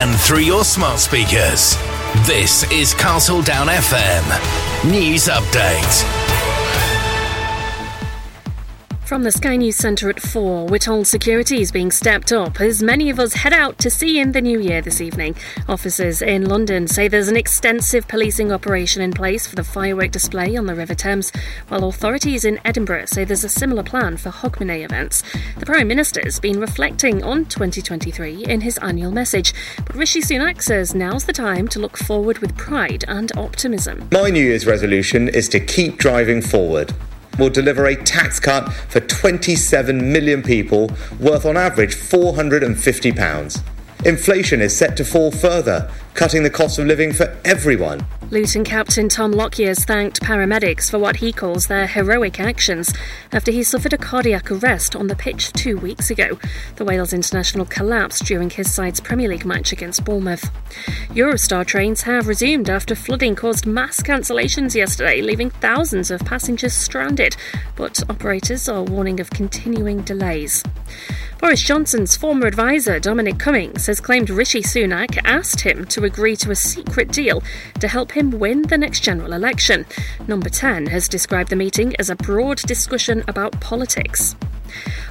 [0.00, 1.74] and through your smart speakers.
[2.24, 6.67] This is Castle Down FM News Update.
[9.08, 12.82] From the Sky News Centre at 4, we're told security is being stepped up as
[12.82, 15.34] many of us head out to see in the new year this evening.
[15.66, 20.54] Officers in London say there's an extensive policing operation in place for the firework display
[20.56, 21.32] on the River Thames,
[21.68, 25.22] while authorities in Edinburgh say there's a similar plan for Hogmanay events.
[25.56, 29.54] The Prime Minister's been reflecting on 2023 in his annual message,
[29.86, 34.06] but Rishi Sunak says now's the time to look forward with pride and optimism.
[34.12, 36.92] My New Year's resolution is to keep driving forward
[37.38, 43.77] will deliver a tax cut for 27 million people worth on average £450.
[44.04, 48.06] Inflation is set to fall further, cutting the cost of living for everyone.
[48.30, 52.92] Luton captain Tom Lockyer thanked paramedics for what he calls their heroic actions
[53.32, 56.38] after he suffered a cardiac arrest on the pitch two weeks ago.
[56.76, 60.48] The Wales international collapsed during his side's Premier League match against Bournemouth.
[61.08, 67.34] Eurostar trains have resumed after flooding caused mass cancellations yesterday, leaving thousands of passengers stranded,
[67.74, 70.62] but operators are warning of continuing delays.
[71.38, 76.50] Boris Johnson's former advisor, Dominic Cummings, has claimed Rishi Sunak asked him to agree to
[76.50, 77.44] a secret deal
[77.78, 79.86] to help him win the next general election.
[80.26, 84.34] Number 10 has described the meeting as a broad discussion about politics.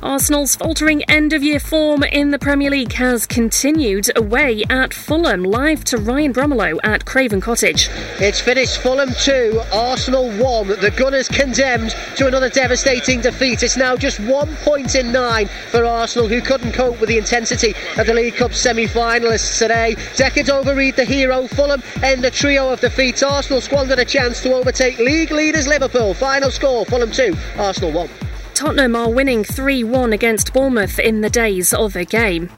[0.03, 5.43] Arsenal's faltering end of year form in the Premier League has continued away at Fulham,
[5.43, 7.89] live to Ryan Bromelow at Craven Cottage.
[8.19, 10.67] It's finished Fulham 2, Arsenal 1.
[10.67, 13.63] The Gunners condemned to another devastating defeat.
[13.63, 17.73] It's now just one point in nine for Arsenal, who couldn't cope with the intensity
[17.97, 19.95] of the League Cup semi finalists today.
[20.15, 21.47] Decades overread the hero.
[21.47, 23.23] Fulham end a trio of defeats.
[23.23, 26.13] Arsenal squandered a chance to overtake league leaders Liverpool.
[26.13, 28.09] Final score Fulham 2, Arsenal 1.
[28.57, 32.49] Tottenham are winning 3 1 against Bournemouth in the days of a game.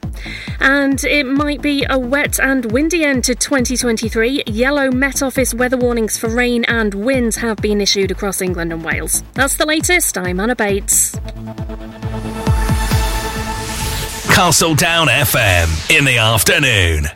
[0.58, 4.44] And it might be a wet and windy end to 2023.
[4.46, 8.82] Yellow Met Office weather warnings for rain and wind have been issued across England and
[8.82, 9.22] Wales.
[9.34, 10.16] That's the latest.
[10.16, 11.14] I'm Anna Bates.
[14.34, 17.08] Castle Down FM in the afternoon.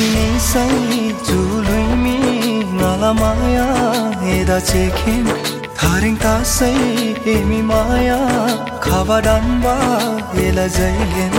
[0.00, 0.68] सिनेसै
[1.28, 2.12] चुलुइमी
[2.76, 3.64] नला माया
[4.20, 5.26] हेदा चेखेन
[5.80, 6.70] थारिङ तासै
[7.32, 8.16] Amy माया
[8.86, 9.74] खावा डान्बा
[10.36, 11.36] हेला जैलेन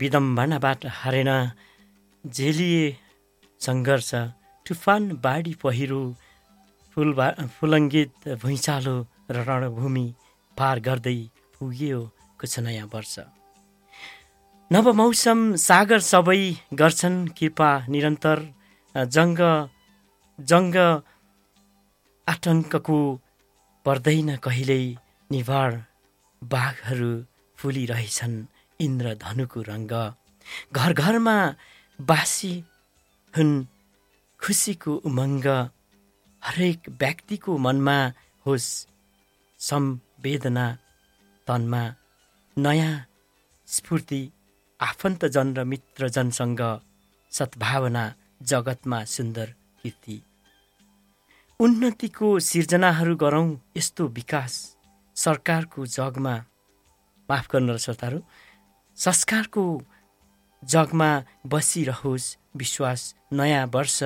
[0.00, 1.30] विडम्बनाबाट हारेन।
[2.24, 2.84] झेलिए
[3.60, 4.10] सङ्घर्ष
[4.66, 6.02] तुफान बाढी पहिरो
[6.92, 7.26] फुलबा
[7.56, 8.12] फुलङ्गित
[8.42, 8.96] भुइँचालो
[9.34, 10.06] र रणभूमि
[10.56, 11.18] पार गर्दै
[11.54, 12.00] पुग्यो
[12.40, 13.14] कुछ नयाँ वर्ष।
[14.70, 16.42] नव मौसम सागर सबै
[16.80, 18.38] गर्छन् कृपा निरन्तर
[19.16, 19.40] जङ्ग
[20.38, 20.76] जङ्ग
[22.26, 22.98] आतङ्कको
[23.86, 24.84] पर्दैन कहिल्यै
[25.30, 25.70] निभार
[26.42, 27.12] बाघहरू
[27.58, 28.36] फुलिरहेछन्।
[28.80, 29.92] इन्द्रधनुको रङ्ग।
[30.72, 31.36] घर घरमा
[31.98, 32.54] बासी
[33.34, 33.66] हुन्
[34.40, 35.46] खुसीको उमङ्ग।
[36.42, 37.98] हरेक व्यक्तिको मनमा
[38.46, 38.70] होस्
[39.60, 40.66] संवेदना
[41.46, 41.82] तनमा
[42.56, 42.94] नयाँ
[43.66, 44.20] स्फूर्ति
[44.80, 46.62] आफन्तजन र मित्रजनसँग
[47.32, 48.04] सद्भावना
[48.42, 50.16] जगतमा सुन्दर कीर्ति।
[51.60, 54.76] उन्नतिको सिर्जनाहरू गरौँ यस्तो विकास
[55.16, 56.34] सरकारको जगमा।
[57.28, 58.18] माफ गर्नु श्रोताहरू
[58.98, 59.64] संस्कारको
[60.62, 61.10] जगमा
[61.46, 63.98] बसिरहोस् विश्वास नयाँ वर्ष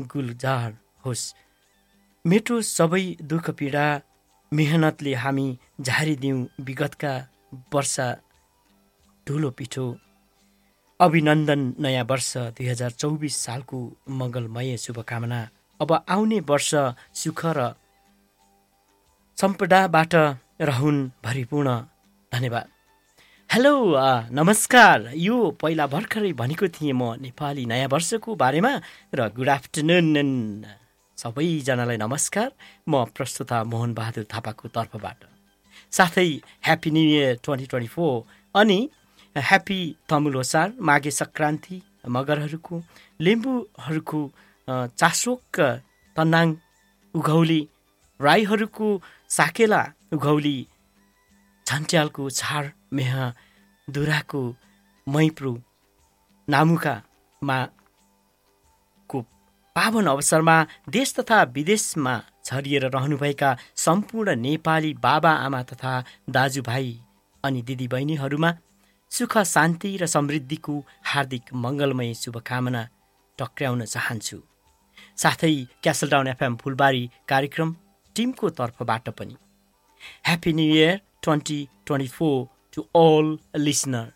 [0.00, 1.34] गुलजार होस्।
[2.24, 3.86] मेटो सबै दुःख पीडा
[4.52, 5.46] मेहनतले हामी
[5.80, 7.12] झारिदिउँ विगतका
[7.74, 8.06] वर्षा
[9.26, 9.86] ठुलो पिठो।
[11.00, 15.40] अभिनन्दन नयाँ वर्ष दुई हजार चौबिस सालको मङ्गलमय शुभकामना।
[15.80, 16.70] अब आउने वर्ष
[17.14, 17.74] सुख र
[19.38, 20.14] सम्पदाबाट
[20.60, 21.68] रहन् भरिपूर्ण।
[22.32, 22.77] धन्यवाद।
[23.50, 23.72] हेलो
[24.30, 28.72] नमस्कार। यो पहिला भर्खरै भनेको थिएँ म नेपाली नयाँ वर्षको बारेमा
[29.16, 30.28] र गुड आफ्टरनुन
[31.18, 32.48] सबैजनालाई नमस्कार।
[32.84, 35.20] म प्रस्तुता मोहन बहादुर थापाको तर्फबाट।
[35.92, 36.28] साथै
[36.60, 38.14] happy new year twenty twenty four
[38.54, 38.78] अनि
[39.36, 41.76] ह्याप्पी तमुल होसार माघे सङ्क्रान्ति
[42.14, 42.76] मगरहरूको
[43.20, 44.20] लिम्बूहरूको
[45.00, 45.60] चासोक
[46.16, 46.48] तन्नाङ
[47.14, 47.60] उघौली
[48.20, 48.88] राईहरूको
[49.40, 49.82] साकेला
[50.14, 50.58] उघौली
[51.66, 53.14] झन्ट्यालको छाड मेह
[53.88, 54.42] दुराको
[55.06, 55.52] मैप्रु
[56.48, 57.58] नामुकामा
[59.10, 59.20] को
[59.76, 60.56] पावन अवसरमा
[60.88, 62.14] देश तथा विदेशमा
[62.44, 65.92] छरिएर रहनुभएका सम्पूर्ण नेपाली बाबा आमा तथा
[66.30, 66.88] दाजुभाइ
[67.44, 68.50] अनि दिदीबहिनीहरूमा
[69.10, 70.74] सुख शान्ति र समृद्धिको
[71.04, 72.82] हार्दिक मङ्गलमय शुभकामना
[73.38, 74.38] टक्र्याउन चाहन्छु।
[75.16, 77.74] साथै क्यासलडाउन एफएम फुलबारी कार्यक्रम
[78.16, 79.36] टिमको तर्फबाट पनि।
[80.26, 82.36] Happy new year twenty twenty four
[82.78, 83.36] to all
[83.66, 84.08] listener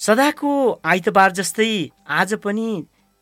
[0.00, 0.50] सदाको
[0.86, 1.72] आइतबार जस्तै
[2.16, 2.68] आज पनि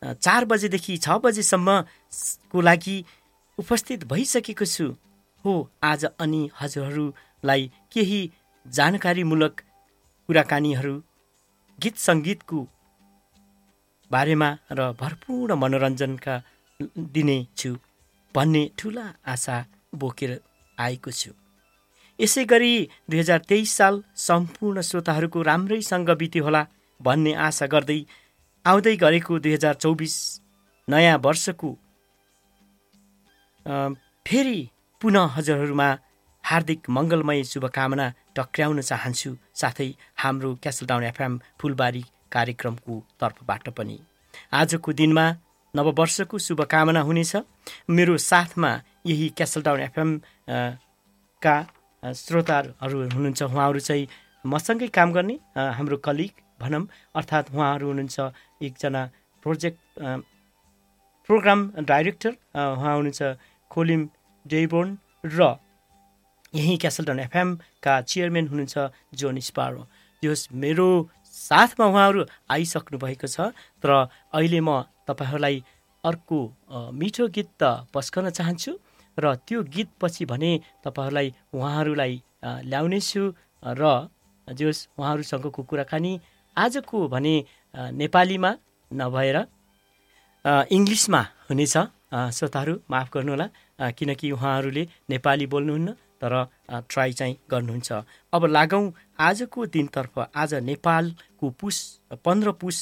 [0.01, 2.97] चार बजेदेखि छ बजेसम्मको लागि
[3.57, 4.85] उपस्थित भइसकेको छु।
[5.45, 8.19] हो आज अनि हजुरहरूलाई केही
[8.65, 9.61] जानकारीमूलक
[10.29, 10.93] कुराकानीहरू
[11.79, 12.59] गीत सङ्गीतको
[14.11, 16.35] बारेमा र भरपूर्ण मनोरञ्जनका
[17.15, 17.71] दिनेछु
[18.35, 19.57] भन्ने ठुला आशा
[19.95, 20.39] बोकेर
[20.77, 21.31] आएको छु।
[22.19, 22.73] यसै गरी
[23.09, 26.61] दुई हजार तेइस साल सम्पूर्ण श्रोताहरूको राम्रैसँग बित्यो होला
[26.99, 27.99] भन्ने आशा गर्दै
[28.65, 30.15] आउँदै गरेको दुई हजार चौबिस
[30.87, 31.69] नयाँ वर्षको
[34.25, 34.59] फेरि
[35.01, 35.89] पुनः हजुरहरूमा
[36.43, 38.05] हार्दिक मङ्गलमय शुभकामना
[38.35, 39.31] टक्र्याउन चाहन्छु
[39.61, 39.89] साथै
[40.23, 43.97] हाम्रो क्यासलडाउन एफएम फुलबारी कार्यक्रमको तर्फबाट पनि।
[44.53, 45.25] आजको दिनमा
[45.73, 47.33] नववर्षको शुभकामना हुनेछ।
[47.89, 48.71] मेरो साथमा
[49.05, 50.09] यही क्यासलडाउन एफएम
[51.41, 51.55] का
[52.03, 54.07] श्रोताहरू हुनुहुन्छ उहाँहरू चाहिँ
[54.45, 55.35] मसँगै काम गर्ने
[55.77, 56.83] हाम्रो कलिग भनौँ
[57.15, 58.17] अर्थात् उहाँहरू हुनुहुन्छ
[58.63, 59.01] एकजना
[59.43, 59.79] प्रोजेक्ट
[61.29, 63.21] प्रोग्राम डाइरेक्टर उहाँ हुनुहुन्छ
[63.71, 64.01] खोलिम
[64.45, 65.55] डेबोन र
[66.53, 68.75] यहीँ क्यासलटन एफएमका चेयरम्यान हुनुहुन्छ
[69.19, 69.81] जोन स्पारो।
[70.23, 70.87] जस मेरो
[71.33, 73.51] साथमा उहाँहरू आइसक्नु भएको छ
[73.83, 73.89] तर
[74.31, 75.55] अहिले म तपाईँहरूलाई
[76.03, 76.39] अर्को
[76.93, 77.63] मिठो गीत त
[77.93, 78.71] पस्कन चाहन्छु।
[79.17, 80.51] र त्यो गीतपछि भने
[80.85, 82.13] तपाईँहरूलाई उहाँहरूलाई
[82.71, 83.23] ल्याउनेछु
[83.81, 83.83] र
[84.47, 86.13] जोस् उहाँहरूसँगको कुराकानी
[86.57, 87.35] आजको भने
[88.01, 88.51] नेपालीमा
[88.91, 89.37] नभएर
[90.71, 91.75] इङ्ग्लिसमा हुनेछ।
[92.07, 93.47] श्रोताहरू माफ गर्नुहोला।
[93.97, 95.89] किनकि उहाँहरूले नेपाली बोल्नुहुन्न
[96.21, 96.33] तर
[96.89, 97.91] ट्राई चाहिँ गर्नुहुन्छ।
[98.33, 98.85] अब लागौँ
[99.19, 101.77] आजको दिनतर्फ। आज नेपालको पुस
[102.25, 102.77] पन्ध्र पुस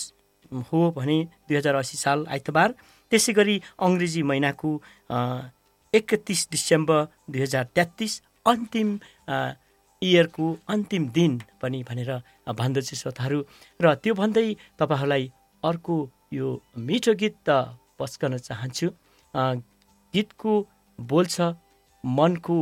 [0.69, 2.69] हो भने दुई हजार अस्सी साल आइतबार।
[3.11, 4.69] त्यसै गरी अङ्ग्रेजी महिनाको
[5.97, 6.99] एकतिस डिसेम्बर
[7.31, 8.13] दुई हजार तेत्तिस
[8.45, 8.89] अन्तिम
[10.01, 12.11] इयरको अन्तिम दिन पनि भनेर
[12.59, 13.39] भन्दछु श्रोताहरू।
[13.81, 14.47] र त्यो भन्दै
[14.79, 15.23] तपाईँहरूलाई
[15.63, 15.95] अर्को
[16.33, 16.47] यो
[16.87, 17.49] मिठो गीत त
[17.99, 18.87] पस्कन चाहन्छु।
[20.13, 20.53] गीतको
[20.99, 21.35] बोल्छ
[22.03, 22.57] मनको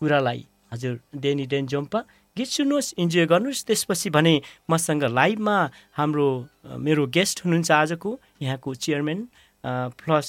[0.00, 0.40] कुरालाई।
[0.72, 2.00] हजुर डेनी डेन जोम्पा
[2.36, 4.34] गीत सुन्नुहोस् इन्जोय गर्नुहोस्। त्यसपछि भने
[4.70, 5.56] मसँग लाइभमा
[5.98, 6.28] हाम्रो
[6.86, 8.10] मेरो गेस्ट हुनुहुन्छ आजको
[8.40, 9.20] यहाँको चेयरम्यान
[10.00, 10.28] प्लस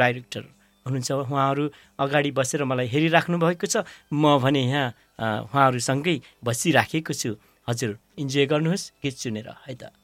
[0.00, 0.42] डाइरेक्टर।
[0.86, 1.64] हुनुहुन्छ। उहाँहरू
[1.98, 7.30] अगाडि बसेर मलाई हेरिराख्नु भएको छ। म भने यहाँ उहाँहरूसँगै बसिराखेको छु।
[7.68, 10.01] हजुर इन्जोय गर्नुहोस् गीत सुनेर। है त।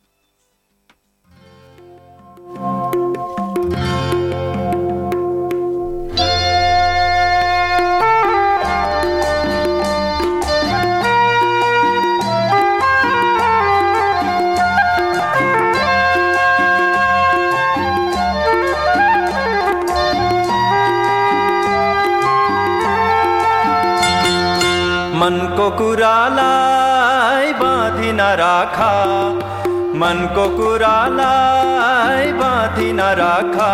[25.28, 28.92] मनको कुरालाई बाँधी नराखा
[30.00, 33.68] मनको कुरालाई बाँधी नराखा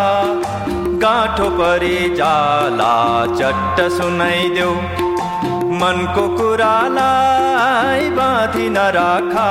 [1.05, 2.95] गाँठो परि जाला
[3.39, 4.73] चट्ट सुनाइदेऊ
[5.83, 9.49] मनको कुरालाई बाँधी नराखा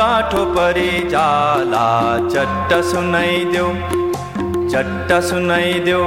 [0.00, 1.86] गाँठो परि जाला
[2.32, 3.68] चट्ट सुनाइदेऊ
[4.72, 6.04] चट्ट सुनाइदेऊ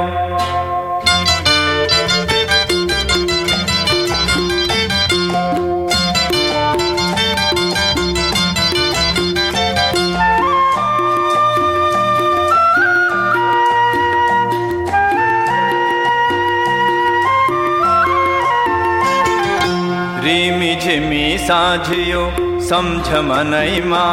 [20.89, 22.21] झिमी साँझियो
[22.67, 24.05] सम्झ मनैमा।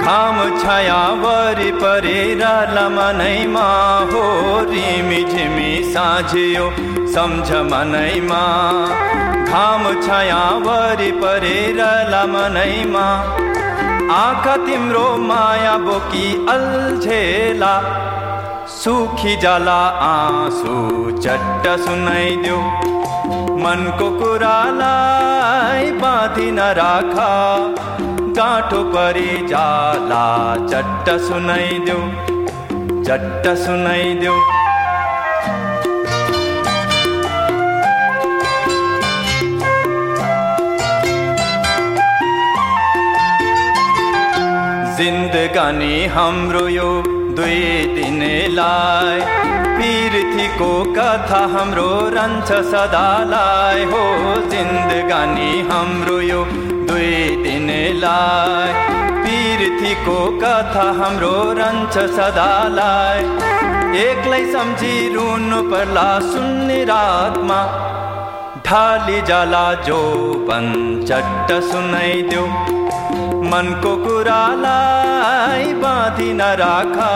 [0.00, 2.42] घाम छाया वरि परेर
[2.96, 3.62] मनैमा।
[4.10, 4.24] हो
[4.70, 6.66] रिमी झिमी साँझियो
[7.14, 8.42] सम्झ मनैमा।
[9.44, 11.80] घाम छाया वरि परेर
[12.34, 13.06] मनैमा।
[14.16, 17.74] आँखा तिम्रो माया बोकी अल्झेला।
[18.76, 20.76] सुखी जाला आँसु
[21.20, 22.60] चट्ट सुनाइदेऊ
[23.64, 24.10] मनको
[25.80, 27.32] कुरालाई बाँधी नराखा
[28.36, 30.24] गाँठो परि जाला
[30.70, 32.00] चट्ट सुनाइदेऊ
[33.06, 34.36] चट्ट सुनाइदेऊ।
[44.98, 46.88] जिन्दगानी हाम्रो यो
[47.36, 47.60] दुई
[47.94, 49.20] दिनेलाई
[49.80, 54.02] पिरथीको कथा हाम्रो रहन्छ सदालाई हो।
[54.50, 56.44] जिन्दगानी हाम्रो यो
[56.88, 58.72] दुई दिनेलाई।
[59.24, 63.24] पिरथीको कथा हाम्रो रहन्छ सदालाई।
[64.00, 67.60] एक्लै सम्झी रुनु पर्ला सुन्ने रातमा।
[68.66, 70.00] ढाली जाला जो
[70.48, 70.66] बन
[71.08, 72.46] चट्ट सुनाइदेऊ।
[73.50, 77.12] मनको कुरालाई बाँधी नराखा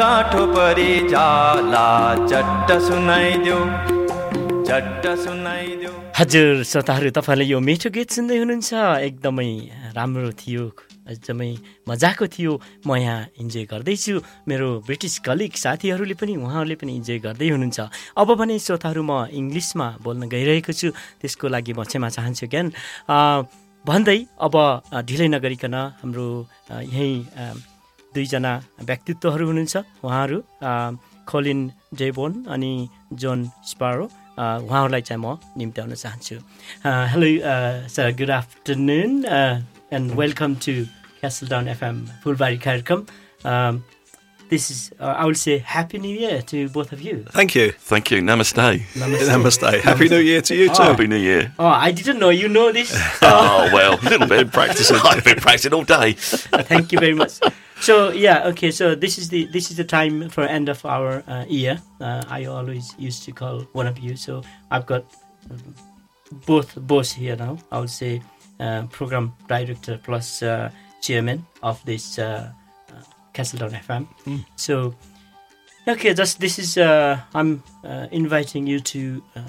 [0.00, 1.86] गाँठो परि जाला
[2.26, 3.58] चट्ट सुनाइदेऊ
[4.68, 8.72] चट्ट सुनाइदेऊ हजुर श्रोताहरू तपाईँले यो मिठो गीत सुन्दै हुनुहुन्छ।
[9.08, 9.50] एकदमै
[9.96, 10.64] राम्रो थियो
[11.12, 11.50] एकदमै
[11.88, 12.52] मजाको थियो।
[12.86, 14.14] म यहाँ इन्जोय गर्दैछु।
[14.48, 17.80] मेरो ब्रिटिस कलिग साथीहरूले पनि उहाँहरूले पनि इन्जोय गर्दै हुनुहुन्छ।
[18.20, 20.88] अब भने श्रोताहरू म इङ्ग्लिसमा बोल्न गइरहेको छु।
[21.20, 22.66] त्यसको लागि म क्षमा चाहन्छु ज्ञान।
[23.84, 24.54] भन्दै अब
[25.08, 26.26] ढिलै नगरिकन हाम्रो
[26.88, 27.16] यहीँ
[28.15, 28.53] दुईजना
[28.89, 30.39] व्यक्तित्वहरू हुनुहुन्छ उहाँहरू
[31.29, 31.61] खोलिन
[31.99, 32.73] डेबोन अनि
[33.23, 33.39] जोन
[33.71, 34.05] स्पारो
[34.39, 36.37] उहाँहरूलाई चाहिँ म निम्त्याउन चाहन्छु
[37.13, 37.29] hello
[37.95, 39.11] sir good afternoon
[39.95, 40.73] and welcome to
[41.19, 43.05] castle down FM Phulbari कार्यक्रम
[44.49, 47.25] this is, uh, I will say, Happy New Year to both of you.
[47.31, 47.71] Thank you.
[47.71, 48.21] Thank you.
[48.21, 48.85] Namaste.
[48.93, 49.29] Namaste.
[49.29, 49.81] Namaste.
[49.81, 50.83] Happy New Year to you too.
[50.83, 51.51] Happy New Year.
[51.57, 52.95] Oh, I didn't know you know this.
[53.21, 54.51] oh, well, a little bit.
[54.51, 54.97] practicing.
[55.03, 56.13] I've been practicing all day.
[56.13, 57.39] Thank you very much.
[57.80, 58.70] So yeah, okay.
[58.70, 61.80] So this is the this is the time for end of our uh, year.
[62.00, 64.16] Uh, I always used to call one of you.
[64.16, 65.04] So I've got
[66.46, 67.58] both boss here now.
[67.72, 68.22] I would say
[68.60, 70.70] uh, program director plus uh,
[71.00, 72.52] chairman of this uh,
[72.90, 73.02] uh,
[73.34, 74.06] Castledown FM.
[74.26, 74.44] Mm.
[74.56, 74.94] So
[75.88, 79.40] okay, just this is uh, I'm uh, inviting you to uh,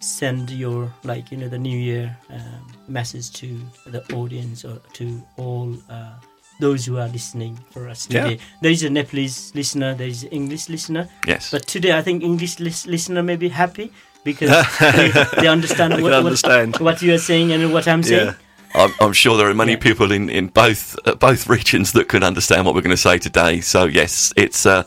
[0.00, 5.22] send your like you know the New Year uh, message to the audience or to
[5.36, 5.76] all.
[5.88, 6.14] Uh,
[6.60, 8.24] those who are listening for us Yeah.
[8.24, 8.38] today.
[8.62, 11.50] There is a Nepalese listener, there is an English listener, Yes.
[11.50, 13.92] but today I think English lis- listener may be happy
[14.24, 16.72] because they, they understand, what, understand.
[16.74, 18.26] What, what you are saying and what I'm saying.
[18.26, 18.34] Yeah.
[18.74, 19.78] I'm, I'm sure there are many Yeah.
[19.78, 23.18] people in, in both uh, both regions that can understand what we're going to say
[23.18, 23.60] today.
[23.60, 24.82] So yes, it's uh,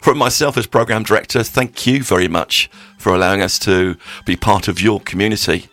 [0.00, 1.42] from myself as program director.
[1.44, 5.66] Thank you very much for allowing us to be part of your community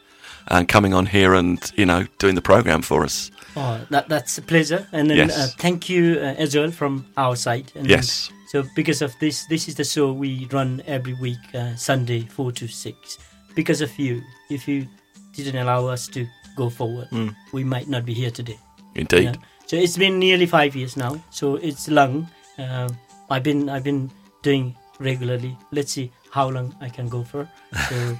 [0.47, 3.31] and coming on here and you know doing the program for us.
[3.55, 4.87] Oh, that, that's a pleasure.
[4.91, 5.37] And then Yes.
[5.37, 7.71] uh, thank you uh, as well from our side.
[7.75, 8.29] And Yes.
[8.47, 12.51] So because of this, this is the show we run every week, uh, Sunday, 4
[12.53, 13.17] to 6.
[13.55, 14.21] Because of you.
[14.49, 14.87] If you
[15.33, 17.07] didn't allow us to go forward,
[17.53, 18.59] we might not be here today.
[18.95, 19.23] Indeed.
[19.23, 19.33] Yeah.
[19.65, 21.19] So it's been nearly five years now.
[21.31, 22.27] So it's long.
[22.59, 22.89] Uh,
[23.29, 24.11] I've been I've been
[24.43, 25.57] doing regularly.
[25.71, 27.47] Let's see how long I can go for.
[27.89, 28.17] So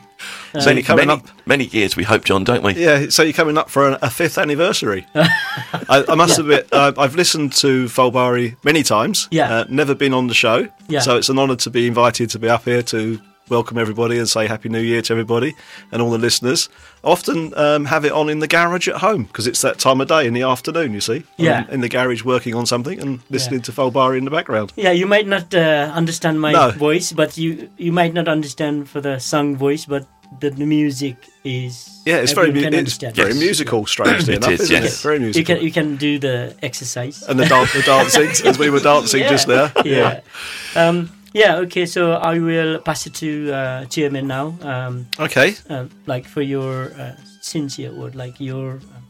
[0.62, 1.28] So you're coming many, up.
[1.46, 2.72] many years, we hope, John, don't we?
[2.76, 5.06] Yeah, so you're coming up for a, a fifth anniversary.
[5.16, 9.28] I, I must admit, uh, I've listened to Folbari many times.
[9.32, 9.54] Yeah.
[9.54, 10.70] Uh, never been on the show.
[10.88, 11.02] Yeah.
[11.02, 14.28] So it's an honour to be invited to be up here to welcome everybody and
[14.28, 15.56] say Happy New Year to everybody
[15.92, 16.68] and all the listeners.
[17.04, 20.02] I often um, have it on in the garage at home because it's that time
[20.02, 21.18] of day in the afternoon, you see.
[21.38, 21.64] I'm Yeah.
[21.68, 24.74] in, in the garage working on something and listening to Folbari in the background.
[24.76, 26.72] Yeah, you might not uh, understand my No.
[26.72, 30.08] voice, but you you might not understand for the sung voice, but
[30.40, 32.02] the, the music is.
[32.06, 33.16] Yeah, it's very, mu- it's understand.
[33.16, 33.40] very Yes.
[33.40, 35.00] musical, strangely It enough, is, isn't yes.
[35.00, 35.02] it?
[35.08, 37.22] Very You can you can do the exercise.
[37.30, 39.30] and the, dan- the dancing, as we were dancing Yeah.
[39.30, 39.72] just there.
[39.86, 40.22] yeah.
[40.76, 41.62] Um, yeah.
[41.66, 41.86] Okay.
[41.86, 44.56] So I will pass it to uh, chairman now.
[44.62, 45.54] Um, Okay.
[45.70, 49.04] uh, like for your uh, sincere word, like your um,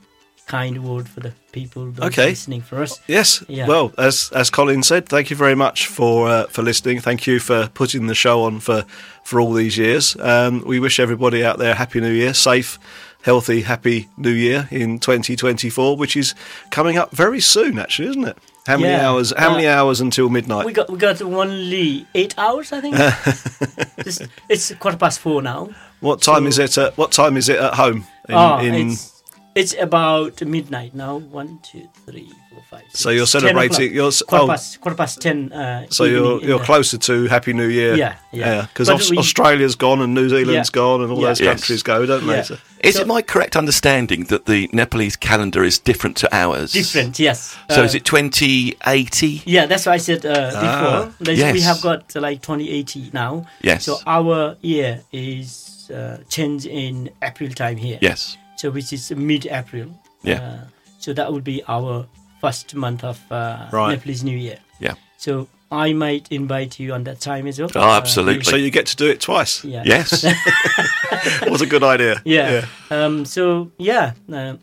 [0.48, 2.30] kind word for the people Okay.
[2.30, 3.00] listening for us.
[3.08, 3.44] Yes.
[3.48, 3.68] Yeah.
[3.68, 7.02] Well, as as Colin said, thank you very much for uh, for listening.
[7.02, 8.86] Thank you for putting the show on for
[9.24, 10.16] for all these years.
[10.20, 12.78] Um, we wish everybody out there happy New Year, safe,
[13.24, 16.36] healthy, happy New Year in 2024, which is
[16.72, 18.38] coming up very soon, actually, isn't it?
[18.68, 19.10] How many Yeah.
[19.10, 19.32] hours?
[19.38, 20.66] How Uh, many hours until midnight?
[20.66, 22.96] We got we got only eight hours, I think.
[23.98, 24.20] it's,
[24.50, 25.70] it's quarter past four now.
[26.00, 26.78] what time so- is it?
[26.78, 28.06] At, what time is it at home?
[28.30, 29.22] In, oh, in- it's
[29.56, 31.18] it's about midnight now.
[31.18, 32.32] One, two, three,
[32.70, 32.84] five.
[32.90, 33.72] Six, so you're celebrating.
[33.76, 33.92] o'clock.
[33.94, 35.52] You're quarter oh, past quarter past ten.
[35.52, 37.96] Uh, so you're you're the- closer to Happy New Year.
[37.96, 38.62] Yeah, yeah.
[38.64, 40.82] Because But we- Australia's gone and New Zealand's Yeah.
[40.82, 41.28] gone and all Yeah.
[41.30, 41.50] those Yes.
[41.54, 42.44] countries go, don't they?
[42.44, 46.72] So- Is So- it my correct understanding that the Nepalese calendar is different to ours?
[46.72, 47.56] Different, yes.
[47.72, 49.42] So Uh, is it 2080?
[49.46, 51.14] Yeah, that's what I said uh, before.
[51.20, 53.46] There's- We have got uh, like 2080 now.
[53.62, 53.86] Yes.
[53.86, 57.98] So our year is uh, changed in April time here.
[58.02, 58.38] Yes.
[58.58, 59.88] So which is mid-April.
[60.24, 60.42] Yeah.
[60.42, 60.58] Uh,
[61.00, 62.06] so that would be our
[62.46, 63.92] first month of uh, Right.
[63.92, 64.58] Nepalese New Year.
[64.80, 64.94] Yeah.
[65.18, 67.70] So I might invite you on that time as well.
[67.76, 68.44] Oh, Uh, absolutely.
[68.44, 69.64] So you get to do it twice.
[69.68, 69.84] yeah.
[69.86, 70.24] Yes.
[71.50, 72.22] What a good idea.
[72.26, 72.66] Yeah.
[72.92, 74.54] Um, so yeah, uh,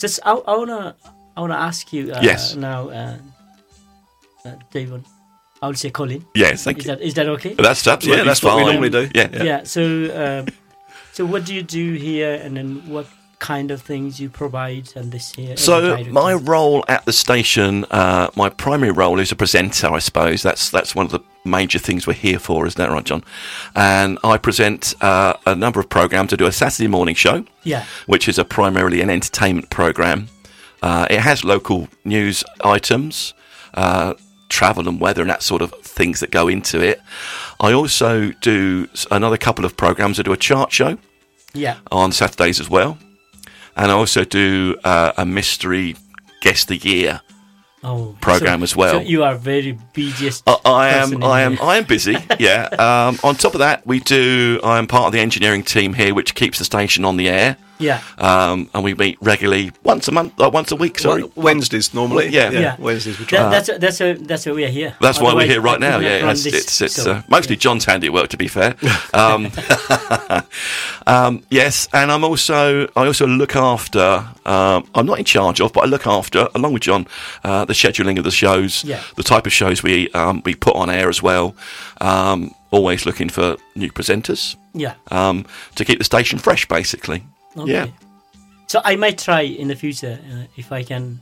[0.00, 0.94] just I, I wanna
[1.36, 2.54] I wanna ask you uh, Yes.
[2.56, 3.16] now, uh,
[4.46, 5.04] uh, David.
[5.62, 6.24] I will say Colin.
[6.34, 6.64] yes.
[6.64, 6.90] Thank Is you.
[6.96, 7.54] that is that okay?
[7.54, 9.08] That's absolutely Yeah, that's what we normally do.
[9.14, 9.42] Yeah.
[9.44, 9.64] Yeah.
[9.64, 10.46] so, um,
[11.12, 13.06] so what do you do here, and then what
[13.38, 15.56] kind of things you provide, and this year?
[15.56, 20.42] So my role at the station, uh, my primary role is a presenter, I suppose.
[20.42, 23.22] That's that's one of the major things we're here for, isn't that right, John?
[23.74, 26.32] And I present uh, a number of programs.
[26.32, 30.28] I do a Saturday morning show, yeah, which is a primarily an entertainment program.
[30.82, 33.34] Uh, it has local news items,
[33.74, 34.14] uh,
[34.48, 37.00] travel and weather, and that sort of things that go into it.
[37.60, 40.18] I also do another couple of programs.
[40.18, 40.98] I do a chart show
[41.54, 42.98] yeah, on Saturdays as well,
[43.76, 45.96] and I also do uh, a mystery
[46.40, 47.20] guest the year
[47.82, 48.94] oh, program so- as well.
[48.94, 50.42] So you are very busiest.
[50.46, 51.62] I, I am, I am, here.
[51.62, 52.16] I am busy.
[52.38, 52.64] Yeah.
[52.78, 54.60] Um, on top of that, we do.
[54.62, 57.56] I am part of the engineering team here, which keeps the station on the air.
[57.78, 60.98] Yeah, Um, and we meet regularly once a month, uh, once a week.
[60.98, 62.28] Sorry, Wednesdays normally.
[62.28, 62.50] Yeah.
[62.50, 62.76] Yeah.
[62.78, 63.38] Wednesdays we try.
[63.50, 64.94] that, that's that's a, that's why we are here.
[65.00, 65.98] That's why we're here right now.
[65.98, 67.12] Yeah, it's it's, it's show.
[67.12, 68.74] uh, mostly John's handiwork, to be fair.
[69.14, 69.50] Um,
[71.06, 74.24] um, yes, and I'm also I also look after.
[74.46, 77.06] Um, I'm not in charge of, but I look after, along with John,
[77.44, 79.00] uh, the scheduling of the shows, Yeah.
[79.16, 81.54] the type of shows we um, we put on air as well.
[82.00, 84.94] Um, always looking for new presenters yeah.
[85.10, 87.22] um, to keep the station fresh, basically.
[87.56, 87.72] Okay.
[87.72, 87.86] Yeah.
[88.66, 91.20] So I might try in the future uh, if I can,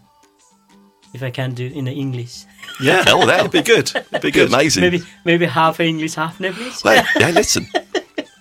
[1.14, 2.44] if I can do in the English.
[2.80, 3.04] yeah.
[3.08, 3.86] Oh, that That'd be good.
[3.88, 4.48] That'd be good.
[4.52, 4.80] amazing.
[4.82, 6.82] Maybe maybe half English, half Nepalese.
[6.84, 7.66] Well, yeah, listen,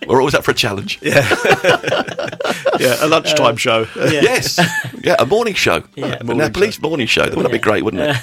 [0.08, 1.00] we're always up for a challenge.
[1.02, 1.28] Yeah,
[2.80, 3.86] yeah, a lunchtime show.
[3.96, 4.22] Yeah.
[4.22, 4.60] Yes,
[5.04, 6.18] yeah, a morning show, Yeah.
[6.20, 7.26] a Nepalese morning show.
[7.26, 8.16] That would be great, wouldn't it?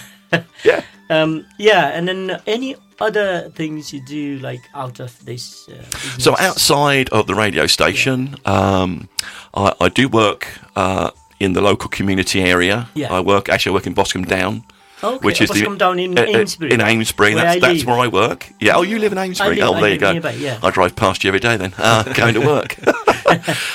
[0.64, 0.82] Yeah.
[1.10, 5.66] Um, yeah, and then any other things you do like out of this?
[5.66, 5.82] Uh.
[6.18, 9.08] So outside of the radio station, um,
[9.54, 11.10] I, I do work uh,
[11.40, 12.90] in the local community area.
[12.94, 13.10] Yeah.
[13.10, 14.64] I work actually I work in Boscombe Down.
[15.02, 16.72] okay, Which is the down in uh, uh, Amesbury.
[16.72, 18.50] In Amesbury, where that's, that's where I work.
[18.60, 18.76] Yeah.
[18.76, 19.56] Oh, you live in Amesbury.
[19.56, 20.12] live- oh, I there you go.
[20.12, 20.58] nearby, yeah.
[20.62, 21.56] I drive past you every day.
[21.56, 22.76] Then uh, going to work.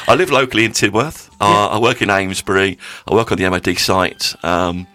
[0.08, 1.30] I live locally in Tidworth.
[1.42, 2.78] Uh, I work in Amesbury.
[3.08, 4.86] I work on the MOD site, um,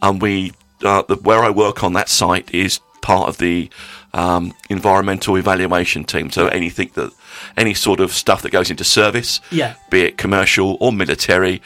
[0.00, 0.52] and we
[0.84, 3.68] uh, the, where I work on that site is part of the
[4.14, 6.30] um, environmental evaluation team.
[6.30, 7.12] So anything that
[7.56, 9.74] any sort of stuff that goes into service, Yeah.
[9.90, 11.60] be it commercial or military,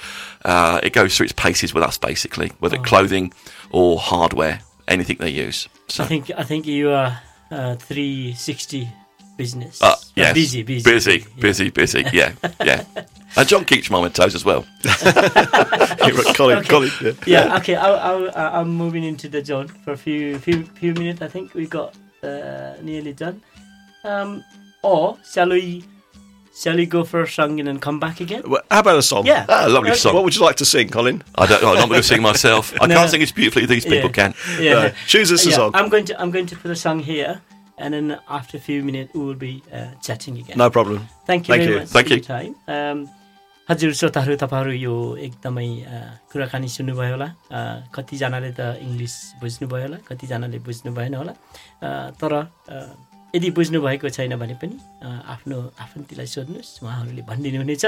[0.44, 3.33] uh, it goes through its paces with us basically, whether clothing
[3.70, 5.68] or hardware, anything they use.
[5.88, 8.88] So I think I think you are uh, 360
[9.37, 9.79] business.
[9.79, 12.05] But yes, busy, busy, busy, busy, busy.
[12.12, 12.33] Yeah,
[12.64, 12.85] yeah.
[13.38, 14.64] And John keeps my toes as well.
[16.35, 16.90] Colin, Colin.
[17.27, 17.75] Yeah, okay.
[17.75, 21.20] I'll, i am uh, moving into the John for a few, few, few minutes.
[21.20, 23.42] I think we got nearly done.
[24.05, 24.42] Um,
[24.83, 25.85] or shall we?
[26.57, 28.42] Shall we go for a song and then come back again?
[28.46, 29.27] Well, how about a song?
[29.27, 29.44] Yeah.
[29.46, 29.99] Ah, a lovely okay.
[29.99, 30.14] song.
[30.14, 31.22] What would you like to sing, Colin?
[31.35, 31.72] I don't know.
[31.72, 32.72] I'm not going to sing myself.
[32.81, 32.94] I no.
[32.94, 34.33] can't sing as beautifully as these people yeah.
[34.33, 34.35] can.
[34.59, 34.72] Yeah.
[34.72, 34.92] No.
[35.07, 35.57] Choose us a yeah.
[35.57, 35.72] song.
[35.75, 37.42] I'm going to I'm going to put a song here.
[37.78, 40.56] and then after a few minutes we will be uh, chatting again.
[40.56, 41.06] No problem.
[41.26, 41.80] Thank you Thank very you.
[41.80, 42.20] much Thank for you.
[42.20, 42.54] your time.
[42.68, 43.08] Um,
[43.68, 44.94] हजुर श्रोताहरू तपाईँहरू यो
[45.26, 45.68] एकदमै
[46.30, 47.28] कुराकानी सुन्नुभयो होला
[47.90, 51.32] कतिजनाले त English बुझ्नुभयो होला कतिजनाले बुझ्नु भएन होला
[52.14, 52.32] तर
[53.34, 54.76] यदि बुझ्नुभएको छैन भने पनि
[55.34, 57.84] आफ्नो आफन्तीलाई सोध्नुहोस् उहाँहरूले भनिदिनु हुनेछ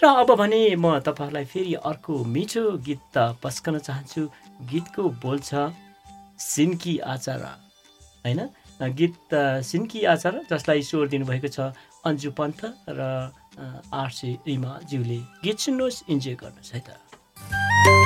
[0.00, 4.22] र अब भने म तपाईँहरूलाई फेरि अर्को मिठो गीत त पस्कन चाहन्छु
[4.66, 5.70] गीतको बोल छ
[6.42, 7.69] सिन्की आचार
[8.24, 8.40] होइन?
[9.00, 11.58] गीत सिन्की आचार जसलाई स्वर दिनुभएको छ
[12.04, 13.00] अन्जु पन्थ र
[13.92, 17.99] आरसी रिमा ज्यूले गीत सुन्नुहोस् इन्जोय गर्नुहोस् है त।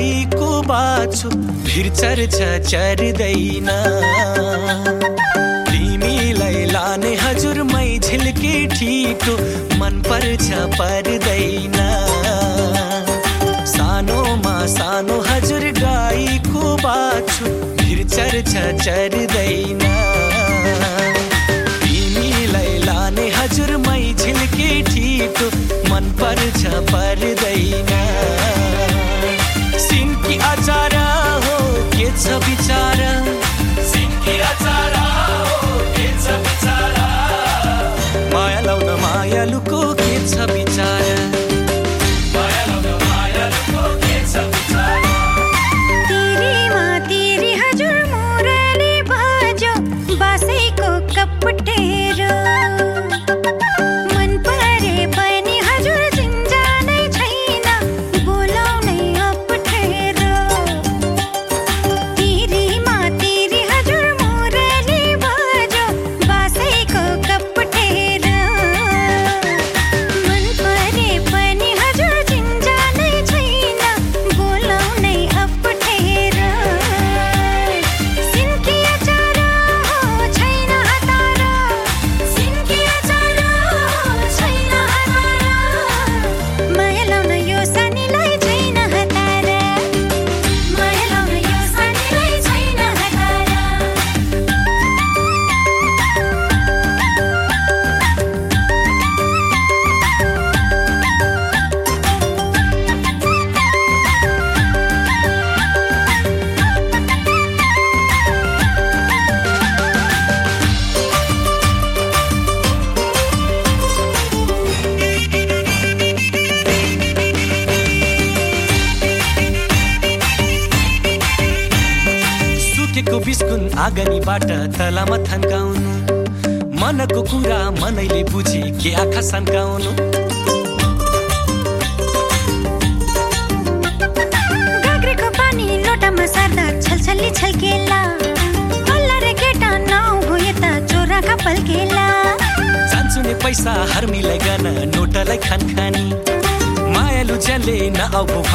[0.00, 1.28] भाइको बाछु
[1.64, 3.68] भिर चर्चा चर्दैन।
[5.68, 9.24] तिमीलाई लाने हजुर मै झिल्के ठिक
[9.80, 11.76] मन पर्छ पर्दैन।
[13.74, 19.29] सानोमा सानो हजुर गाईको बाछु भिर चर्चा चर्दैन।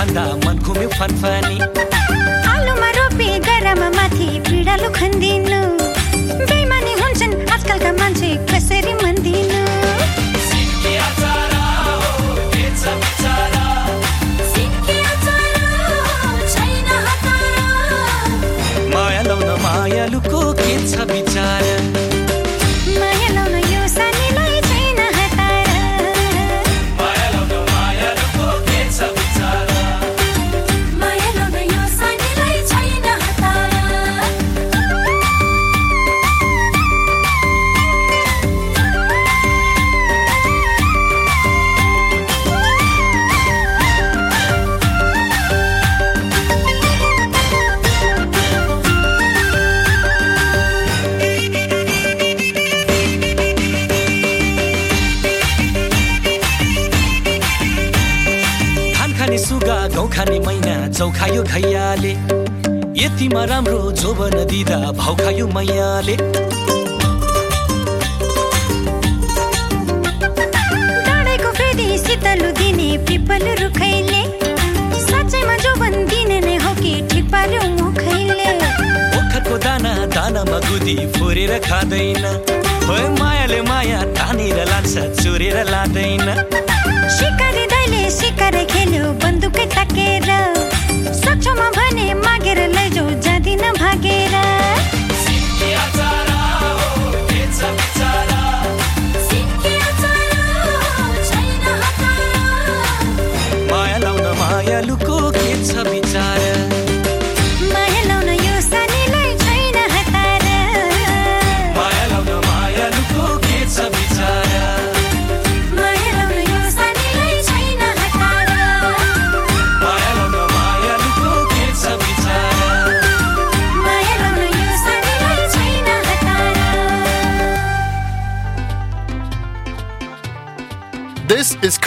[0.05, 1.54] खाँदा मन घुम्यो फनफनी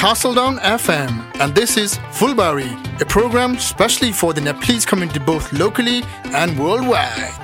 [0.09, 6.01] Castledown FM, and this is Fulbari, a program specially for the Nepalese community both locally
[6.33, 7.42] and worldwide.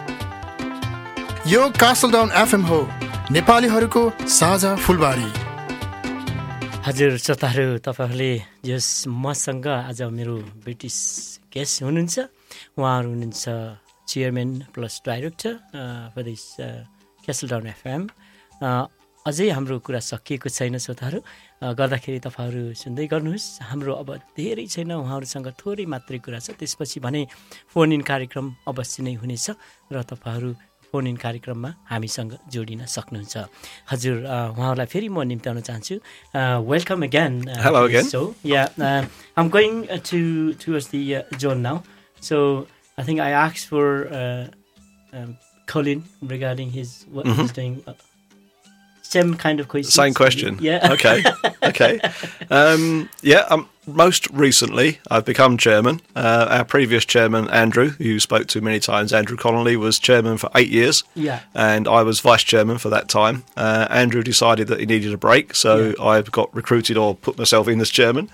[1.46, 2.80] यो Castledown FM हो
[3.36, 4.02] नेपालीहरूको
[4.36, 5.30] साझा फुलबारी
[6.86, 8.32] हजुर श्रोताहरू तपाईँहरूले
[8.64, 10.96] यस मसँग आज मेरो ब्रिटिस
[11.52, 12.18] गेस्ट हुनुहुन्छ
[12.80, 13.44] उहाँहरू हुनुहुन्छ
[14.08, 15.52] chairman plus director
[16.16, 16.48] for this
[17.28, 18.08] castle town FM
[19.24, 21.18] अझै हाम्रो कुरा सकिएको छैन श्रोताहरू।
[21.80, 27.24] गर्दाखेरि तपाईँहरू सुन्दै गर्नुहोस्। हाम्रो अब धेरै छैन उहाँहरूसँग थोरै मात्रै कुरा छ। त्यसपछि भने
[27.72, 29.56] फोन इन कार्यक्रम अवश्य नै हुनेछ
[29.88, 30.50] र तपाईँहरू
[30.92, 33.34] फोन इन कार्यक्रममा हामीसँग जोडिन सक्नुहुन्छ।
[33.88, 35.96] हजुर उहाँहरूलाई फेरि म निम्त्याउन चाहन्छु।
[36.68, 37.32] Welcome again
[37.64, 38.04] Hello again.
[38.04, 39.08] So yeah, uh,
[39.40, 41.80] I'm going uh, to towards the uh, zone now.
[42.20, 42.68] So
[43.00, 44.52] I think I asked for uh,
[49.14, 49.90] same kind of question.
[49.90, 50.58] Same question.
[50.60, 50.92] Yeah.
[50.92, 51.22] Okay.
[51.64, 51.98] Okay.
[52.50, 53.46] Um, yeah.
[53.48, 56.02] Um, most recently, I've become chairman.
[56.14, 60.36] Uh, our previous chairman, Andrew, who you spoke to many times, Andrew Connolly, was chairman
[60.36, 61.04] for eight years.
[61.14, 61.40] Yeah.
[61.54, 63.44] And I was vice chairman for that time.
[63.56, 67.66] Uh, Andrew decided that he needed a break, so I've got recruited or put myself
[67.66, 68.30] in as chairman.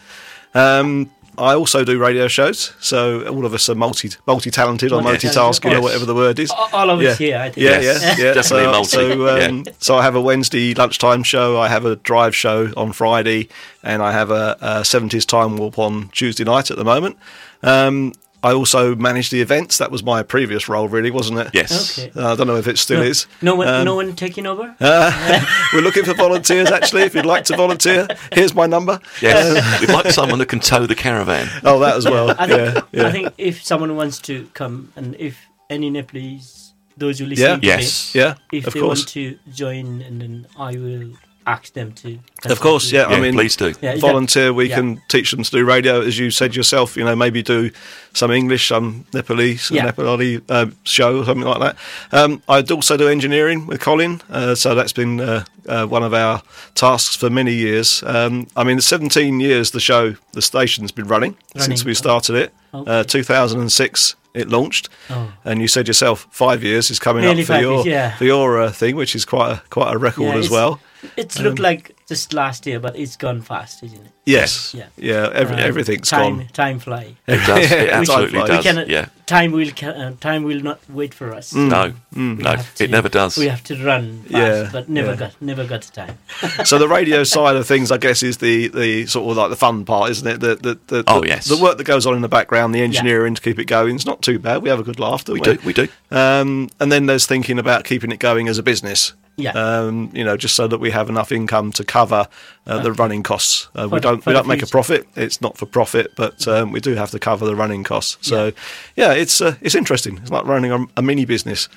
[0.54, 5.00] Um, I also do radio shows, so all of us are multi multi talented or
[5.02, 6.50] Multi-talented, multitasking or whatever the word is.
[6.50, 7.08] All- all of yeah.
[7.10, 7.64] us here, I think.
[7.64, 8.32] Yeah, Yes, yeah, yeah.
[8.38, 9.72] definitely so, multi, So, um, yeah.
[9.78, 11.58] so I have a Wednesday lunchtime show.
[11.58, 13.48] I have a drive show on Friday,
[13.82, 17.16] and I have a, a 70s time warp on Tuesday night at the moment.
[17.62, 19.78] Um, I also manage the events.
[19.78, 21.50] That was my previous role, really, wasn't it?
[21.52, 21.98] Yes.
[21.98, 22.10] Okay.
[22.18, 23.26] Uh, I don't know if it still no, is.
[23.42, 24.74] No one, Um, no one taking over.
[24.80, 27.02] We're looking for volunteers, actually.
[27.02, 28.98] If you'd like to volunteer, here's my number.
[29.20, 29.80] Yes.
[29.80, 31.48] We'd like someone that can tow the caravan.
[31.64, 32.30] Oh, that as well.
[32.38, 33.06] I think, yeah, yeah.
[33.08, 37.54] I think if someone wants to come and if any Nepalese, those who listen Yeah.
[37.56, 38.14] today, Yes.
[38.14, 39.00] yeah, if of they course.
[39.00, 41.12] want to join, and then I will
[41.50, 42.18] ask them to.
[42.44, 43.08] Of course, yeah.
[43.10, 43.74] Yeah, I mean, please do.
[43.80, 44.52] Yeah, is that- volunteer.
[44.52, 44.76] we yeah.
[44.76, 46.96] can teach them to do radio, as you said yourself.
[46.96, 47.70] You know, maybe do
[48.14, 49.90] some English, some Nepalese, Yeah.
[49.90, 51.76] Nepali uh, show or something like that.
[52.12, 56.14] Um, I also do engineering with Colin, uh, so that's been uh, uh, one of
[56.14, 56.42] our
[56.74, 58.02] tasks for many years.
[58.04, 62.54] Um, I mean, 17 years the show, the station's been running, since we started it.
[62.72, 63.00] Okay.
[63.00, 65.32] Uh, 2006 it launched, Oh.
[65.44, 68.16] and you said yourself five years is coming Nearly up for your years, yeah.
[68.16, 70.80] for your uh, thing, which is quite a, quite a record Yeah, as well.
[71.16, 74.12] It's looked like just last year, but it's gone fast, isn't it?
[74.26, 74.86] Yes, Yeah.
[74.98, 76.48] yeah, every, Um, everything's time, gone.
[76.52, 77.04] Time fly.
[77.26, 77.70] It does.
[77.82, 78.64] It absolutely time does.
[78.64, 78.88] cannot.
[78.88, 79.06] Yeah.
[79.26, 79.70] Time will.
[79.82, 81.52] Uh, time will not wait for us.
[81.54, 81.92] No.
[82.14, 82.56] We No.
[82.76, 83.36] to- It never does.
[83.38, 85.16] We have to run fast, Yeah, but never yeah.
[85.22, 86.18] got never got time.
[86.64, 89.56] so the radio side of things, I guess, is the, the sort of like the
[89.66, 90.40] fun part, isn't it?
[90.40, 91.46] The the, the, Oh, the, yes.
[91.46, 93.94] the work that goes on in the background, the engineering to keep it going.
[93.96, 94.62] It's not too bad.
[94.62, 95.56] We have a good laugh, don't We we?
[95.56, 95.58] do.
[95.64, 95.88] We do.
[96.10, 99.12] Um, and then there's thinking about keeping it going as a business.
[99.36, 99.52] Yeah.
[99.52, 102.28] Um, you know, just so that we have enough income to cover
[102.66, 103.68] uh, the running costs.
[103.74, 105.06] Uh, we don't we don't make a profit.
[105.16, 108.18] It's not for profit, but um, we do have to cover the running costs.
[108.28, 108.52] So,
[108.96, 110.18] yeah, it's uh, it's interesting.
[110.18, 111.68] It's like running a, a mini business.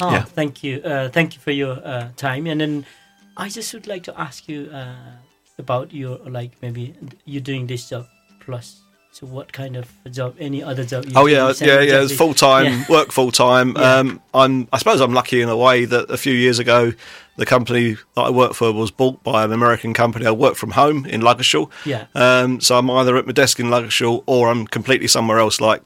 [0.00, 0.24] Oh, Yeah.
[0.24, 0.80] thank you.
[0.82, 2.46] Uh, thank you for your uh, time.
[2.46, 2.86] And then
[3.36, 4.94] I just would like to ask you uh,
[5.58, 8.06] about your, like, maybe you doing this job
[8.40, 8.83] plus.
[9.14, 10.34] So, what kind of job?
[10.40, 11.04] Any other job?
[11.04, 12.02] you Oh yeah, yeah, yeah.
[12.02, 12.84] It's full time Yeah.
[12.88, 13.76] work, full time.
[13.76, 13.98] Yeah.
[13.98, 14.66] Um, I'm.
[14.72, 16.92] I suppose I'm lucky in a way that a few years ago,
[17.36, 20.26] the company that I worked for was bought by an American company.
[20.26, 21.70] I work from home in Ludgershall.
[21.84, 22.06] Yeah.
[22.16, 25.80] Um, so I'm either at my desk in Ludgershall or I'm completely somewhere else, like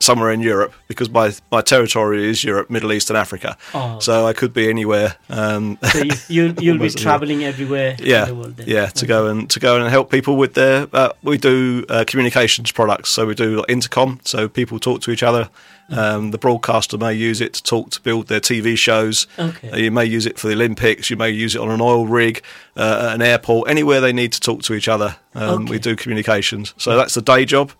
[0.00, 3.56] somewhere in Europe, because my my territory is Europe, Middle East, and Africa.
[3.74, 3.98] Oh.
[4.00, 5.16] So I could be anywhere.
[5.28, 8.56] Um, So you, you, you'll be traveling everywhere yeah, in the world.
[8.56, 8.68] Then.
[8.68, 10.86] yeah, to go and to go and help people with their.
[10.92, 15.10] Uh, we do uh, communications products, so we do like intercom, so people talk to
[15.10, 15.48] each other
[15.88, 19.26] Um, the broadcaster may use it to talk to build their TV shows.
[19.38, 19.70] Okay.
[19.70, 21.10] Uh, you may use it for the Olympics.
[21.10, 22.42] You may use it on an oil rig,
[22.76, 25.16] uh, at an airport, anywhere they need to talk to each other.
[25.34, 26.74] Um, We do communications.
[26.76, 27.72] So that's the day job.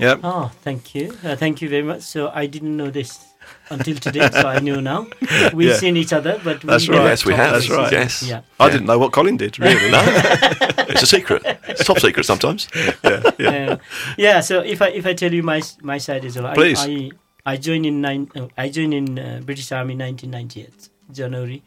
[0.00, 0.16] Yeah.
[0.24, 1.12] Oh, thank you.
[1.24, 2.02] Uh, thank you very much.
[2.02, 3.18] So I didn't know this
[3.70, 5.06] until today, so I know now.
[5.54, 5.76] We've Yeah.
[5.76, 7.04] seen each other, but That's right.
[7.04, 7.52] Yes, we have.
[7.52, 7.92] That's right.
[7.92, 7.96] it.
[7.98, 8.22] Yes.
[8.22, 8.40] Yeah.
[8.58, 8.72] I Yeah.
[8.72, 9.90] didn't know what Colin did, really.
[9.90, 10.02] No,
[10.92, 11.42] it's a secret.
[11.68, 12.68] It's top secret sometimes.
[13.04, 13.50] yeah, yeah.
[13.72, 13.76] Uh,
[14.16, 14.40] yeah.
[14.40, 16.78] So if I if I tell you my my side as well, Please.
[16.80, 17.10] I
[17.46, 18.30] I joined in nine.
[18.36, 21.62] Uh, I joined in uh, British Army 1998 January,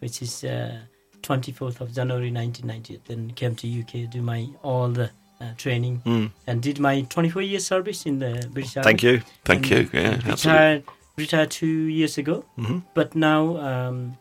[0.00, 0.78] which is uh,
[1.22, 3.04] 24th of January 1998.
[3.06, 5.10] Then came to UK do my all the
[5.56, 6.30] training Mm.
[6.46, 8.84] and did my 24 year service in the British Army.
[8.84, 9.20] Thank you.
[9.44, 9.88] Thank you.
[9.92, 10.82] Yeah, retired
[11.16, 12.82] retired two years ago, Mhm.
[12.94, 14.16] but now um,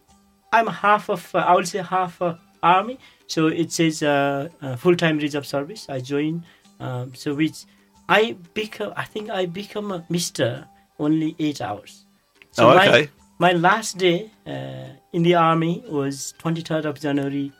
[0.53, 2.97] I'm half of uh, I would say half uh, army.
[3.27, 5.87] So it says uh, uh, full time reserve service.
[5.89, 6.43] I join.
[6.79, 7.65] Um, so which
[8.09, 8.91] I become.
[8.97, 10.67] I think I become a Mister
[10.99, 12.05] only eight hours.
[12.51, 13.07] So Oh, my,
[13.39, 17.51] my last day uh, in the army was 23rd of January,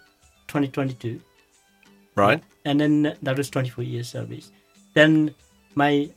[0.47, 1.21] 2022
[2.15, 2.43] Right.
[2.65, 4.51] and then that was 24 years service
[4.93, 5.33] then
[5.75, 6.09] my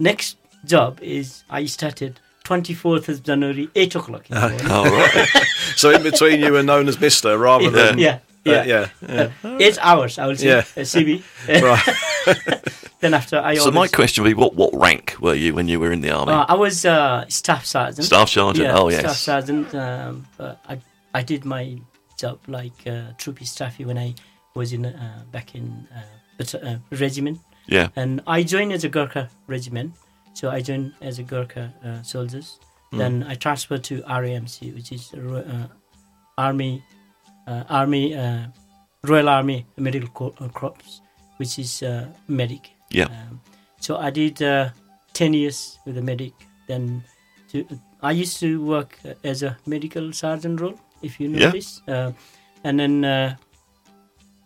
[0.00, 4.70] next job is i started 24th of january 8 o'clock in the morning.
[4.70, 5.28] All right.
[5.76, 8.88] So in between you were known as Mister rather yeah, than yeah yeah, Uh, yeah,
[9.08, 9.30] yeah.
[9.44, 10.58] Uh, eight hours i would say Yeah.
[10.76, 11.22] uh, cb
[11.62, 12.62] right.
[13.00, 15.78] then after i So my question would be, what what rank were you when you
[15.78, 16.32] were in the army?
[16.32, 18.66] uh, i was uh, staff sergeant Staff sergeant.
[18.68, 19.00] yeah, oh yes.
[19.00, 20.26] staff sergeant um,
[20.72, 20.78] i
[21.14, 21.76] i did my
[22.22, 24.14] job like uh, troopy staffy when i
[24.58, 27.38] was in uh, back in uh, uh, regiment
[27.76, 27.88] Yeah.
[28.00, 29.90] and I joined as a Gurkha regiment.
[30.34, 32.58] So I joined as a Gurkha uh, soldiers.
[32.90, 32.98] Hmm.
[32.98, 35.66] Then I transferred to RAMC, which is uh,
[36.36, 36.82] Army,
[37.46, 38.46] uh, Army, uh,
[39.02, 40.08] Royal Army Medical
[40.58, 40.78] Corps,
[41.38, 42.70] which is uh, medic.
[42.90, 43.06] Yeah.
[43.10, 43.40] Um,
[43.80, 44.70] so I did uh,
[45.12, 46.32] ten years with a medic.
[46.68, 47.02] Then
[47.52, 47.64] to,
[48.02, 51.50] I used to work as a medical sergeant role, if you know Yeah.
[51.52, 51.82] this.
[51.88, 52.12] Uh,
[52.64, 53.36] and then uh,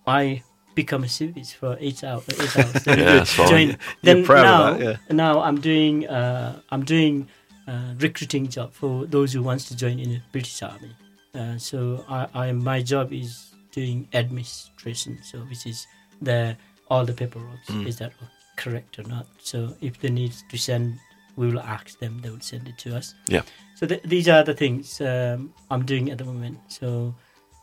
[0.07, 0.43] I
[0.75, 2.25] become a service for eight hours.
[2.29, 2.85] Eight hours.
[2.85, 3.77] Then Yeah, that's fine.
[4.03, 5.15] then proud now, of that, yeah.
[5.17, 7.29] now I'm doing uh, I'm doing
[7.69, 10.93] uh, recruiting job for those who wants to join in the British Army.
[11.35, 15.87] Uh, so I, I my job is doing administration, so which is
[16.21, 16.57] the
[16.91, 17.87] all the paperwork Mm.
[17.87, 18.13] is that
[18.57, 19.27] correct or not.
[19.39, 20.99] So if they need to send,
[21.37, 22.21] we will ask them.
[22.23, 23.15] They will send it to us.
[23.29, 23.43] Yeah.
[23.77, 26.59] So th- these are the things um, I'm doing at the moment.
[26.69, 27.15] So.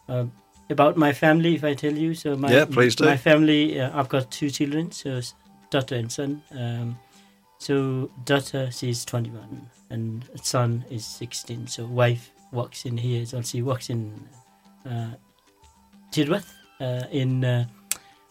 [0.08, 0.32] Um,
[0.70, 3.06] about my family, if I tell you, so my Yeah, please do.
[3.06, 5.22] my family, uh, I've got two children, so
[5.72, 6.42] daughter and son.
[6.52, 6.98] Um,
[7.58, 11.68] so daughter, she's 21, and son is 16.
[11.68, 13.26] So wife works in here.
[13.26, 14.28] So she works in
[14.86, 15.12] uh,
[16.12, 17.66] Tidworth, uh, in uh,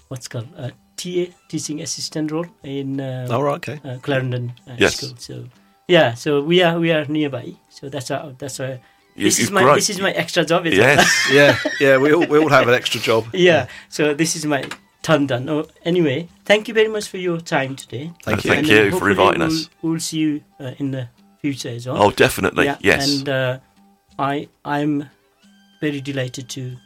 [0.08, 3.80] what's called uh, TA, teaching assistant role in uh, Oh, okay.
[3.84, 4.96] uh, Clarendon uh, Yes.
[4.96, 5.14] school.
[5.18, 5.44] So
[5.88, 7.54] yeah, so we are we are nearby.
[7.68, 8.78] So that's our that's our.
[9.18, 10.66] You- This is my grown- this is my extra job.
[10.66, 10.82] isn't it?
[10.82, 11.28] Yes.
[11.32, 11.96] Yeah, yeah.
[11.98, 13.26] We all we all have an extra job.
[13.34, 13.66] yeah.
[13.88, 14.64] So this is my
[15.02, 15.48] turn done.
[15.48, 18.12] Oh, anyway, thank you very much for your time today.
[18.22, 18.50] Thank you.
[18.50, 19.68] Thank then you for inviting we'll, us.
[19.82, 21.08] We'll see you uh, in the
[21.40, 22.02] future as well.
[22.02, 22.64] Oh, definitely.
[22.66, 22.78] yeah.
[22.80, 23.18] Yes.
[23.18, 23.58] And uh,
[24.18, 25.10] I I'm
[25.80, 26.76] very delighted to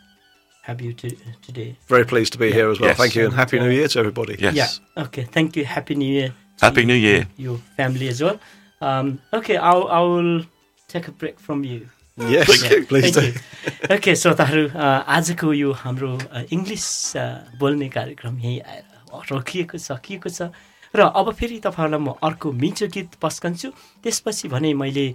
[0.63, 1.11] have you to,
[1.43, 1.77] today.
[1.89, 2.91] Very pleased to be here as well.
[2.91, 2.97] Yes.
[2.99, 4.37] Thank you, and happy New Year to everybody.
[4.39, 4.55] yes.
[4.55, 5.03] Yeah.
[5.05, 5.25] Okay.
[5.25, 5.65] Thank you.
[5.65, 6.29] Happy New Year.
[6.59, 7.27] to Happy New Year.
[7.37, 8.39] Your family as well.
[8.81, 9.57] Um, okay.
[9.57, 10.45] I'll I will
[10.89, 11.89] take a break from you.
[12.13, 16.13] Okay श्रोताहरू आजको यो हाम्रो
[16.53, 17.17] English
[17.57, 18.85] बोल्ने कार्यक्रम यहीँ आएर
[19.33, 20.53] रोकिएको सकिएको छ।
[20.93, 23.69] र अब फेरि तपाईँहरूलाई म अर्को मिठो गीत पस्कन्छु।
[24.05, 25.07] त्यसपछि भने मैले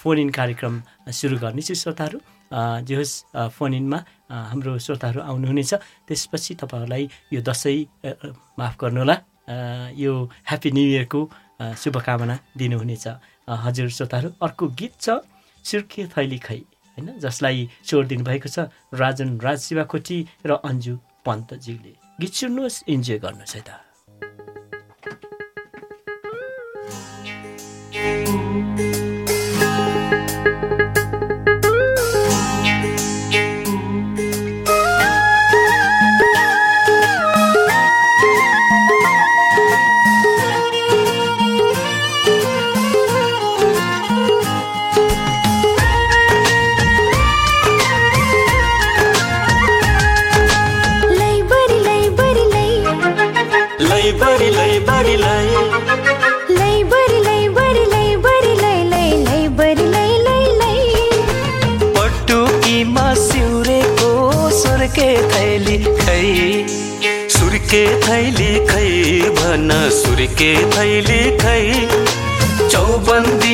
[0.00, 0.80] फोन इन कार्यक्रम
[1.12, 2.18] सुरु गर्नेछु श्रोताहरू।
[2.88, 3.98] जे होस् फोन इनमा
[4.32, 7.84] हाम्रो श्रोताहरू आउनुहुनेछ। त्यसपछि तपाईँहरूलाई यो दसैँ
[8.56, 9.16] माफ गर्नुहोला
[9.92, 10.12] यो
[10.48, 11.20] ह्याप्पी न्यु इयरको
[11.84, 13.06] शुभकामना दिनुहुनेछ।
[13.44, 15.20] हजुर श्रोताहरू अर्को गीत छ।
[15.66, 16.60] सुर्खे थैली खै
[16.96, 17.08] होइन?
[17.18, 18.58] जसलाई स्वर दिनुभएको छ
[18.94, 20.94] राजन राज शिवाकोटी र अन्जु
[21.26, 23.85] पन्तज्यूले गीत सुन्नुहोस् इन्जोय गर्नुहोस् है त।
[67.76, 71.64] सुर्के थैली खै भन सुर्के थैली खै
[72.72, 73.45] चौबन्दीमा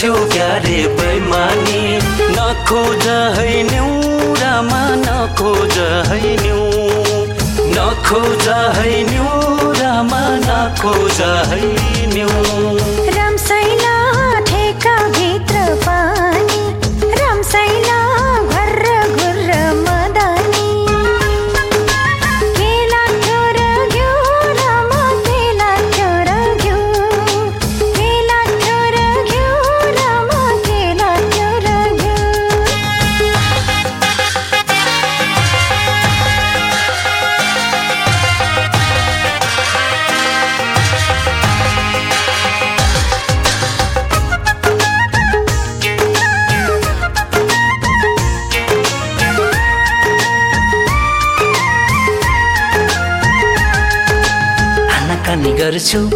[0.00, 1.80] गर्छौ क्यारे बैमानी
[2.34, 5.76] नखोज है न्युरामा नखोज
[6.08, 6.62] है न्यु।
[7.76, 8.48] नखोज
[8.78, 11.20] है न्युरामा नखोज
[11.52, 11.60] है
[12.14, 12.99] न्यु।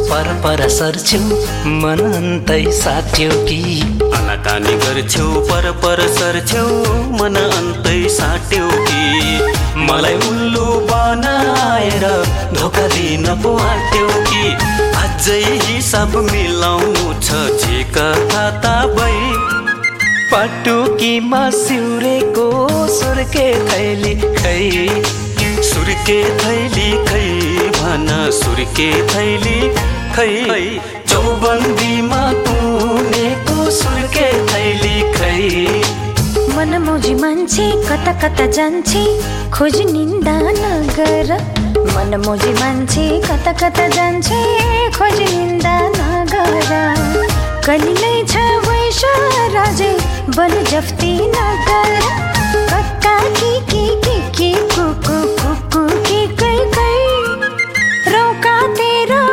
[0.04, 1.18] गर्छु पर पर सर्छु
[1.82, 3.60] मन अन्तै साथ्यौ कि?
[4.16, 6.64] आनाकानी गर्छु पर पर सर्छौ
[7.20, 9.40] मन अन्तै साट्यौ कि?
[9.76, 12.04] मलाई उल्लु बनाएर
[12.54, 14.44] धोका दिन पो आँट्यौ कि?
[15.04, 19.32] अझै हिसाब मिलाउनु छ झेका खाता भई
[20.32, 22.48] पटुकीमा सिउरेको
[22.88, 25.02] सुर्के थैली खै।
[25.64, 27.26] सुर्के थैली खै
[27.76, 30.64] भन सुर्के थैली खै?
[31.10, 35.40] चौबन्दीमा तुनेको सुर्के थैली खै?
[36.56, 39.02] मनमौजी मान्छे कता कता जान्छे
[39.56, 41.32] खोज निन्दा नगर।
[41.94, 44.40] मनमौजी मान्छे कता कता जान्छे
[44.98, 46.70] खोज निन्दा नगर।
[47.66, 49.02] कलिलै छ वैश
[49.56, 49.92] राजे
[50.38, 51.92] बल जफ्ती नगर।
[52.70, 56.96] कक्का की की की की कुकु कुकु की कै कै?
[58.14, 59.23] रौका तेरो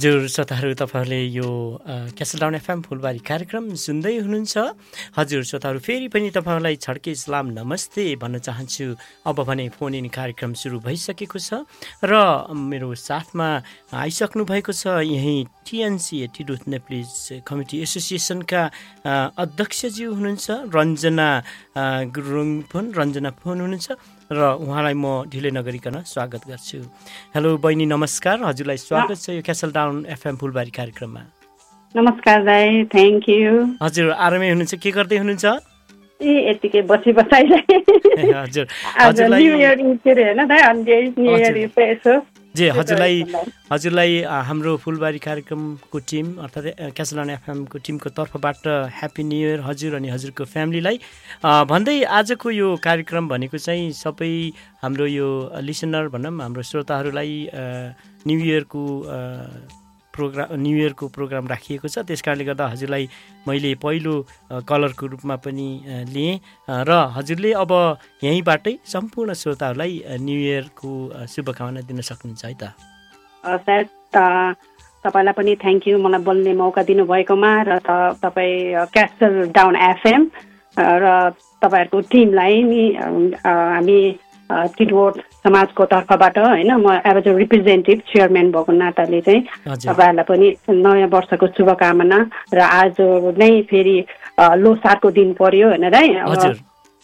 [0.00, 4.56] हजुर श्रोताहरू तपाईँहरूले यो अ, क्यासलडाउन एफएम फुलबारी कार्यक्रम सुन्दै हुनुहुन्छ।
[5.12, 8.96] हजुर श्रोताहरू फेरि पनि तपाईँहरूलाई छड्के इस्लाम नमस्ते भन्न चाहन्छु।
[9.28, 11.68] अब भने फोन इन कार्यक्रम सुरु भइसकेको छ
[12.00, 12.16] र
[12.48, 13.48] मेरो साथमा
[13.92, 18.62] आइसक्नु भएको छ यहीँ टिएनसी टिडुथ नेप्लिज कमिटी एसोसिएसनका
[19.36, 21.28] अध्यक्षज्यू हुनुहुन्छ। रञ्जना
[22.16, 26.78] गुरुङ फोन रञ्जना फोन हुनुहुन्छ। र उहाँलाई म ढिलै नगरिकन स्वागत गर्छु।
[27.34, 31.22] हेलो बहिनी नमस्कार। हजुरलाई स्वागत छ यो क्यासल डाउन एफएम फुलबारी कार्यक्रममा।
[31.94, 34.74] नमस्कार दाई थ्याङ्क यू हजुर आरामै हुनुहुन्छ?
[34.78, 35.46] के गर्दै हुनुहुन्छ?
[36.22, 37.66] ए यतिकै बसी बसाइलाई।
[38.46, 38.66] हजुर।
[39.02, 40.62] हजुरलाई न्यु इयर के अरे होइन दाई?
[40.62, 40.82] अनि
[41.18, 42.14] न्यु इयर हजुर। यसो।
[42.56, 43.16] जे हजुरलाई
[43.72, 44.12] हजुरलाई।
[44.46, 46.66] हाम्रो फुलबारी कार्यक्रमको टिम अर्थात्
[46.98, 48.66] क्यासलान एफएमको टिमको तर्फबाट
[48.98, 50.96] ह्याप्पी न्यु इयर हजुर अनि हजुरको फ्यामिलीलाई
[51.72, 54.32] भन्दै आजको यो कार्यक्रम भनेको चाहिँ सबै
[54.82, 55.28] हाम्रो यो
[55.62, 57.34] लिसनर भनौँ हाम्रो श्रोताहरूलाई
[58.26, 58.82] न्यु इयरको
[60.14, 63.04] प्रोग्राम न्यु इयरको प्रोग्राम राखिएको छ। त्यस कारणले गर्दा हजुरलाई
[63.48, 64.14] मैले पहिलो
[64.68, 65.68] कलरको रूपमा पनि
[66.14, 66.34] लिएँ।
[66.68, 67.72] र हजुरले अब
[68.24, 70.90] यहीँबाटै सम्पूर्ण श्रोताहरूलाई न्यु इयरको
[71.26, 72.64] शुभकामना दिन सक्नुहुन्छ है त।
[74.14, 74.54] त-
[75.00, 77.78] तपाईँलाई पनि थ्याङ्क यू मलाई बोल्ने मौका दिनुभएकोमा र
[78.20, 80.22] तपाईँ क्यास्टल डाउन एफएम
[80.76, 81.04] र
[81.62, 82.82] तपाईँहरूको टिमलाई नि
[83.40, 84.00] हामी
[84.78, 89.42] टिडवोट समाजको तर्फबाट होइन म एज अ रिप्रेजेन्टेटिभ चेयरम्यान भएको नाताले चाहिँ
[89.76, 92.18] तपाईँहरूलाई पनि नयाँ वर्षको शुभकामना
[92.54, 92.96] र आज
[93.38, 93.96] नै फेरि
[94.40, 96.08] लोसारको दिन पर्यो होइन दाइ?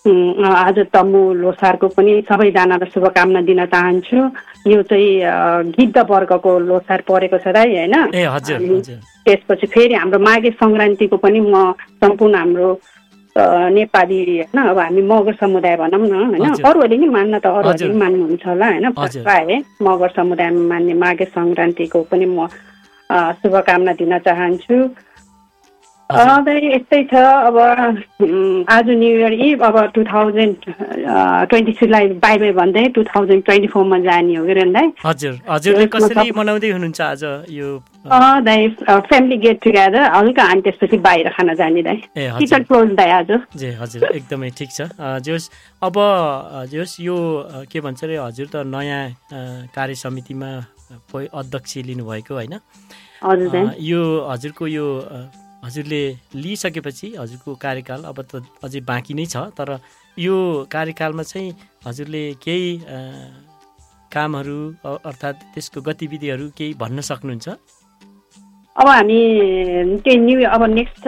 [0.06, 4.18] आज तम्मु लोसारको पनि सबैजनालाई शुभकामना दिन चाहन्छु।
[4.70, 7.94] यो चाहिँ गिद्ध वर्गको लोसार परेको छ दाइ होइन?
[9.26, 12.68] त्यसपछि फेरि हाम्रो माघे सङ्क्रान्तिको पनि म सम्पूर्ण हाम्रो
[13.36, 17.98] नेपाली होइन अब हामी मगर समुदाय भनौँ न होइन। अरूहरूले नि मान्न त अरूहरूले। नि
[18.00, 22.48] मान्नुहुन्छ होला होइन। प्रायः मगर समुदायमा मान्ने माघे सङ्क्रान्तिको पनि म
[23.40, 24.76] शुभकामना दिन चाहन्छु
[26.06, 27.56] यस्तै छ। अब
[28.70, 30.56] आज न्यु इयर इभ अब टु थाउजन्ड
[31.50, 35.86] ट्वेन्टी थ्रीलाई बाई बाई भन्दै टु थाउजन्ड ट्वेन्टी फोरमा जाने हो कि दाइ हजुर हजुरले
[35.90, 37.68] कसरी मनाउँदै हुनुहुन्छ आज यो?
[38.06, 38.68] दाइ
[39.10, 43.70] फ्यामिली गेट टुगेदर हल्का अनि त्यसपछि बाहिर खान जाने दाइ। टिकट क्लोज दाइ आज। जे
[43.82, 44.80] हजुर एकदमै ठिक छ।
[45.26, 45.50] जोस्
[45.82, 45.96] अब
[46.70, 47.16] जोस् यो
[47.66, 49.02] के भन्छ अरे हजुर त नयाँ
[49.74, 50.50] कार्य समितिमा
[51.34, 52.54] अध्यक्ष लिनुभएको होइन?
[53.82, 54.86] यो हजुरको यो
[55.66, 56.02] हजुरले
[56.42, 59.78] लिइसकेपछि हजुरको कार्यकाल अब त अझै बाँकी नै छ तर
[60.16, 60.36] यो
[60.70, 61.50] कार्यकालमा चाहिँ
[61.86, 62.70] हजुरले केही
[64.12, 64.60] कामहरू
[65.10, 67.48] अर्थात् त्यसको गतिविधिहरू केही भन्न सक्नुहुन्छ?
[68.76, 69.20] अब हामी
[70.04, 71.04] त्यही न्यु अब नेक्स्ट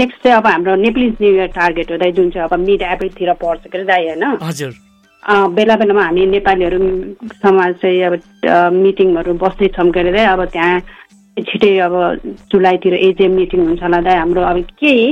[0.00, 3.32] नेक्स्ट चाहिँ अब हाम्रो नेप्लिज न्यु इयर टार्गेट हो दाइ जुन चाहिँ अब मिड एप्रिलतिर
[3.42, 4.24] पर्छ के दाइ होइन?
[4.42, 4.72] हजुर।
[5.54, 6.78] बेला बेलामा हामी नेपालीहरू
[7.42, 8.14] समाज चाहिँ अब
[8.74, 10.80] मिटिङहरू बस्दैछौँ के अरे अब त्यहाँ
[11.42, 11.94] छिटै अब
[12.52, 15.06] जुलाईतिर एजिएम मिटिङ हुन्छ होला दाइ हाम्रो अब केही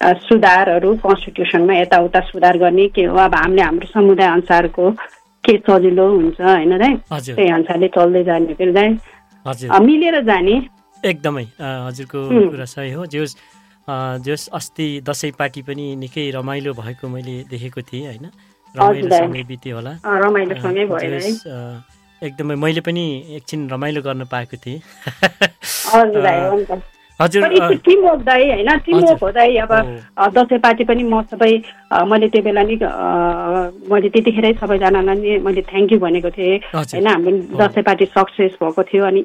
[0.00, 3.16] सुधारहरू कन्स्टिट्युसनमा यताउता सुधार गर्ने के हो?
[3.16, 4.90] अब हामीले हाम्रो समुदाय अनुसारको
[5.44, 6.94] के सजिलो हुन्छ होइन दाइ?
[7.08, 8.88] त्यही अनुसारले चल्दै जाने फेरि दाइ?
[9.86, 10.54] मिलेर जाने।
[11.02, 12.20] एकदमै हजुरको
[12.50, 13.36] कुरा सही हो। जोस्
[14.26, 18.26] जोस् अस्ति दसैँ पार्टी पनि निकै रमाइलो भएको मैले देखेको थिएँ होइन?
[18.74, 21.18] रमाइलो समय बित्यो होला। रमाइलो समय भयो
[22.22, 23.04] एकदमै मैले पनि
[23.36, 24.78] एकछिन रमाइलो गर्न पाएको थिएँ।
[27.20, 27.48] हजुर
[27.86, 28.70] टिमवर्क होइन?
[28.86, 29.72] टिमवर्क हो दाइ अब
[30.34, 31.52] दसैँ पार्टी पनि म सबै
[32.10, 32.74] मैले त्यो बेला नि
[33.90, 37.06] मैले त्यतिखेरै सबैजनालाई नि मैले थ्याङ्क यू भनेको थिएँ। होइन?
[37.06, 39.22] हाम्रो दसैँ पार्टी सक्सेस भएको थियो अनि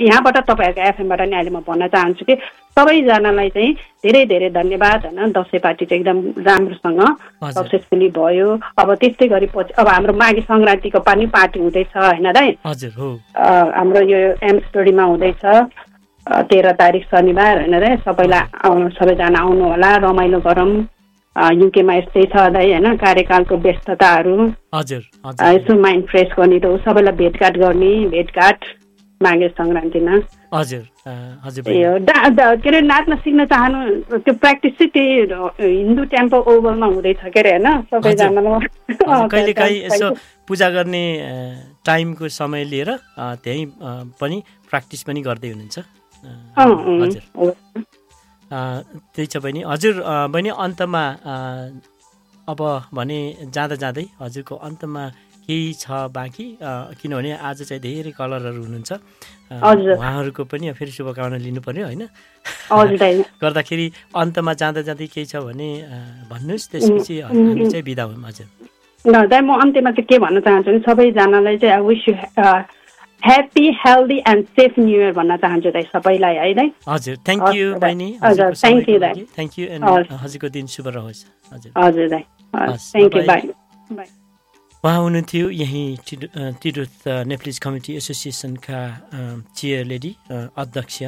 [0.00, 2.34] यहाँबाट तपाईँहरूको एफएमबाट नि अहिले म भन्न चाहन्छु कि
[2.76, 3.72] सबैजनालाई चाहिँ
[4.04, 7.02] धेरै धेरै धन्यवाद होइन। दसैँ पार्टी चाहिँ एकदम राम्रोसँग
[7.58, 12.48] सक्सेसफुली भयो। अब त्यस्तै गरी पछि अब हाम्रो माघे सङ्क्रान्तिको पनि पार्टी हुँदैछ होइन दाइ?
[13.74, 15.42] हाम्रो यो एम स्टोरीमा हुँदैछ।
[16.48, 20.70] तेह्र तारिक शनिबार होइन रे सबैलाई सबैजना आउनु होला रमाइलो गरौँ।
[21.36, 22.96] युकेमा यस्तै छ दाइ होइन?
[22.96, 24.36] कार्यकालको व्यस्तताहरू।
[25.42, 28.58] यसो माइन्ड फ्रेस गर्ने त सबैलाई भेटघाट गर्ने भेटघाट।
[29.22, 30.14] माघे सङ्क्रान्तिमा।
[30.54, 30.84] हजुर
[31.44, 33.78] हजुर के अरे नाच्न सिक्न चाहनु
[34.24, 37.66] त्यो प्र्याक्टिस चाहिँ त्यही हिन्दू टेम्पल ओभरमा हुँदैछ के अरे होइन?
[37.90, 38.40] सबैजना
[39.90, 40.08] यसो
[40.48, 41.04] पूजा गर्ने
[41.86, 43.66] टाइमको समय लिएर त्यहीँ
[44.20, 44.36] पनि
[44.70, 45.78] प्र्याक्टिस पनि गर्दै हुनुहुन्छ।
[46.58, 47.22] हजुर।
[48.48, 49.94] त्यही छ बहिनी। हजुर
[50.32, 51.04] बहिनी अन्तमा
[52.48, 52.60] अब
[52.96, 53.18] भने
[53.54, 55.02] जाँदा जाँदै हजुरको अन्तमा
[55.48, 56.46] केही छ बाँकी
[57.00, 58.92] किनभने आज चाहिँ धेरै कलरहरू हुनुहुन्छ।
[59.48, 62.04] उहाँहरूको पनि फेरि शुभकामना लिनु पर्यो होइन
[63.42, 65.68] गर्दाखेरि अन्तमा जाँदा जाँदै केही छ भने
[66.28, 68.46] भन्नुहोस् त्यसपछि हामी चाहिँ बिदा हौँ हजुर।
[69.32, 72.14] दाइ म अन्त्यमा चाहिँ के भन्न चाहन्छु भने सबैजनालाई चाहिँ I wish you
[73.22, 76.68] happy healthy and safe new year भन्न चाहन्छु दाइ सबैलाई है दाइ?
[76.88, 81.24] हजुर थ्याङ्क यू बहिनी हजुर थ्याङ्क यू दाइ। थ्याङ्क यू एन्ड हजुरको दिन शुभ रहोस्
[81.52, 82.24] हजुर। हजुर दाइ।
[82.54, 83.42] थ्याङ्क यू बाई
[83.90, 84.08] बाई
[84.84, 88.78] उहाँ हुनुहुन्थ्यो यहीँ तिरुत नेप्लिज कमिटी एसोसिएसनका
[89.58, 91.02] चेयर लेडी अध्यक्ष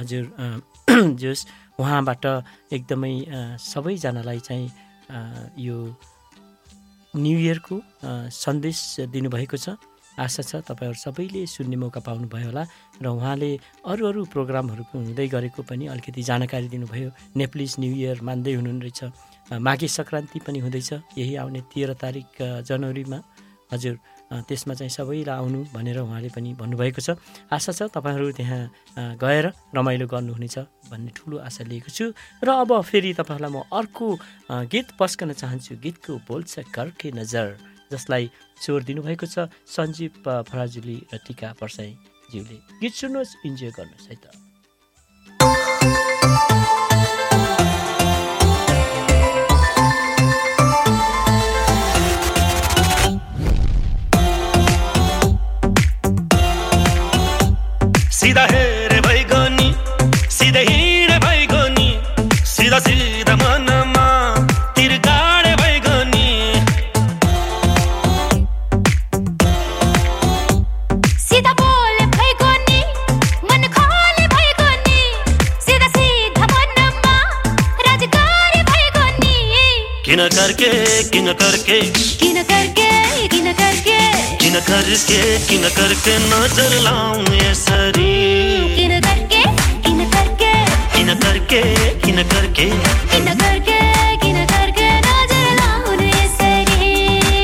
[0.00, 0.24] हजुर
[1.20, 1.42] जोस्।
[1.76, 2.24] उहाँबाट
[2.72, 3.14] एकदमै
[3.60, 4.68] सबैजनालाई चाहिँ
[5.60, 5.76] यो
[7.14, 7.76] न्यु इयरको
[8.32, 8.80] सन्देश
[9.12, 9.76] दिनुभएको छ।
[10.16, 12.64] आशा छ तपाईँहरू सबैले सुन्ने मौका पाउनुभयो होला
[13.04, 13.50] र उहाँले
[13.92, 19.00] अरू अरू प्रोग्रामहरू हुँदै गरेको पनि अलिकति जानकारी दिनुभयो। नेप्लिज न्यु इयर मान्दै हुनुहुनेछ
[19.52, 23.18] माघे सङ्क्रान्ति पनि हुँदैछ। यही आउने तेह्र तारिक जनवरीमा।
[23.66, 23.94] हजुर
[24.46, 27.18] त्यसमा चाहिँ सबैलाई आउनु भनेर उहाँले पनि भन्नुभएको छ।
[27.50, 30.56] आशा छ तपाईँहरू त्यहाँ गएर रमाइलो गर्नुहुनेछ
[30.90, 32.10] भन्ने ठुलो आशा लिएको छु।
[32.42, 34.06] र अब फेरि तपाईँहरूलाई म अर्को
[34.70, 37.46] गीत पस्कन चाहन्छु। गीतको बोल छ कर्के नजर
[37.90, 38.30] जसलाई
[38.62, 40.10] स्वर दिनुभएको छ। सञ्जीव
[40.46, 44.45] फराजुली र टिका पर्साईज्यूले। गीत सुन्नुहोस् इन्जोय गर्नुहोस् है त।
[58.26, 59.66] सिधा हेरे भइगयो नि
[60.36, 61.86] सिधै हिँडे भइगयो नि
[62.54, 63.15] सिधा सिधा
[80.36, 80.70] करके
[81.12, 81.76] किन करके?
[82.20, 82.88] किन करके
[83.32, 83.96] किन करके?
[84.42, 88.12] किन करके किन करके नज़र लाउँ यसरी
[88.76, 89.42] किन करके
[89.86, 90.52] किन करके?
[90.94, 91.62] किन करके
[92.04, 92.68] किन करके?
[93.12, 93.78] किन करके
[94.24, 96.92] किन करके नज़र लाउनु यसरी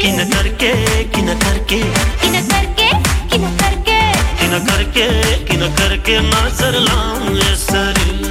[0.02, 0.72] किन करके
[1.14, 1.80] किन करके?
[2.22, 2.90] किन करके
[3.32, 4.00] किन करके?
[4.40, 5.08] किन करके
[5.48, 8.21] किन करके नज़र लाउँ यसरी यस्तो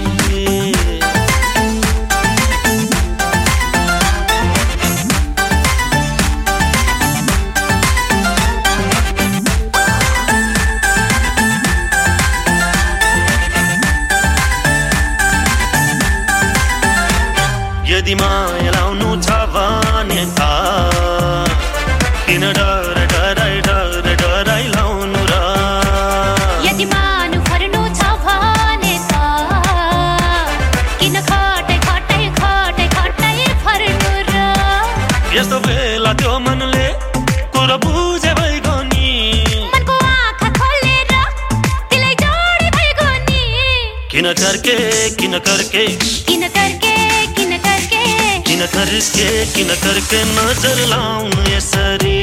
[48.82, 52.16] किन करके किन करके नजर लाउनु यसरी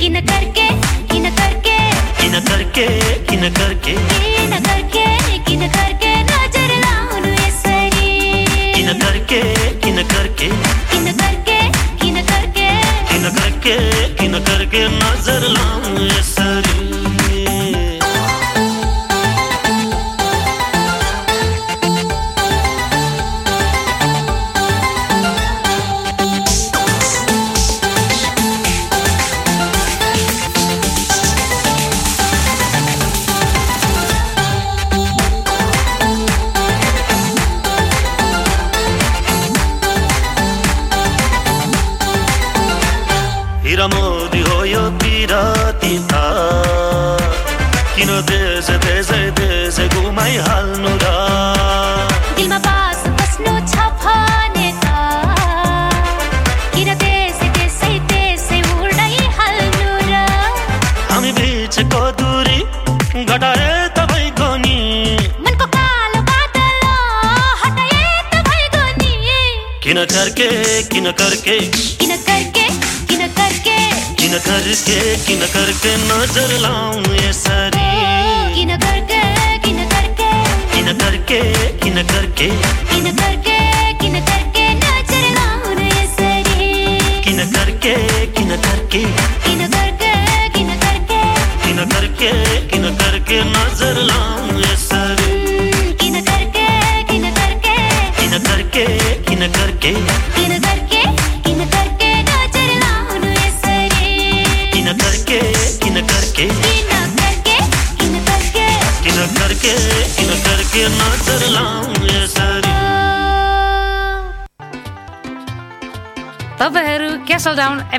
[0.00, 0.66] किन करके
[1.10, 1.76] किन करके
[2.20, 2.86] किन करके
[3.28, 3.94] किन करके
[4.36, 5.04] किन करके
[5.48, 8.08] किन करके नजर लाउनु यसरी
[8.76, 9.42] किन करके
[9.84, 10.48] किन करके
[10.92, 11.58] किन करके
[12.00, 12.68] किन करके
[13.10, 13.76] किन करके
[14.20, 16.79] किन करके नजर लाउनु यसरी हिरा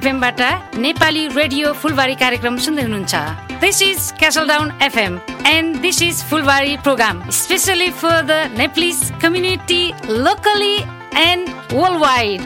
[0.01, 0.41] एफएमबाट
[0.81, 3.13] नेपाली रेडियो फुलबारी कार्यक्रम सुन्दै हुनुहुन्छ।
[3.61, 9.83] This is castle down FM and this is Phulbari programme specially for the Nepalese community
[10.25, 10.73] locally
[11.21, 12.41] and world wide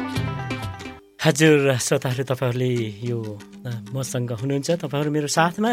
[1.25, 2.73] हजुर श्रोताहरू तपाईँहरूले
[3.07, 3.19] यो
[3.95, 5.71] मसँग हुनुहुन्छ। तपाईँहरू मेरो साथमा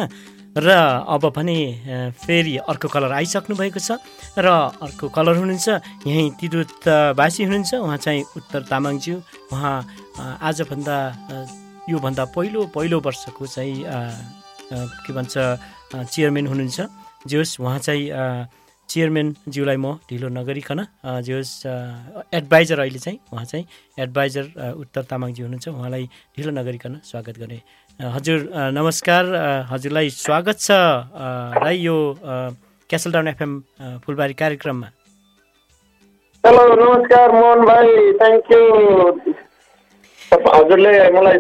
[0.55, 0.69] र
[1.03, 3.99] अब अ, फेरि अर्को कलर आइसक्नु भएको छ
[4.39, 4.47] र
[4.87, 5.69] अर्को कलर हुनुहुन्छ।
[6.07, 9.17] यहीँ तिरुतवासी हुनुहुन्छ। उहाँ चाहिँ उत्तर तामाङज्यू।
[9.51, 9.77] उहाँ
[10.41, 10.97] आजभन्दा
[11.91, 13.77] योभन्दा पहिलो पहिलो वर्षको चाहिँ
[15.05, 16.81] के भन्छ अ, चेयरम्यान हुनुहुन्छ।
[17.27, 18.05] जे होस् उहाँ चाहिँ
[18.89, 20.79] चेयरम्यानज्यूलाई म ढिलो नगरिकन
[21.27, 21.55] जे होस्
[22.35, 23.65] एडभाइजर अहिले चाहिँ उहाँ चाहिँ
[23.99, 24.45] एडभाइजर
[24.83, 26.05] उत्तर तामाङजी हुनुहुन्छ। उहाँलाई
[26.37, 27.59] ढिलो नगरिकन स्वागत गर्ने।
[28.01, 28.39] अ, हजुर
[28.79, 29.25] नमस्कार
[29.71, 30.71] हजुरलाई स्वागत छ
[31.63, 31.97] राई यो
[32.91, 33.53] क्यासल डाउन एफएम
[34.05, 34.89] फुलबारी कार्यक्रममा।
[36.45, 38.63] हेलो नमस्कार मोहन भाइ थ्याङ्क यू।
[40.33, 41.39] हजुरले मलाई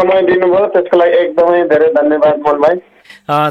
[0.00, 2.80] समय दिनुभयो त्यसको लागि एकदमै धेरै धन्यवाद मोहन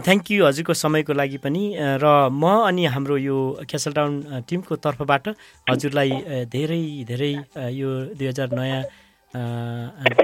[0.06, 1.64] थ्याङ्क यू हजुरको समयको लागि पनि।
[2.04, 3.38] र म अनि हाम्रो यो
[3.70, 5.28] क्यासल टाउन अ, टिमको तर्फबाट
[5.70, 6.12] हजुरलाई
[6.56, 6.82] धेरै
[7.12, 7.32] धेरै
[7.80, 8.82] यो दुई हजार नयाँ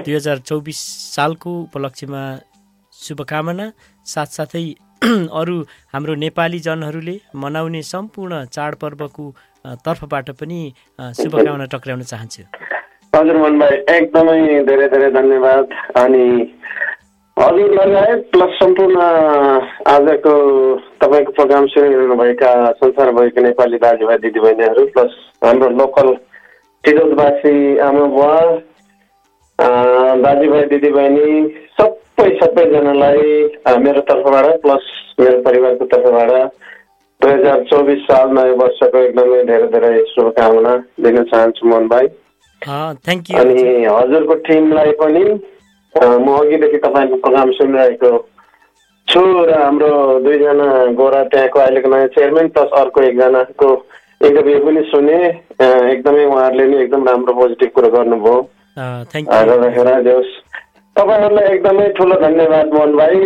[0.04, 0.78] दुई हजार चौबिस
[1.16, 2.22] सालको उपलक्ष्यमा
[2.92, 3.66] शुभकामना।
[4.06, 4.64] साथसाथै
[5.40, 5.56] अरू
[5.92, 9.24] हाम्रो नेपाली जनहरूले मनाउने सम्पूर्ण चाडपर्वको
[9.86, 10.60] तर्फबाट पनि
[11.20, 12.42] शुभकामना टक्राउन चाहन्छु।
[13.12, 16.24] हजुर मोहन भाइ एकदमै धेरै धेरै धन्यवाद। अनि
[17.36, 19.06] हजुर लगायत प्लस सम्पूर्ण
[19.92, 20.34] आजको
[21.02, 22.50] तपाईँको प्रोग्राम सुनिरहनुभएका
[22.80, 26.12] संसारभरिका नेपाली दाजुभाइ दिदीबहिनीहरू प्लस हाम्रो लोकल
[26.84, 27.54] तिरौतवासी
[27.86, 28.34] आमा बुवा
[30.26, 31.30] दाजुभाइ दिदीबहिनी
[31.78, 33.32] सबै सबैजनालाई
[33.86, 36.30] मेरो तर्फबाट प्लस मेरो परिवारको तर्फबाट
[37.20, 40.76] दुई हजार चौबिस साल नयाँ वर्षको एकदमै धेरै धेरै शुभकामना
[41.06, 42.14] दिन चाहन्छु मोहन भाइ
[42.68, 45.24] यू अनि हजुरको टिमलाई पनि
[45.94, 48.10] म अघिदेखि तपाईँको प्रोग्राम सुनिरहेको
[49.08, 49.90] छु र हाम्रो
[50.24, 50.66] दुईजना
[50.98, 53.68] गोरा त्यहाँको अहिलेको नयाँ चेयरम्यान प्लस अर्को एकजनाको
[54.26, 55.18] इन्टरभ्यू पनि सुने।
[55.92, 58.36] एकदमै उहाँहरूले नि एकदम राम्रो पोजिटिभ कुरो गर्नुभयो।
[59.12, 59.28] थ्याङ्क
[60.08, 60.32] होस्
[60.96, 63.20] तपाईँहरूलाई एकदमै ठुलो धन्यवाद मोहन भाइ।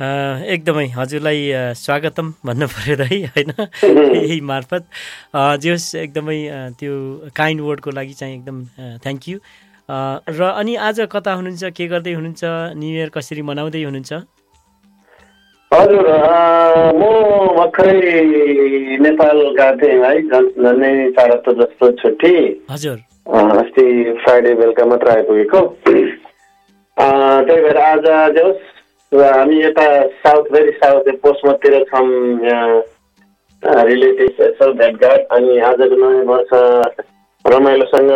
[0.00, 1.40] एकदमै हजुरलाई
[1.76, 3.50] स्वागतम भन्नु पऱ्यो त है होइन?
[4.16, 4.84] यही मार्फत।
[5.60, 6.38] जे होस् एकदमै
[6.80, 6.92] त्यो
[7.36, 8.64] काइन्ड वर्डको लागि चाहिँ एकदम
[9.04, 9.38] थ्याङ्क यू
[10.30, 12.42] र अनि आज कता हुनुहुन्छ के गर्दै हुनुहुन्छ
[12.80, 14.12] न्यु इयर कसरी मनाउँदै हुनुहुन्छ?
[15.70, 16.08] हजुर
[16.96, 17.02] म
[17.58, 17.96] भर्खरै
[19.04, 22.34] नेपाल गएको थिएँ है झन् झन्डै चार हप्ता जस्तो छुट्टी।
[22.70, 22.98] हजुर।
[23.60, 23.86] अस्ति
[24.24, 28.48] फ्राइडे बेलुका मात्र आइपुगेको। त्यही भएर आज जे
[29.12, 29.86] होस् हामी यता
[30.22, 32.06] साउथ भेरी साउथ पोस्टमतिर छौँ
[32.46, 36.52] यहाँ रिलेटिभ यसो भेटघाट अनि आजको नयाँ वर्ष
[37.44, 38.10] रमाइलोसँग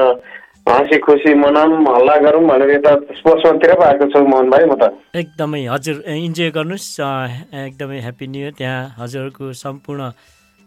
[0.68, 4.88] हाँसी खुसी मनाऊँ हल्ला गरौँ भनेर यता पोस्टमतिर पो आएको छु मोहन भाइ म त।
[5.14, 6.88] एकदमै हजुर इन्जोय गर्नुहोस्
[7.64, 10.08] एकदमै ह्याप्पी न्यु इयर त्यहाँ हजुरहरूको सम्पूर्ण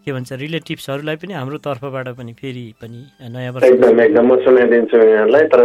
[0.04, 3.00] के भन्छ रिलेटिभ्सहरूलाई पनि हाम्रो तर्फबाट पनि फेरि पनि
[3.34, 5.60] नयाँ वर्ष एकदम एकदम म सुनाइदिन्छु यहाँलाई तर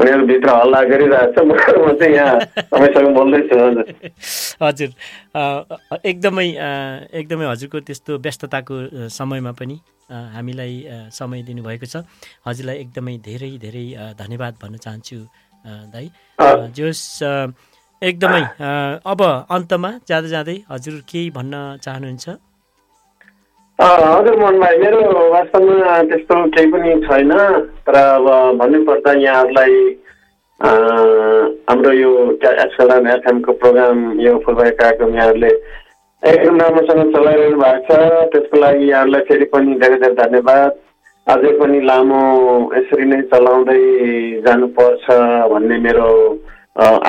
[0.00, 2.36] उनीहरू भित्र हल्ला गरिरहेको छ म चाहिँ यहाँ
[2.72, 3.56] तपाईँसँग बोल्दैछु
[4.64, 4.90] हजुर।
[6.10, 6.46] एकदमै
[7.20, 8.74] एकदमै हजुरको त्यस्तो व्यस्तताको
[9.12, 9.76] समयमा पनि
[10.36, 10.74] हामीलाई
[11.18, 12.04] समय दिनुभएको छ।
[12.48, 13.84] हजुरलाई एकदमै धेरै धेरै
[14.20, 15.18] धन्यवाद भन्न चाहन्छु
[16.38, 16.44] अ,
[16.76, 17.04] जोस्
[18.02, 18.42] एकदमै
[19.12, 19.20] अब
[19.56, 21.54] अन्तमा जाँदै जाँदै हजुर केही भन्न
[21.84, 22.26] चाहनुहुन्छ?
[23.80, 25.00] हजुर मोहन भाइ मेरो
[25.32, 27.30] वास्तवमा त्यस्तो केही पनि छैन
[27.86, 28.26] तर अब
[28.58, 29.76] भन्नुपर्दा यहाँहरूलाई
[30.60, 32.10] हाम्रो यो
[32.44, 35.52] एसएलएन एफएमको प्रोग्राम यो फुलबारी कार्यक्रम यहाँहरूले
[36.22, 40.70] एकदम राम्रोसँग चलाइरहनु भएको छ। त्यसको लागि यहाँहरूलाई फेरि पनि धेरै धेरै धन्यवाद।
[41.26, 42.22] अझै पनि लामो
[42.76, 43.80] यसरी नै चलाउँदै
[44.46, 45.04] जानुपर्छ
[45.52, 46.08] भन्ने मेरो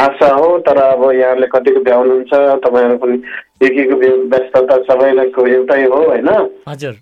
[0.08, 3.18] आशा हो। तर अब यहाँहरूले कतिको भ्याउनुहुन्छ तपाईँहरू पनि
[3.62, 6.30] व्य- व्यस्तता सबैको एउटै हो होइन
[6.68, 6.94] हजुर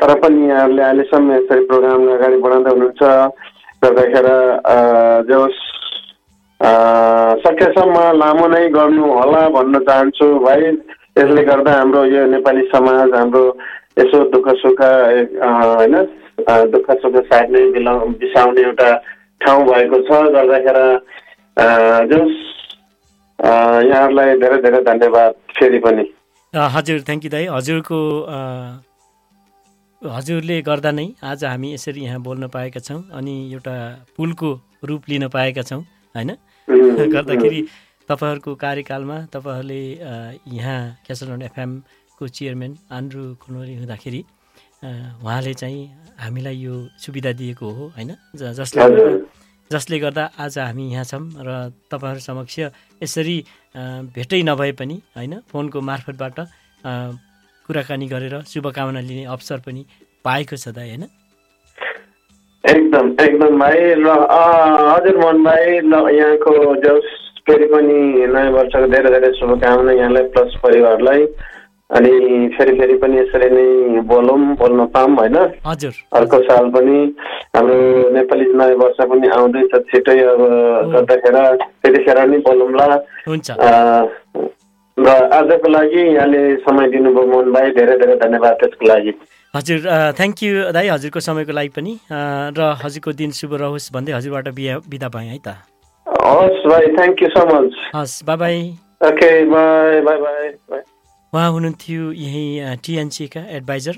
[0.00, 3.02] तर पनि यहाँहरूले अहिलेसम्म यसरी प्रोग्राम अगाडि बढाउँदै हुनुहुन्छ
[3.84, 4.36] गर्दाखेरि
[6.60, 10.60] अँ, सकेसम्म लामो नै गर्नु होला भन्न चाहन्छु भाइ
[11.18, 13.42] यसले गर्दा हाम्रो यो नेपाली समाज हाम्रो
[13.98, 15.94] यसो दुःख सुख होइन
[16.70, 18.92] दुःख सुख साट्ने बिला बिसाउने एउटा
[19.40, 20.86] ठाउँ भएको छ गर्दाखेरि
[21.56, 22.06] अँ,
[23.38, 26.04] यहाँहरूलाई धेरै धेरै धन्यवाद फेरि पनि।
[26.74, 27.98] हजुर थ्याङ्क यू दाई। हजुरको
[30.02, 33.74] हजुरले गर्दा नै आज हामी यसरी यहाँ बोल्न पाएका छौँ अनि एउटा
[34.16, 34.50] पुलको
[34.84, 35.80] रूप लिन पाएका छौँ
[36.14, 36.30] होइन?
[37.14, 37.60] गर्दाखेरि
[38.08, 39.82] तपाईँहरूको कार्यकालमा तपाईँहरूले
[40.54, 44.20] यहाँ क्यासलन एफएमको चेयरम्यान आन्द्रु खुनवरी हुँदाखेरि
[45.24, 45.82] उहाँले चाहिँ
[46.20, 48.10] हामीलाई यो सुविधा दिएको हो होइन?
[48.36, 48.82] जसले
[49.70, 51.50] जसले गर्दा आज हामी यहाँ छौँ र
[51.90, 52.58] तपाईँहरू समक्ष
[53.02, 53.36] यसरी
[54.16, 56.38] भेटै नभए पनि होइन फोनको मार्फतबाट
[57.68, 59.84] कुराकानी गरेर शुभकामना लिने अवसर पनि
[60.24, 61.04] पाएको छ दाइ होइन?
[62.64, 66.52] एकदम एकदम भाइ अँ, हजुर मोहन भाइ ल यहाँको
[66.84, 67.08] जस
[67.48, 67.96] फेरि पनि
[68.32, 71.24] नयाँ वर्षको धेरै धेरै शुभकामना यहाँलाई प्लस परिवारलाई।
[71.90, 75.36] अनि फेरि फेरि पनि यसरी नै बोलौँ बोल्न पाऊँ होइन?
[75.66, 76.96] हजुर। अर्को साल पनि
[77.56, 77.76] हाम्रो
[78.16, 80.40] नेपाली नयाँ वर्ष पनि आउँदैछ छिटै अब
[80.94, 81.42] गर्दाखेरि
[81.82, 82.86] त्यतिखेर नि बोलौँला।
[84.96, 89.12] र आजको लागि यहाँले समय दिनुभयो मोहन भाइ धेरै धेरै धन्यवाद त्यसको लागि।
[89.54, 89.78] हजुर
[90.18, 94.78] थ्याङ्क यू दाइ हजुरको समयको लागि पनि। र हजुरको दिन शुभ रहोस् भन्दै हजुरबाट बिहा
[94.88, 95.48] बिदा भएँ है त।
[96.06, 98.58] हस् भाइ थ्याङ्क यू सो मच हस् bye
[99.04, 100.82] okay bye bye bye bye
[101.34, 103.96] उहाँ हुनुहुन्थ्यो यहीँ टिएनसीका एडभाइजर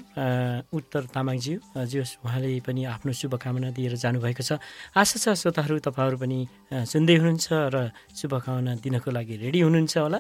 [0.73, 4.57] उत्तर तामाङज्यू। जो उहाँले पनि आफ्नो शुभकामना दिएर जानुभएको छ।
[4.97, 10.19] आशा छ श्रोताहरू तपाईँहरू पनि सुन्दै हुनुहुन्छ र शुभकामना दिनको लागि रेडी हुनुहुन्छ होला।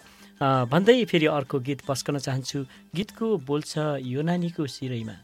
[0.68, 2.58] भन्दै फेरि अर्को गीत पस्कन चाहन्छु।
[2.92, 5.16] गीतको बोल छ यो नानीको सिरैमा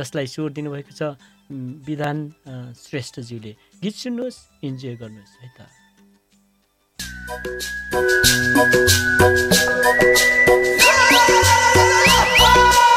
[0.00, 1.20] जसलाई स्वर दिनुभएको छ
[1.84, 2.16] विधान
[2.72, 3.52] श्रेष्ठज्यूले।
[3.84, 5.68] गीत सुन्नुहोस् इन्जोय गर्नुहोस् है त।
[11.14, 11.26] やっ
[12.84, 12.93] た!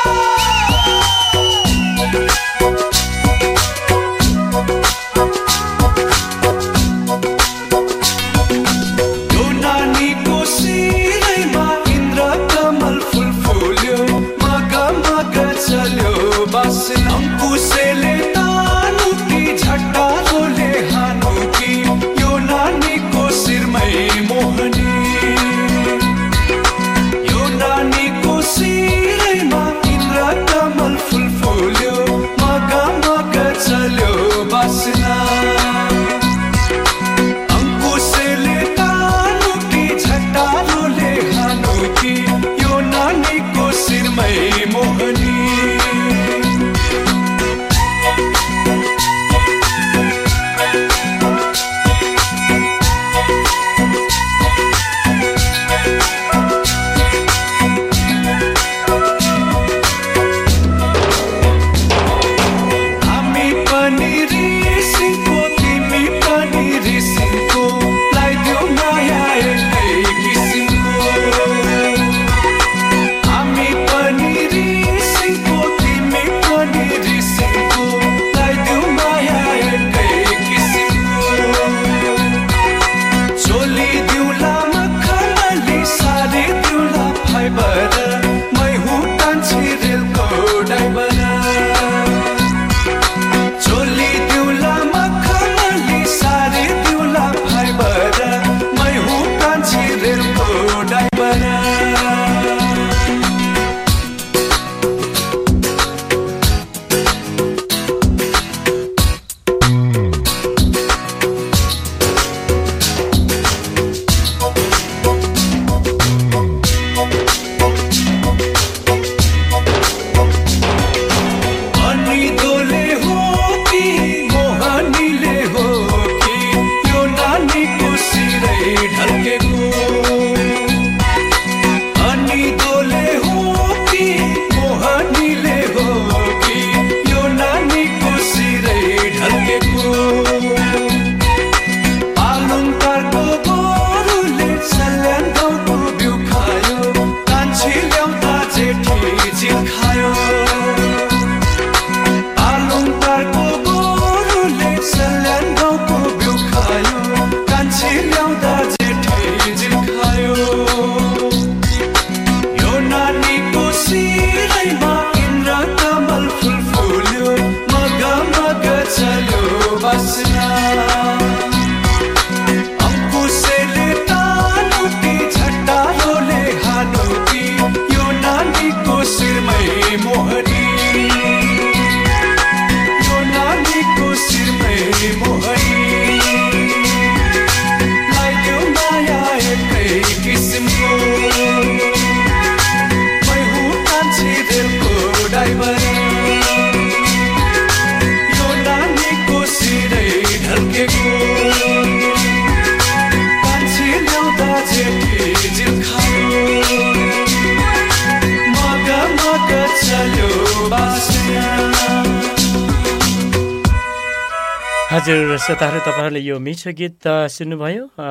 [216.58, 217.06] मिठो गीत
[217.38, 218.10] सुन्नुभयो अ,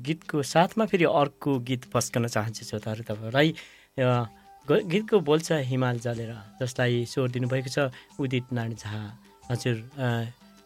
[0.00, 3.02] गीतको साथमा फेरि अर्को गीत पस्कन चाहन्छु श्रोताहरू
[4.64, 8.96] ग- गीतको बोल छ हिमाल जलेर जसलाई स्वर दिनुभएको छ उदित नारायण झा।
[9.52, 9.76] हजुर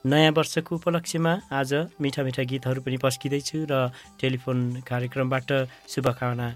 [0.05, 3.91] नयाँ वर्षको उपलक्ष्यमा आज मिठा मिठा गीतहरू पनि पस्किँदैछु र
[4.23, 5.51] टेलिफोन कार्यक्रमबाट
[5.91, 6.49] शुभकामना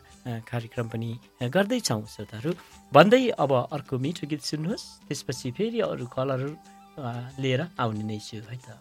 [0.47, 1.11] कार्यक्रम पनि
[1.43, 2.51] गर्दैछौँ श्रोताहरू।
[2.95, 6.53] भन्दै अब अर्को मिठो गीत सुन्नुहोस् त्यसपछि फेरि अरू कलरहरू
[7.43, 8.79] लिएर आउने नै छु है त।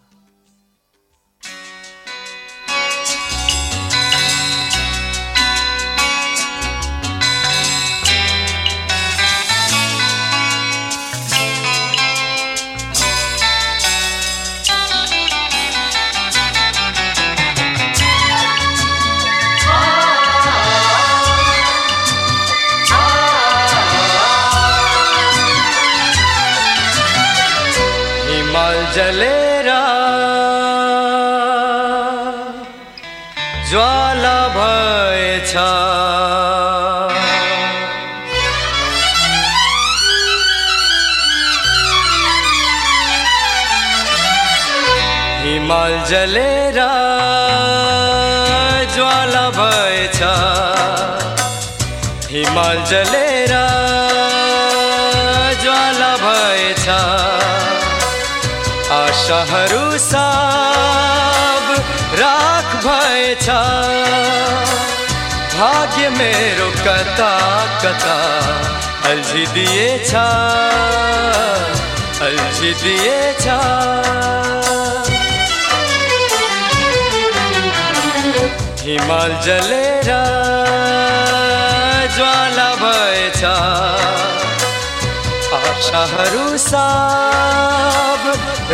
[28.98, 29.68] जलेर
[33.70, 35.54] ज्वाला भएछ।
[45.43, 46.80] हिमाल जलेर
[48.95, 50.20] ज्वाला भएछ।
[52.34, 53.36] हिमाल जलेर
[59.28, 61.63] आशाहरू सब
[62.19, 63.47] राख भएछ
[65.55, 67.34] भाग्य मेरो कता
[67.84, 68.15] कता
[69.09, 70.13] अल्झिदिएछ
[72.28, 73.45] अल्झिदिएछ
[78.86, 80.09] हिमाल जलेर
[82.15, 83.43] ज्वाला भएछ।
[85.78, 88.21] आशाहरू सब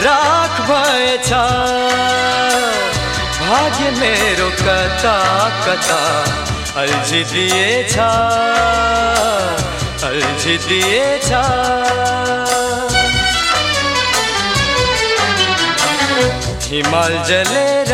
[0.04, 1.30] राख भएछ
[3.39, 5.18] भाग्य मेरो कता
[5.66, 5.99] कता
[6.82, 7.97] अल्झिदिएछ
[10.12, 11.30] अल्झिदिएछ
[16.70, 17.91] हिमाल जलेर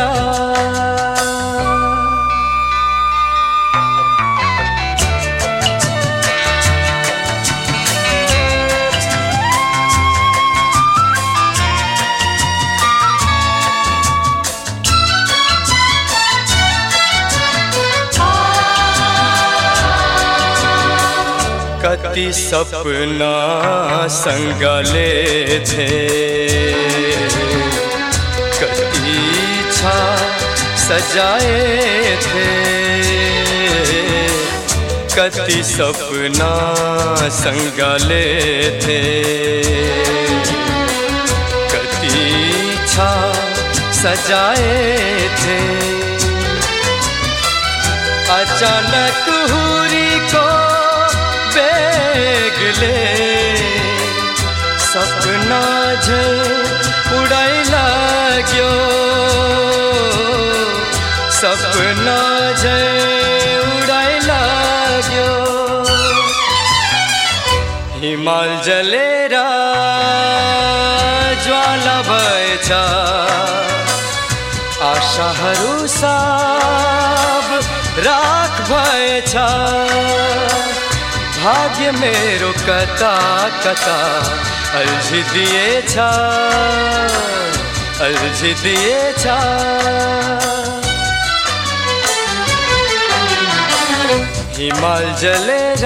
[22.09, 23.33] कति सपना
[24.07, 25.23] संगले
[25.59, 25.89] थे।
[28.59, 29.11] कति
[29.59, 30.17] इच्छा
[30.77, 32.47] सजाए थे।
[35.15, 36.51] कति सपना
[37.29, 38.25] संगले
[38.79, 39.01] थे।
[41.69, 42.13] कति
[42.73, 43.33] इच्छा
[43.93, 44.97] सजाए
[45.41, 45.59] थे।
[48.29, 49.68] अचानक हुरी
[54.91, 55.61] सपना
[56.03, 56.23] झे
[57.17, 58.69] उड़ाई लाग्यो।
[61.39, 62.17] सपना
[62.61, 62.79] झे
[63.75, 65.27] उड़ाई लाग्यो।
[68.01, 69.35] हिमाल जलेर
[71.45, 72.71] ज्वाला भएछ
[74.89, 77.47] आशाहरू सब
[78.07, 79.33] राख भएछ
[81.41, 83.15] भाग्य मेरो कता
[83.65, 83.97] कता
[84.77, 85.95] अल्झिदिएछ
[88.07, 89.25] अल्झिदिएछ
[94.57, 95.85] हिमाल जलेर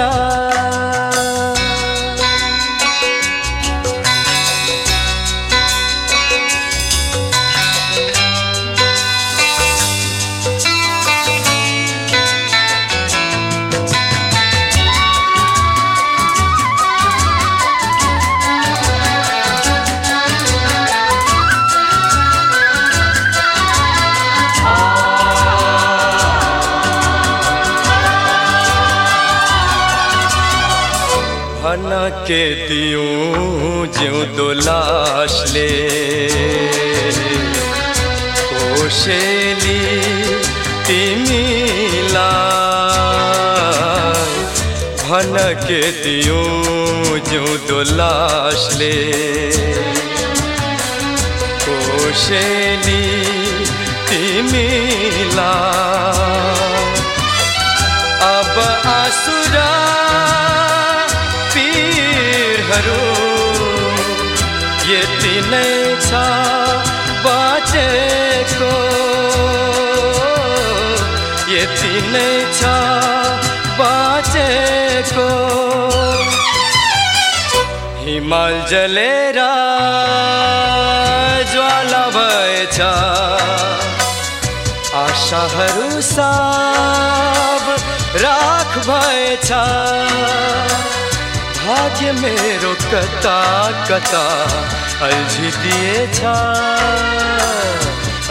[35.03, 35.69] लासले
[38.49, 39.79] कोसेली
[40.87, 42.21] तिमीलाई
[45.03, 45.35] भन
[45.65, 48.95] के दिउँ जिउँदो लासले
[51.65, 53.03] कोसेली
[78.23, 79.37] हिमाल जलेर
[81.51, 82.77] ज्वाला भएछ
[84.99, 87.65] आशाहरू सब,
[88.23, 89.51] राख भएछ
[91.59, 93.35] भाग्य मेरो कता
[93.89, 94.23] कता
[95.09, 96.21] अल्झिदिएछ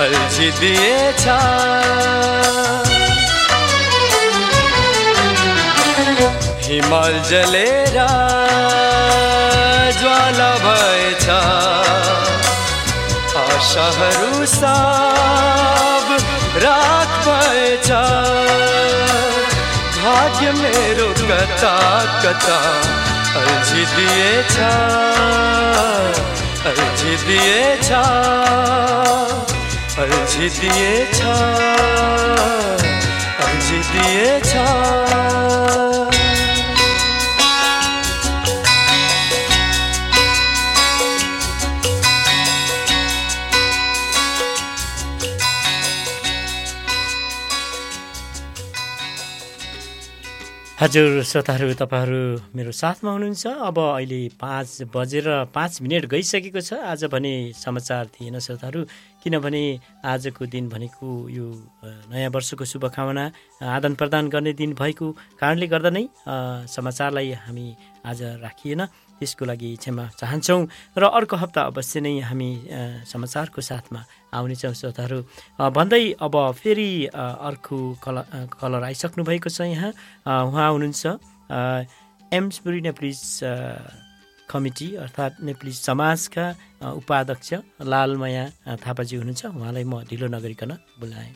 [0.06, 1.26] अल्झिदिएछ
[6.68, 8.00] हिमाल जलेर
[11.22, 11.30] भएछ
[13.38, 16.08] आशाहरू सब
[16.56, 17.90] राख भएछ
[19.98, 21.76] भाग्य मेरो कता
[22.22, 22.58] कता
[23.40, 24.56] अल्झिदिएछ।
[26.66, 27.90] अल्झिदिएछ।
[29.98, 31.20] अल्झिदिएछ।
[33.46, 34.52] अल्झिदिएछ।
[50.82, 57.06] हजुर श्रोताहरू तपाईँहरू मेरो साथमा हुनुहुन्छ। अब अहिले पाँच बजेर पाँच मिनट गइसकेको छ। आज
[57.06, 58.82] भने समाचार थिएन श्रोताहरू
[59.22, 59.62] किनभने
[60.02, 61.46] आजको दिन भनेको यो
[62.10, 63.24] नयाँ वर्षको शुभकामना
[63.62, 65.06] आदान प्रदान गर्ने दिन भएको
[65.38, 66.04] कारणले गर्दा नै
[66.66, 67.66] समाचारलाई हामी
[68.02, 68.82] आज राखिएन।
[69.22, 70.60] त्यसको लागि क्षमा चाहन्छौँ
[70.98, 72.50] र अर्को हप्ता अवश्य नै हामी
[73.06, 74.00] समाचारको साथमा
[74.34, 75.18] आउनेछौँ श्रोताहरू।
[75.62, 79.90] भन्दै अब फेरि अर्को कलर कलर आइसक्नु भएको छ यहाँ।
[80.26, 81.86] उहाँ हुनुहुन्छ अ,
[82.34, 83.20] एम्सबुरी नेप्लिज
[84.50, 86.44] कमिटी अर्थात् नेप्लिज समाजका
[86.98, 87.50] उपाध्यक्ष
[87.86, 88.44] लालमाया
[88.84, 91.32] थापाजी हुनुहुन्छ। उहाँलाई म ढिलो नगरिकन बोलाएँ।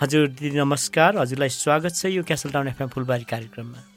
[0.00, 3.89] हजुर दिदी नमस्कार। हजुरलाई स्वागत छ यो क्यासल टाउन एफएम फुलबारी कार्यक्रममा।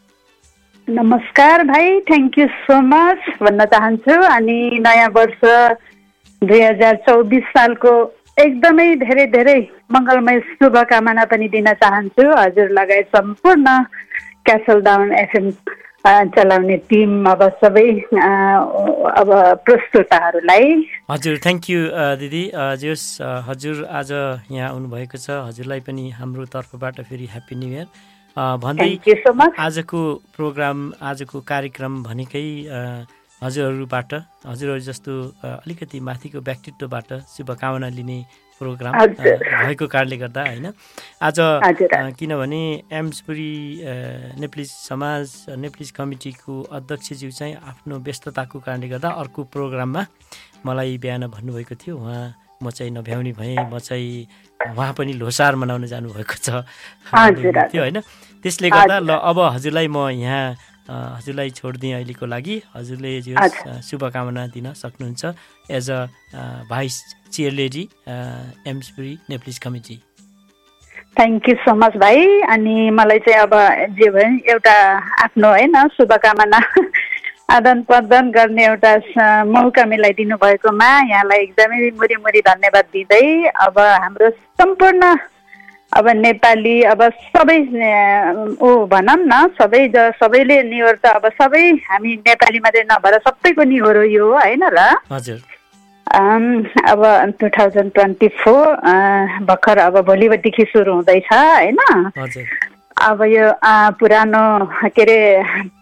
[0.87, 5.41] नमस्कार भाइ थ्याङ्क यू सो मच भन्न चाहन्छु। अनि नयाँ वर्ष
[6.41, 7.91] दुई हजार चौबिस सालको
[8.43, 9.55] एकदमै धेरै धेरै
[9.95, 13.77] मङ्गलमय शुभकामना पनि दिन चाहन्छु। हजुर लगायत सम्पूर्ण
[14.45, 15.51] क्यासल डाउन एफएम
[16.35, 17.87] चलाउने टिम अब सबै
[19.23, 19.29] अब
[19.65, 20.67] प्रस्तुताहरूलाई।
[21.11, 21.79] हजुर थ्याङ्क यू
[22.19, 22.43] दिदी।
[23.49, 24.11] हजुर आज
[24.51, 27.87] यहाँ आउनुभएको छ। हजुरलाई पनि हाम्रो तर्फबाट फेरि ह्याप्पी न्यु इयर
[28.37, 28.89] भन्दै.
[29.59, 29.99] आजको
[30.35, 32.47] प्रोग्राम आजको कार्यक्रम भनेकै
[33.41, 34.11] हजुरहरूबाट
[34.45, 35.11] हजुरहरू जस्तो
[35.43, 38.17] अलिकति माथिको व्यक्तित्वबाट शुभकामना लिने
[38.61, 40.67] प्रोग्राम। भएको कारणले गर्दा होइन
[41.21, 41.37] आज
[42.17, 43.53] किनभने एम्सपुरी
[44.41, 45.25] नेप्लिज समाज
[45.59, 50.05] नेप्लिज कमिटीको अध्यक्षज्यू चाहिँ आफ्नो व्यस्तताको कारणले गर्दा अर्को प्रोग्राममा
[50.65, 52.23] मलाई बिहान भन्नुभएको थियो उहाँ
[52.63, 54.27] म चाहिँ नभ्याउने भएँ म चाहिँ
[54.61, 56.49] उहाँ पनि लोसार मनाउन जानुभएको छ।
[57.73, 57.99] थियो होइन।
[58.43, 60.55] त्यसले गर्दा ल। अब हजुरलाई म यहाँ
[61.17, 65.25] हजुरलाई छोडिदिएँ अहिलेको लागि। हजुरले। अ, शुभकामना दिन सक्नुहुन्छ।
[65.71, 66.05] As a
[66.69, 67.89] vice chair lady
[68.67, 69.95] Amesbury Nepalese committee.
[71.17, 73.53] Thank you so much भाइ। अनि मलाई चाहिँ अब
[73.95, 74.75] जे भयो एउटा
[75.23, 76.59] आफ्नो होइन शुभकामना।
[77.49, 78.91] आदान प्रदान गर्ने एउटा
[79.45, 83.25] मौका मिलाइदिनु भएकोमा यहाँलाई एकदमै मुरी मुरी धन्यवाद दिँदै
[83.65, 84.29] अब हाम्रो
[84.61, 85.13] सम्पूर्ण
[85.91, 87.01] अब नेपाली अब
[87.35, 87.57] सबै
[88.59, 93.63] ऊ भनौँ न सबै ज सबैले निहोर त अब सबै हामी नेपाली मात्रै नभएर सबैको
[93.73, 95.41] निहोर हो यो होइन र हजुर।
[96.07, 97.01] अब
[97.39, 98.65] टु थाउजन्ड ट्वेन्टी फोर
[99.45, 101.77] भर्खर अब भोलिदेखि सुरु हुँदैछ होइन?
[103.01, 103.51] अब यो
[103.99, 104.43] पुरानो
[104.85, 105.19] के अरे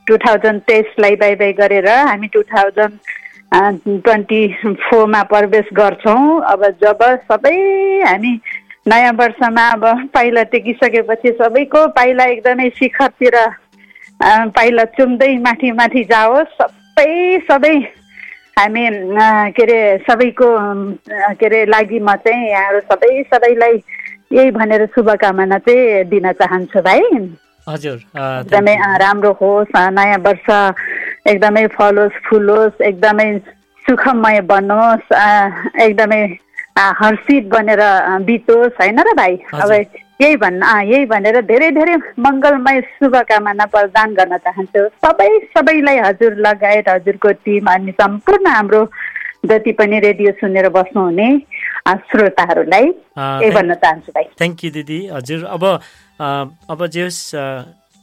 [0.08, 2.98] टु थाउजन्ड तेइसलाई बाई बाई गरेर हामी टु थाउजन्ड
[4.04, 4.42] ट्वेन्टी
[4.80, 7.56] फोरमा प्रवेश गर्छौँ। अब जब सबै
[8.08, 8.34] हामी
[8.88, 9.84] नयाँ वर्षमा अब
[10.14, 13.38] पाइला टेकिसकेपछि सबैको पाइला एकदमै शिखरतिर
[14.56, 17.76] पाइला चुम्दै माथि माथि जाओस्। सबै सबै
[18.60, 18.88] हामी
[19.56, 20.48] के अरे सबैको
[21.40, 23.78] के अरे लागि म चाहिँ यहाँहरू सबै सबैलाई
[24.32, 27.02] यही भनेर शुभकामना चाहिँ दिन चाहन्छु भाइ।
[27.68, 30.48] हजुर एकदमै राम्रो होस् नयाँ वर्ष
[31.32, 33.28] एकदमै फलोस् फुलोस् एकदमै
[33.86, 35.12] सुखमय बनोस्
[35.86, 36.22] एकदमै
[37.02, 37.82] हर्षित बनेर
[38.26, 39.38] बितोस् होइन र भाइ?
[39.54, 39.72] अब
[40.22, 46.36] यही भन्न अ, यही भनेर धेरै धेरै मङ्गलमय शुभकामना प्रदान गर्न चाहन्छु। सबै सबैलाई हजुर
[46.48, 48.82] लगायत हजुरको टिम अनि सम्पूर्ण हाम्रो
[49.44, 51.28] जति पनि रेडियो सुनेर बस्नुहुने
[52.10, 52.86] श्रोताहरूलाई
[53.52, 55.64] भन्न चाहन्छु भाइ थ्याङ्क यू दिदी हजुर अब
[56.22, 57.22] अब जे होस्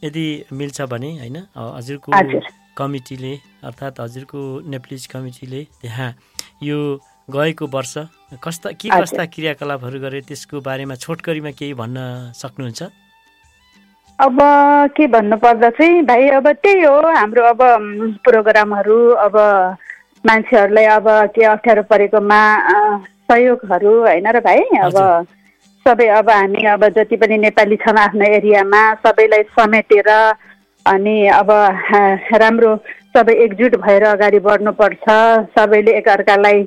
[0.05, 2.43] यदि मिल्छ भने होइन हजुरको हजुर।
[2.79, 3.35] कमिटीले
[3.65, 4.41] अर्थात् हजुरको
[4.71, 6.11] नेप्लिज कमिटीले त्यहाँ
[6.63, 6.79] यो
[7.31, 7.95] गएको वर्ष
[8.45, 12.83] कस्ता के। कस्ता क्रियाकलापहरू गरे त्यसको बारेमा छोटकरीमा केही भन्न सक्नुहुन्छ
[14.19, 14.39] अब
[14.97, 17.61] के भन्नुपर्दा चाहिँ भाइ अब त्यही हो हाम्रो अब
[18.25, 19.37] प्रोग्रामहरू अब
[20.29, 22.41] मान्छेहरूलाई अब के अप्ठ्यारो परेकोमा
[23.29, 24.61] सहयोगहरू होइन र भाइ?
[24.85, 24.97] अब
[25.87, 30.11] सबै अब हामी अब जति पनि नेपाली छन् आफ्नो एरियामा सबैलाई समेटेर
[30.87, 31.51] अनि अब
[32.43, 32.77] राम्रो
[33.17, 35.05] सबै एकजुट भएर अगाडि बढ्नुपर्छ।
[35.57, 36.63] सबैले एकअर्कालाई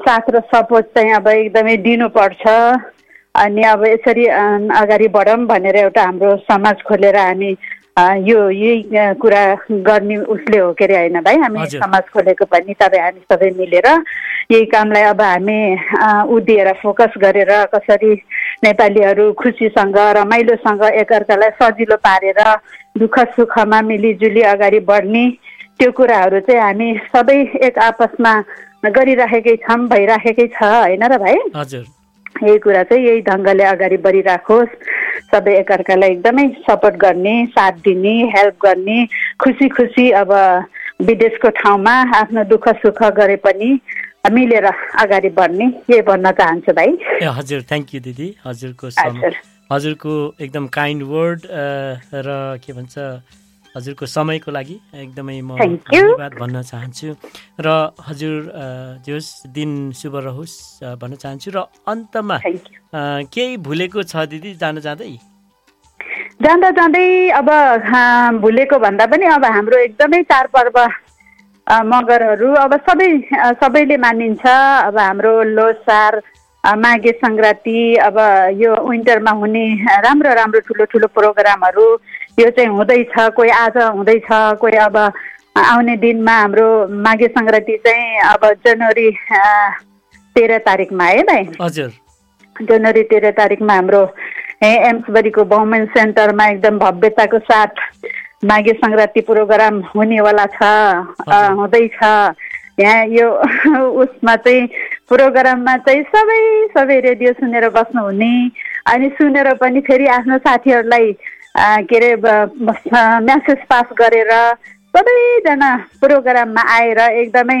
[0.00, 2.44] साथ र सपोर्ट चाहिँ अब एकदमै दिनुपर्छ।
[3.34, 4.26] अनि अब यसरी
[4.80, 7.52] अगाडि बढौँ भनेर एउटा हाम्रो समाज खोलेर हामी
[7.96, 11.36] यो यही कुरा गर्ने उसले हो के अरे होइन भाइ?
[11.36, 13.86] हामी। समाज खोलेको पनि तपाईँ हामी सबै मिलेर
[14.52, 15.58] यही कामलाई अब हामी
[16.28, 18.12] उदिएर फोकस गरेर कसरी
[18.64, 22.40] नेपालीहरू खुसीसँग रमाइलोसँग एकअर्कालाई सजिलो पारेर
[23.00, 25.24] दुःख सुखमा मिलिजुली अगाडि बढ्ने
[25.80, 28.32] त्यो कुराहरू चाहिँ हामी सबै एक आपसमा
[28.86, 31.36] गरिराखेकै छौँ भइराखेकै छ होइन र भाइ?
[31.56, 31.95] हजुर।
[32.42, 34.74] यही कुरा चाहिँ यही ढङ्गले अगाडि बढिराखोस्
[35.32, 38.98] सबै एकअर्कालाई एकदमै सपोर्ट गर्ने साथ दिने हेल्प गर्ने
[39.44, 40.32] खुसी खुसी अब
[41.08, 43.70] विदेशको ठाउँमा आफ्नो दुःख सुख गरे पनि
[44.32, 48.88] मिलेर अगाडि बढ्ने यही भन्न चाहन्छु भाइ ए हजुर थ्याङ्क यू दिदी हजुरको।
[49.70, 51.46] हजुरको एकदम काइन्ड वर्ड
[52.26, 52.94] र के भन्छ
[53.76, 55.60] हजुरको समयको लागि एकदमै म.
[55.60, 57.08] धन्यवाद भन्न चाहन्छु।
[57.60, 57.68] र
[58.08, 58.66] हजुर अ,
[59.04, 60.56] जे होस् दिन शुभ रहोस्
[61.00, 62.36] भन्न चाहन्छु। र अन्तमा
[63.28, 65.12] केही भुलेको छ दिदी जान जाँदै?
[66.42, 67.06] जाँदा जाँदै
[67.40, 67.48] अब
[68.40, 70.76] भुलेको भन्दा पनि अब हाम्रो एकदमै चाडपर्व
[71.66, 73.08] मगरहरू अब सबै
[73.60, 74.44] सबैले मानिन्छ।
[74.88, 76.12] अब हाम्रो लोसार
[76.64, 78.16] माघे सङ्क्रान्ति अब
[78.60, 79.64] यो विन्टरमा हुने
[80.06, 81.86] राम्रो राम्रो ठुलो ठुलो प्रोग्रामहरू
[82.38, 84.26] यो चाहिँ हुँदैछ कोही आज हुँदैछ
[84.60, 86.66] कोही अब आउने दिनमा हाम्रो
[87.04, 89.10] माघे सङ्क्रान्ति चाहिँ अब जनवरी
[90.36, 91.44] तेह्र तारिकमा है भाइ?
[91.62, 91.90] हजुर।
[92.56, 94.02] जनवरी तेह्र तारिकमा हाम्रो
[94.64, 97.80] एम्सबरीको बहुमेन सेन्टरमा एकदम भव्यताको साथ
[98.44, 100.62] माघे सङ्क्रान्ति प्रोग्राम हुनेवाला छ
[101.56, 101.98] हुँदैछ।
[102.80, 103.30] यहाँ यो
[104.02, 104.66] उसमा चाहिँ
[105.08, 106.40] प्रोग्राममा चाहिँ सबै
[106.76, 108.32] सबै रेडियो सुनेर बस्नुहुने
[108.92, 111.12] अनि सुनेर पनि फेरि आफ्नो साथीहरूलाई
[111.58, 112.14] के अरे
[113.26, 114.32] म्यासेज पास गरेर
[114.94, 115.70] सबैजना
[116.00, 117.60] प्रोग्राममा आएर एकदमै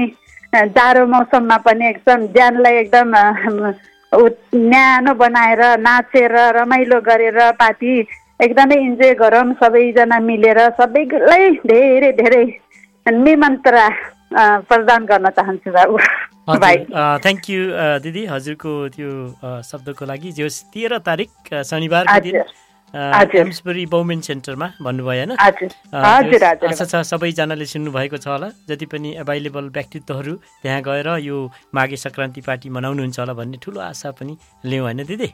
[0.76, 3.14] जाडो मौसममा पनि एकदम ज्यानलाई एकदम
[4.12, 7.94] न्यानो बनाएर नाचेर रमाइलो गरेर पार्टी
[8.42, 12.44] एकदमै इन्जोय गरौँ सबैजना मिलेर सबैलाई धेरै धेरै
[13.06, 15.98] निमन्त्रणा प्रदान गर्न चाहन्छु बाबु
[17.24, 17.60] थ्याङ्क यू
[18.04, 19.10] दिदी हजुरको त्यो
[19.70, 21.30] शब्दको लागि जो तेह्र तारिक
[21.70, 22.42] शनिबारको दिन।
[22.94, 25.32] एम्सबरी बहुमेन सेन्टरमा भन्नुभयो होइन?
[25.94, 31.36] आशा छ सबैजनाले सुन्नुभएको छ होला। जति पनि एभाइलेबल व्यक्तित्वहरू त्यहाँ गएर यो
[31.74, 35.32] माघे सङ्क्रान्ति पार्टी मनाउनुहुन्छ होला भन्ने ठुलो आशा पनि लिउँ होइन दिदी?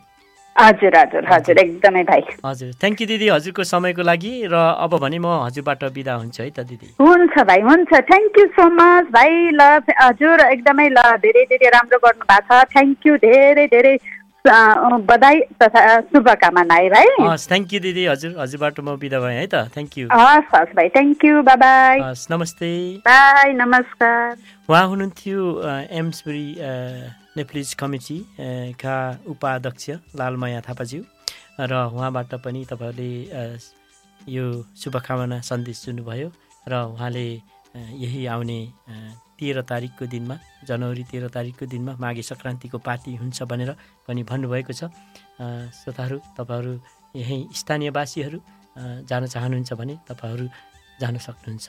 [0.56, 4.54] हजुर हजुर हजुर एकदमै भाइ। हजुर थ्याङ्क यू दिदी हजुरको समयको लागि र
[4.84, 8.64] अब भने म हजुरबाट बिदा हुन्छु है त दिदी। हुन्छ भाइ हुन्छ। थ्याङ्क यू सो
[8.68, 13.66] मच भाइ ल हजुर एकदमै ल धेरै धेरै राम्रो गर्नु भएको छ। थ्याङ्क यू धेरै
[13.72, 13.94] धेरै।
[14.46, 19.70] बधाई तथा शुभकामना है हस् थ्याङ्क यू दिदी। हजुर हजुरबाट म बिदा भएँ है त।
[19.70, 22.70] थ्याङ्क यू हस् हस् भाइ। थ्याङ्क यू बाई बाई हस् नमस्ते।
[23.06, 24.36] बाई नमस्कार।
[24.68, 25.38] उहाँ हुनुहुन्थ्यो
[25.94, 26.46] एम्सबरी
[27.38, 28.18] नेप्लिज कमिटी
[28.82, 28.96] का
[29.30, 31.02] उपाध्यक्ष लालमाया थापाज्यू।
[31.60, 33.56] र उहाँबाट पनि तपाईँहरूले
[34.26, 34.44] यो
[34.74, 36.28] शुभकामना सन्देश दिनुभयो।
[36.66, 37.26] र उहाँले
[38.02, 38.60] यही आउने
[39.42, 40.36] तेह्र तारिकको दिनमा
[40.70, 43.70] जनवरी तेह्र तारिकको दिनमा माघे सङ्क्रान्तिको पार्टी हुन्छ भनेर
[44.06, 44.82] पनि भन्नुभएको छ।
[45.78, 46.72] श्रोताहरू तपाईँहरू
[47.18, 48.38] यहीँ स्थानीयवासीहरू
[49.10, 50.46] जान चाहनुहुन्छ भने तपाईँहरू
[51.00, 51.66] जान सक्नुहुन्छ।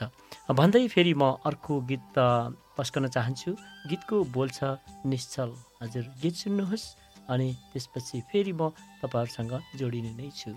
[0.54, 3.50] भन्दै फेरि म अर्को गीत अ, पस्कन चाहन्छु।
[3.90, 5.50] गीतको बोल छ निश्चल।
[5.82, 6.86] हजुर गीत सुन्नुहोस्
[7.28, 8.70] अनि त्यसपछि फेरि म
[9.02, 10.54] तपाईँहरूसँग जोडिने नै छु।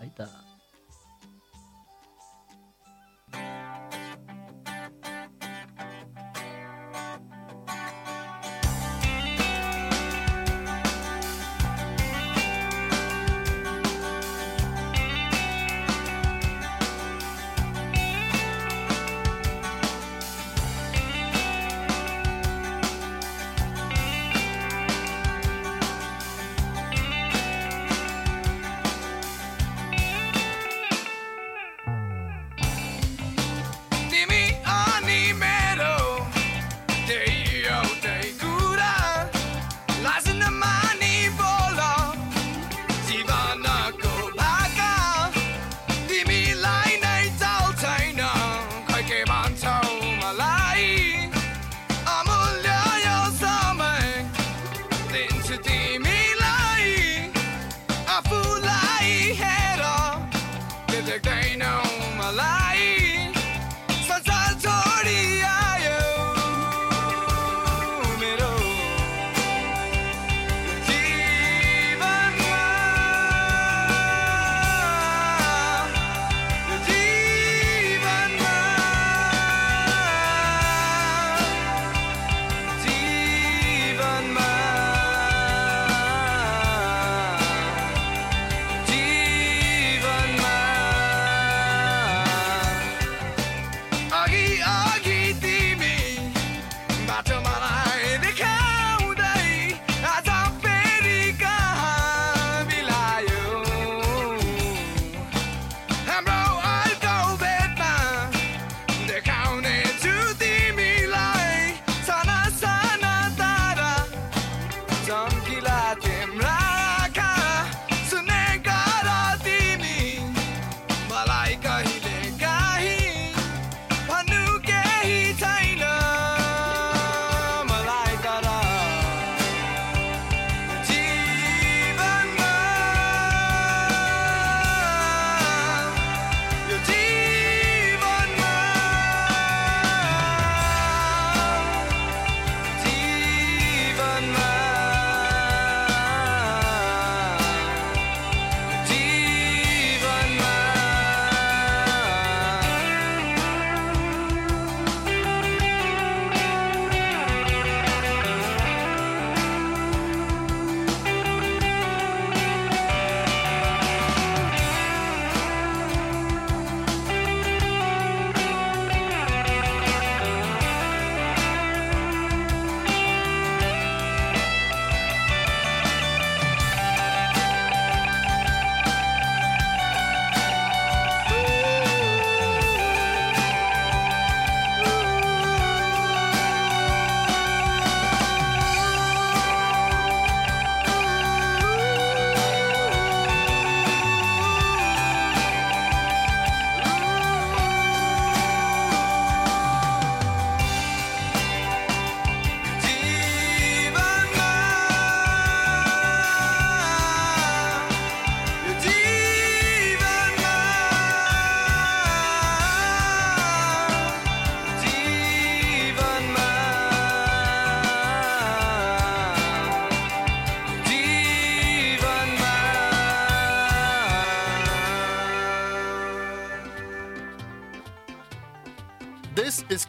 [0.00, 0.20] है त।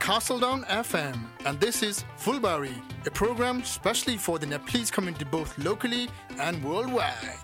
[0.04, 1.16] Castledown FM,
[1.46, 6.08] and this is Fulbari, a program specially for the Nepalese community both locally
[6.38, 7.38] and worldwide.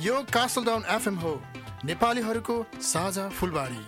[0.00, 1.40] यो कासलडाउन एफएम हो
[1.84, 3.84] नेपालीहरूको साझा फुलबारी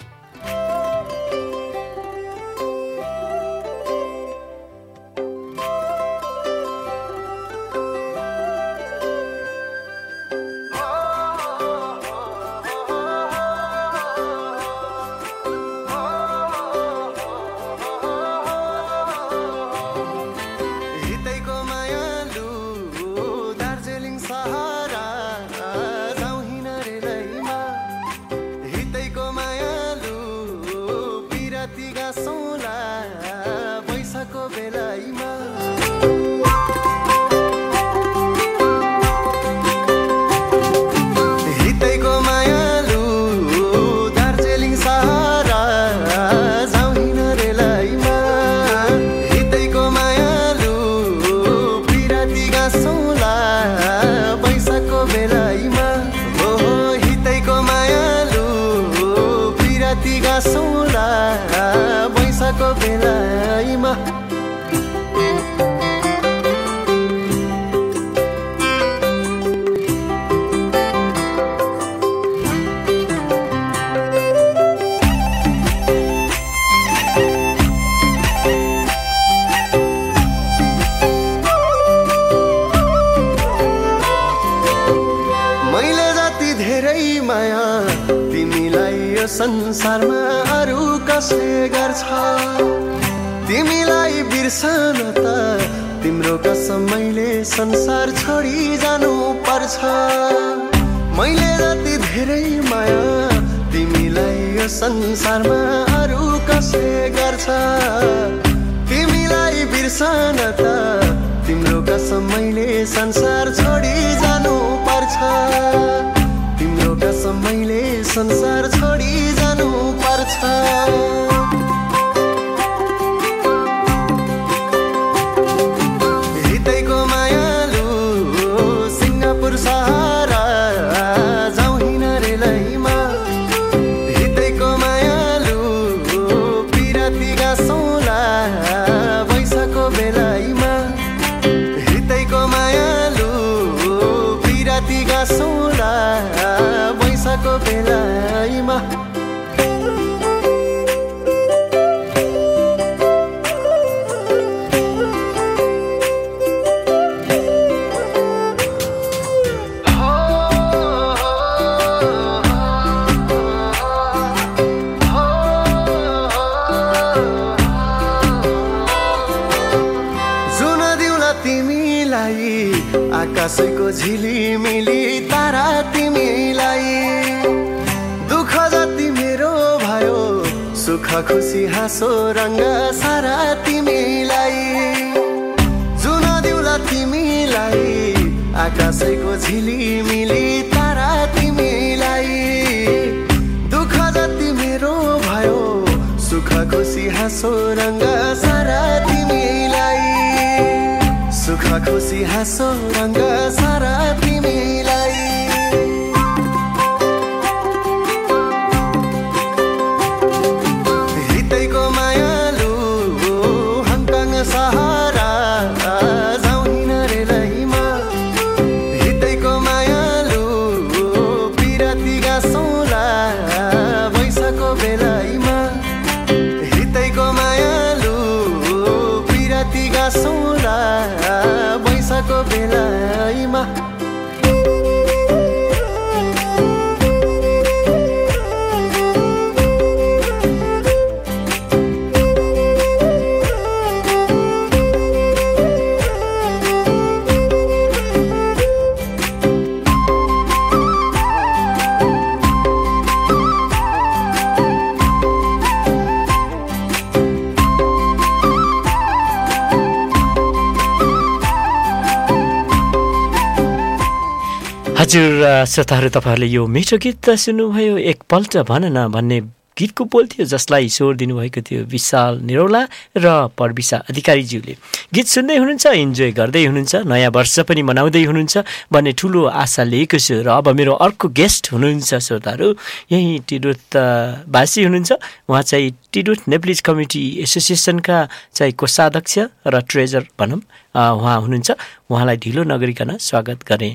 [265.65, 269.39] श्रोताहरू तपाईँहरूले यो मिठो गीत सुन्नुभयो। एकपल्ट भन न भन्ने
[269.77, 272.81] गीतको बोल थियो जसलाई स्वर दिनुभएको थियो विशाल निरौला
[273.17, 274.75] र परविसा अधिकारीज्यूले।
[275.11, 278.55] गीत सुन्दै हुनुहुन्छ इन्जोय गर्दै हुनुहुन्छ नयाँ वर्ष पनि मनाउँदै हुनुहुन्छ
[278.95, 282.67] भन्ने ठुलो आशा लिएको छु। र अब मेरो अर्को गेस्ट हुनुहुन्छ श्रोताहरू
[283.11, 284.05] यहीँ टिडोत अ,
[284.47, 285.11] वासी हुनुहुन्छ।
[285.51, 288.17] उहाँ चाहिँ टिडोत नेप्लिज कमिटी एसोसिएसनका
[288.55, 290.63] चाहिँ कोषाध्यक्ष र ट्रेजर भनौँ
[290.95, 291.69] उहाँ हुनुहुन्छ।
[292.07, 293.91] उहाँलाई ढिलो नगरिकन स्वागत गरेँ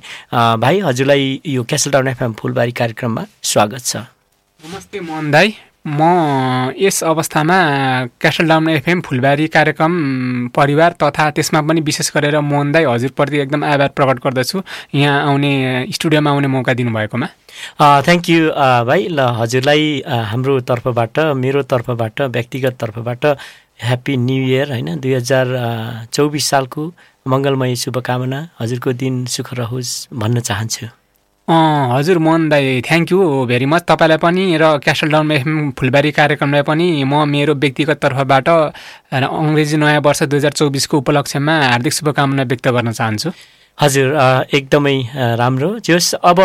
[0.60, 4.04] भाइ हजुरलाई यो क्यासल टाउन एफएम फुलबारी कार्यक्रममा स्वागत छ।
[4.60, 5.48] नमस्ते मोहन दाई।
[5.86, 7.56] म यस अवस्थामा
[8.20, 9.92] क्यासल डाउन एफएम फुलबारी कार्यक्रम
[10.56, 14.62] परिवार तथा त्यसमा पनि विशेष गरेर मोहन दाई हजुरप्रति एकदम आभार प्रकट गर्दछु।
[14.94, 17.26] यहाँ आउने स्टुडियोमा आउने मौका दिनुभएकोमा।
[18.02, 18.50] थ्याङ्क यू
[18.90, 23.24] भाइ। ल हजुरलाई हाम्रो तर्फबाट मेरो तर्फबाट व्यक्तिगत तर्फबाट
[23.86, 24.98] ह्याप्पी न्यु इयर होइन?
[25.00, 25.46] दुई हजार
[26.12, 26.92] चौबिस सालको
[27.30, 30.86] मङ्गलमय शुभकामना। हजुरको दिन सुख रहोस् भन्न चाहन्छु।
[31.48, 36.62] हजुर मोहन दाई थ्याङ्क यू भेरी मच तपाईँलाई पनि र क्यासल डाउन एफएम फुलबारी कार्यक्रमलाई
[36.66, 38.48] पनि म मेरो व्यक्तिगत तर्फबाट
[39.14, 43.30] अङ्ग्रेजी नयाँ वर्ष दुई हजार चौबिसको उपलक्ष्यमा हार्दिक शुभकामना व्यक्त गर्न चाहन्छु।
[43.78, 44.08] हजुर
[44.58, 44.96] एकदमै
[45.38, 46.38] राम्रो। जस अब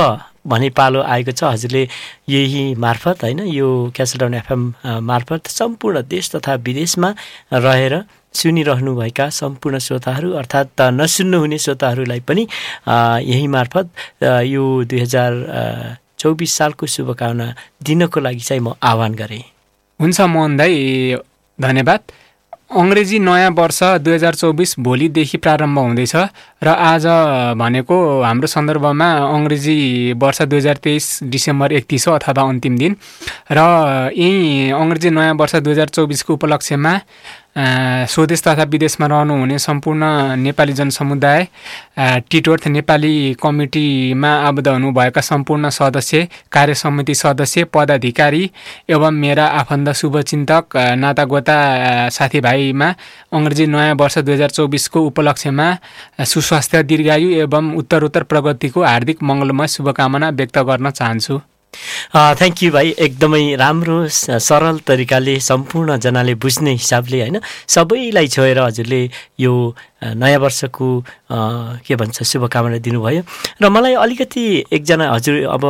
[0.46, 1.84] भने पालो आएको छ हजुरले
[2.30, 7.10] यही मार्फत होइन यो क्यासलडाउन एफएम अ, मार्फत सम्पूर्ण देश तथा विदेशमा
[7.66, 7.94] रहेर
[8.34, 12.48] सुनिरहनुभएका सम्पूर्ण श्रोताहरू अर्थात् नसुन्नुहुने श्रोताहरूलाई पनि
[13.28, 13.90] यही मार्फत
[14.46, 15.32] यो दुई हजार
[16.20, 17.54] चौबिस सालको शुभकामना
[17.84, 19.44] दिनको लागि चाहिँ म आह्वान गरेँ।
[20.00, 21.16] हुन्छ मोहन दाई
[21.60, 22.02] धन्यवाद।
[22.72, 26.16] अङ्ग्रेजी नयाँ वर्ष दुई हजार चौबिस भोलिदेखि प्रारम्भ हुँदैछ
[26.64, 27.06] र आज
[27.60, 29.78] भनेको हाम्रो सन्दर्भमा अङ्ग्रेजी
[30.16, 32.96] वर्ष दुई हजार तेइस डिसेम्बर एकतिस हो अथवा अन्तिम दिन
[33.52, 33.60] र
[34.16, 36.94] यही अङ्ग्रेजी नयाँ वर्ष दुई हजार चौबिसको उपलक्ष्यमा
[37.56, 40.04] स्वदेश तथा विदेशमा रहनुहुने सम्पूर्ण
[40.40, 41.48] नेपाली जनसमुदाय
[42.32, 43.12] टिटोर्थ नेपाली
[43.44, 48.50] कमिटीमा आबद्ध हुनुभएका सम्पूर्ण सदस्य कार्य समिति सदस्य पदाधिकारी
[48.90, 51.58] एवं मेरा आफन्त शुभचिन्तक नातागोता
[52.18, 52.94] साथीभाइमा
[53.34, 55.68] अङ्ग्रेजी नयाँ वर्ष दुई हजार चौबिसको उपलक्ष्यमा
[56.34, 61.42] सुस्वास्थ्य दीर्घायु एवं उत्तरोत्तर प्रगतिको हार्दिक मङ्गलमय शुभकामना व्यक्त गर्न चाहन्छु।
[61.74, 63.98] थ्याङ्क यू भाइ एकदमै राम्रो
[64.44, 67.40] सरल तरिकाले सम्पूर्णजनाले बुझ्ने हिसाबले होइन?
[67.68, 69.02] सबैलाई छोएर हजुरले
[69.40, 69.54] यो
[70.04, 70.88] नयाँ वर्षको
[71.88, 73.24] के भन्छ शुभकामना दिनुभयो।
[73.62, 75.64] र मलाई अलिकति एकजना हजुर अब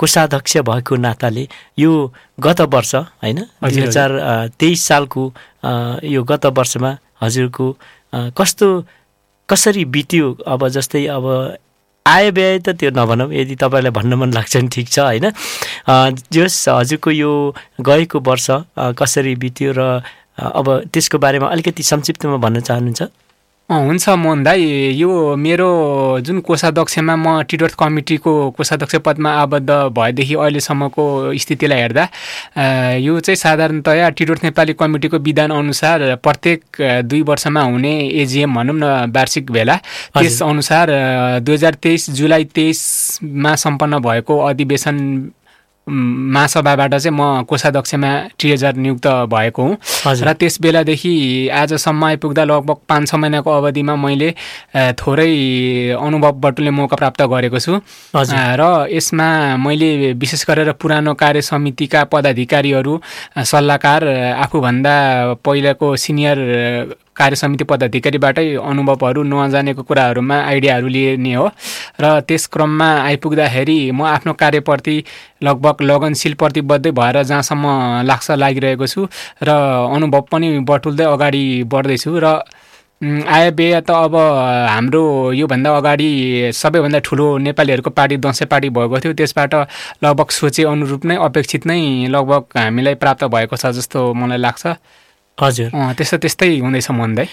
[0.00, 1.44] कोषाध्यक्ष भएको नाताले
[1.78, 1.92] यो
[2.40, 3.38] गत वर्ष होइन?
[3.60, 4.10] दुई हजुर।
[4.56, 5.22] तेइस सालको
[6.14, 6.90] यो गत वर्षमा
[7.22, 7.66] हजुरको
[8.38, 8.68] कस्तो
[9.48, 10.26] कसरी बित्यो?
[10.46, 11.24] अब जस्तै अब
[12.06, 15.30] आय व्यय त त्यो नभनौँ यदि तपाईँलाई भन्न मन लाग्छ भने ठिक छ होइन?
[16.34, 17.30] जस हजुरको यो
[17.80, 18.46] गएको वर्ष
[18.98, 19.80] कसरी बित्यो र
[20.34, 23.02] अब त्यसको बारेमा अलिकति संक्षिप्तमा भन्न चाहनुहुन्छ?
[23.72, 24.62] हुन्छ मोहन दाई
[24.96, 25.68] यो मेरो
[26.26, 31.04] जुन कोषाध्यक्षमा म टिडोर्थ कमिटीको कोषाध्यक्ष पदमा आबद्ध भएदेखि अहिलेसम्मको
[31.42, 32.04] स्थितिलाई हेर्दा
[32.98, 36.60] यो चाहिँ साधारणतया टिडोर्थ नेपाली कमिटीको विधान अनुसार प्रत्येक
[37.10, 37.92] दुई वर्षमा हुने
[38.22, 38.84] एजिएम भनौँ न
[39.16, 39.76] वार्षिक भेला।
[40.18, 40.90] त्यस अनुसार
[41.40, 44.96] दुई हजार तेइस जुलाई तेइसमा सम्पन्न भएको अधिवेशन
[45.86, 49.76] महासभाबाट चाहिँ म कोषाध्यक्षमा ट्रेजर नियुक्त भएको हुँ।
[50.06, 51.14] हजुर। र त्यस बेलादेखि
[51.50, 54.30] आजसम्म आइपुग्दा लगभग पाँच छ महिनाको अवधिमा मैले
[54.94, 55.30] थोरै
[55.98, 57.80] अनुभव बटुल्ने मौका प्राप्त गरेको छु।
[58.14, 59.28] र यसमा
[59.58, 63.00] मैले विशेष गरेर पुरानो कार्य समितिका पदाधिकारीहरू
[63.42, 64.00] सल्लाहकार
[64.38, 64.94] आफूभन्दा
[65.44, 66.38] पहिलाको सिनियर
[67.16, 71.46] कार्य समिति पदाधिकारीबाटै अनुभवहरू नजानेको कुराहरूमा आइडियाहरू लिने हो।
[72.00, 74.96] र त्यस क्रममा आइपुग्दाखेरि म आफ्नो कार्यप्रति
[75.42, 77.66] लगभग लगनशील प्रतिबद्धै भएर जहाँसम्म
[78.08, 79.06] लाग्छ लागिरहेको छु
[79.42, 79.48] र
[79.94, 82.40] अनुभव पनि बटुल्दै अगाडि बढ्दैछु र
[83.02, 86.10] आय व्यय त अब हाम्रो योभन्दा अगाडि
[86.54, 89.54] सबैभन्दा ठुलो नेपालीहरूको पार्टी दसैँ पार्टी भएको थियो। त्यसबाट
[90.04, 94.66] लगभग सोचे अनुरूप नै अपेक्षित नै लगभग हामीलाई प्राप्त भएको छ जस्तो मलाई लाग्छ।
[95.38, 97.26] हजुर। त्यस्तो त्यस्तै हुँदैछ मन दाइ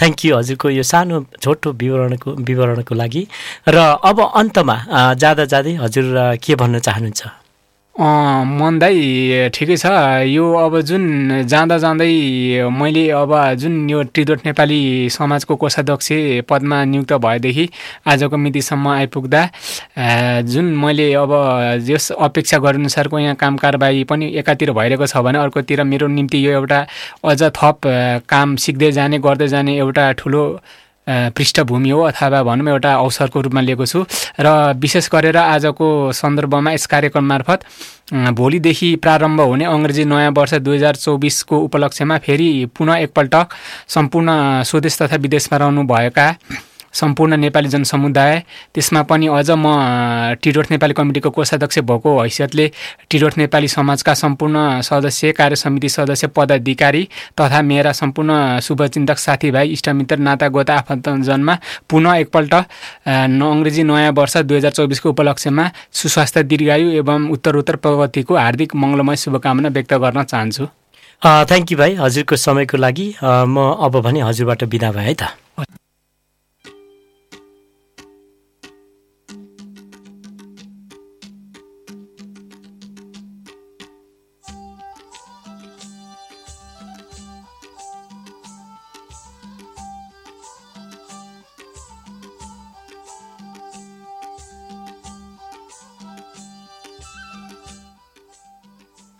[0.00, 3.22] थ्याङ्क यू हजुरको यो सानो छोटो विवरणको विवरणको लागि।
[3.68, 4.76] र अब अन्तमा
[5.20, 6.06] जाँदा जाँदै हजुर
[6.40, 7.41] के भन्न चाहनुहुन्छ?
[8.00, 9.86] मन दाइ ठिकै छ।
[10.24, 12.08] यो अब जुन जाँदा जाँदै
[12.72, 16.08] मैले अब जुन यो टिदोट नेपाली समाजको कोषाध्यक्ष
[16.48, 17.68] पदमा नियुक्त भएदेखि
[18.08, 19.42] आजको मितिसम्म आइपुग्दा
[20.48, 21.32] जुन मैले अब
[21.84, 26.52] यस अपेक्षा गरेअनुसारको यहाँ काम कारबाही पनि एकातिर भइरहेको छ भने अर्कोतिर मेरो निम्ति यो
[26.52, 26.86] एउटा
[27.28, 27.92] अझ थप
[28.28, 30.44] काम सिक्दै जाने गर्दै जाने एउटा ठुलो
[31.06, 34.04] पृष्ठभूमि हो अथवा भनौँ एउटा अवसरको रूपमा लिएको छु।
[34.40, 37.64] र विशेष गरेर आजको सन्दर्भमा यस कार्यक्रम मार्फत
[38.38, 43.34] भोलिदेखि प्रारम्भ हुने अङ्ग्रेजी नयाँ वर्ष दुई हजार चौबिसको उपलक्ष्यमा फेरि पुनः एकपल्ट
[43.88, 46.26] सम्पूर्ण स्वदेश तथा विदेशमा रहनुभएका
[46.92, 48.42] सम्पूर्ण नेपाली जनसमुदाय
[48.74, 49.66] त्यसमा पनि अझ म
[50.42, 52.66] टिडोर्थ नेपाली कमिटीको कोषाध्यक्ष भएको हैसियतले
[53.10, 57.02] टिडोर्थ नेपाली समाजका सम्पूर्ण सदस्य कार्य समिति सदस्य पदाधिकारी
[57.40, 61.58] तथा मेरा सम्पूर्ण शुभचिन्तक साथीभाइ इष्टमित्र नातागोता आफन्तजनमा
[61.90, 65.70] पुनः एकपल्ट अङ्ग्रेजी नयाँ वर्ष दुई हजार चौबिसको उपलक्ष्यमा
[66.00, 70.66] सुस्वास्थ्य दीर्घायु एवं उत्तरोत्तर प्रगतिको हार्दिक मङ्गलमय शुभकामना व्यक्त गर्न चाहन्छु।
[71.22, 73.56] थ्याङ्क यू भाइ हजुरको समयको लागि। म
[73.86, 75.81] अब भने हजुरबाट बिदा भएँ है त।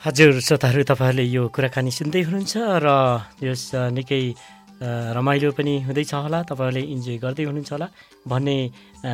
[0.03, 2.91] हजुर श्रोताहरू तपाईँहरूले यो कुराकानी सुन्दै हुनुहुन्छ र
[3.39, 4.35] यस निकै
[5.15, 7.87] रमाइलो पनि हुँदैछ होला। तपाईँहरूले इन्जोय गर्दै हुनुहुन्छ होला
[8.27, 8.57] भन्ने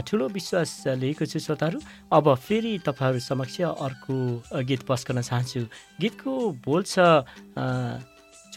[0.08, 1.78] ठुलो विश्वास लिएको छु श्रोताहरू।
[2.08, 4.16] अब फेरि तपाईँहरू समक्ष अर्को
[4.64, 5.60] गीत पस गर्न चाहन्छु।
[6.00, 6.32] गीतको
[6.64, 7.04] बोल छ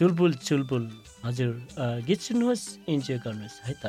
[0.00, 0.84] चुलबुल चुलबुल।
[1.28, 1.52] हजुर
[2.08, 3.84] गीत सुन्नुहोस् इन्जोय गर्नुहोस् है त।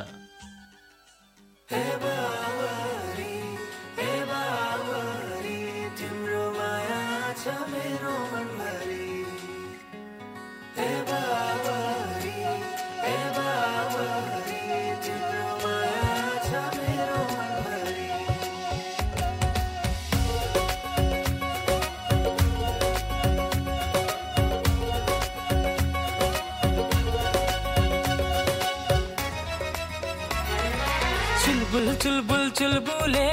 [32.04, 33.28] बुलचुल बुलचुल बुले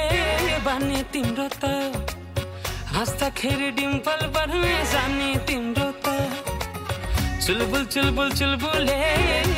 [0.63, 1.91] बानी तिम्रो त।
[2.87, 6.07] हाँस्दाखेरि डिम्पल बढ्ने जाने तिम्रो त।
[7.43, 8.95] चुलबुल चुलबुल चुलबुले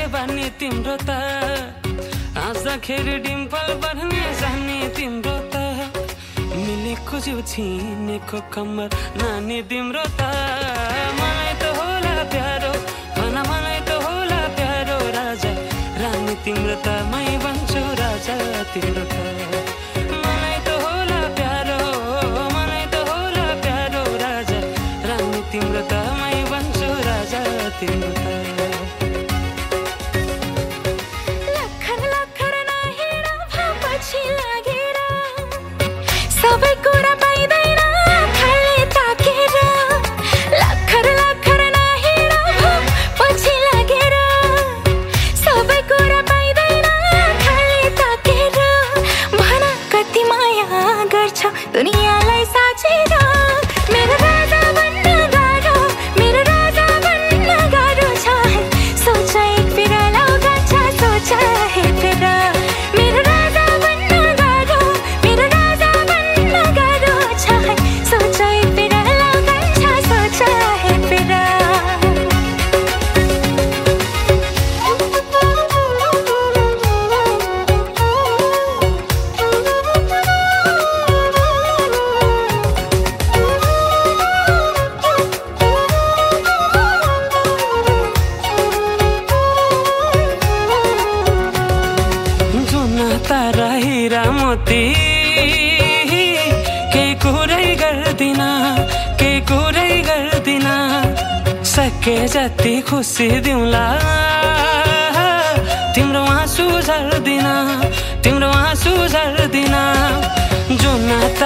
[0.09, 1.09] बानी तिम्रो त।
[2.37, 5.61] हाँस्दाखेरि डिम्पल बढ्ने जाने तिम्रो त।
[6.49, 8.89] मिलेको जिउ छिनेको कम्मर
[9.21, 10.21] नानी तिम्रो त।
[11.21, 12.73] मलाई त होला प्यारो
[13.13, 15.53] भन मलाई त होला प्यारो राजा
[16.01, 17.62] रानी तिम्रो त मै राजा
[18.71, 19.03] तिम्रो
[20.23, 21.79] मलाई त होला प्यारो
[22.55, 24.59] मलाई त होला प्यारो राजा।
[25.09, 27.41] रानी तिम्रो त मै बन्छु राजा
[27.79, 28.52] तिम्रो त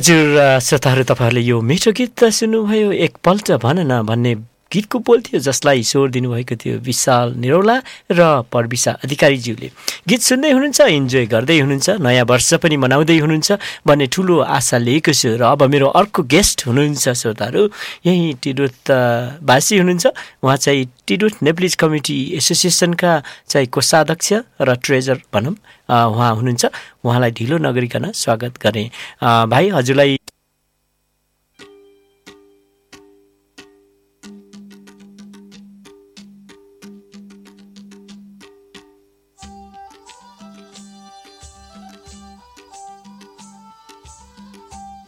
[0.01, 4.33] हजुर श्रोताहरू तपाईँहरूले यो मिठो गीत त सुन्नुभयो। एकपल्ट भन न भन्ने
[4.73, 7.75] गीतको बोल थियो जसलाई स्वर दिनुभएको थियो विशाल निरौला
[8.09, 8.19] र
[8.49, 9.69] परविसा अधिकारीज्यूले।
[10.09, 13.49] गीत सुन्दै हुनुहुन्छ इन्जोय गर्दै हुनुहुन्छ नयाँ वर्ष पनि मनाउँदै हुनुहुन्छ
[13.85, 17.61] भन्ने ठुलो आशा लिएको छु। र अब मेरो अर्को गेस्ट हुनुहुन्छ श्रोताहरू
[18.09, 18.99] यहीँ टिडोत अ,
[19.45, 20.05] वासी हुनुहुन्छ।
[20.41, 23.11] उहाँ चाहिँ टिडोत नेप्लिज कमिटी एसोसिएसनका
[23.45, 24.29] चाहिँ कोषाध्यक्ष
[24.65, 25.53] र ट्रेजर भनौँ
[25.91, 26.63] उहाँ हुनुहुन्छ।
[27.05, 28.87] उहाँलाई ढिलो नगरिकन स्वागत गरेँ
[29.21, 30.20] भाइ हजुरलाई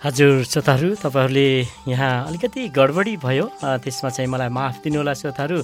[0.04, 1.48] हजुर श्रोताहरू तपाईँहरूले
[1.88, 5.60] यहाँ अलिकति गडबडी भयो। त्यसमा चाहिँ मलाई माफ दिनुहोला श्रोताहरू।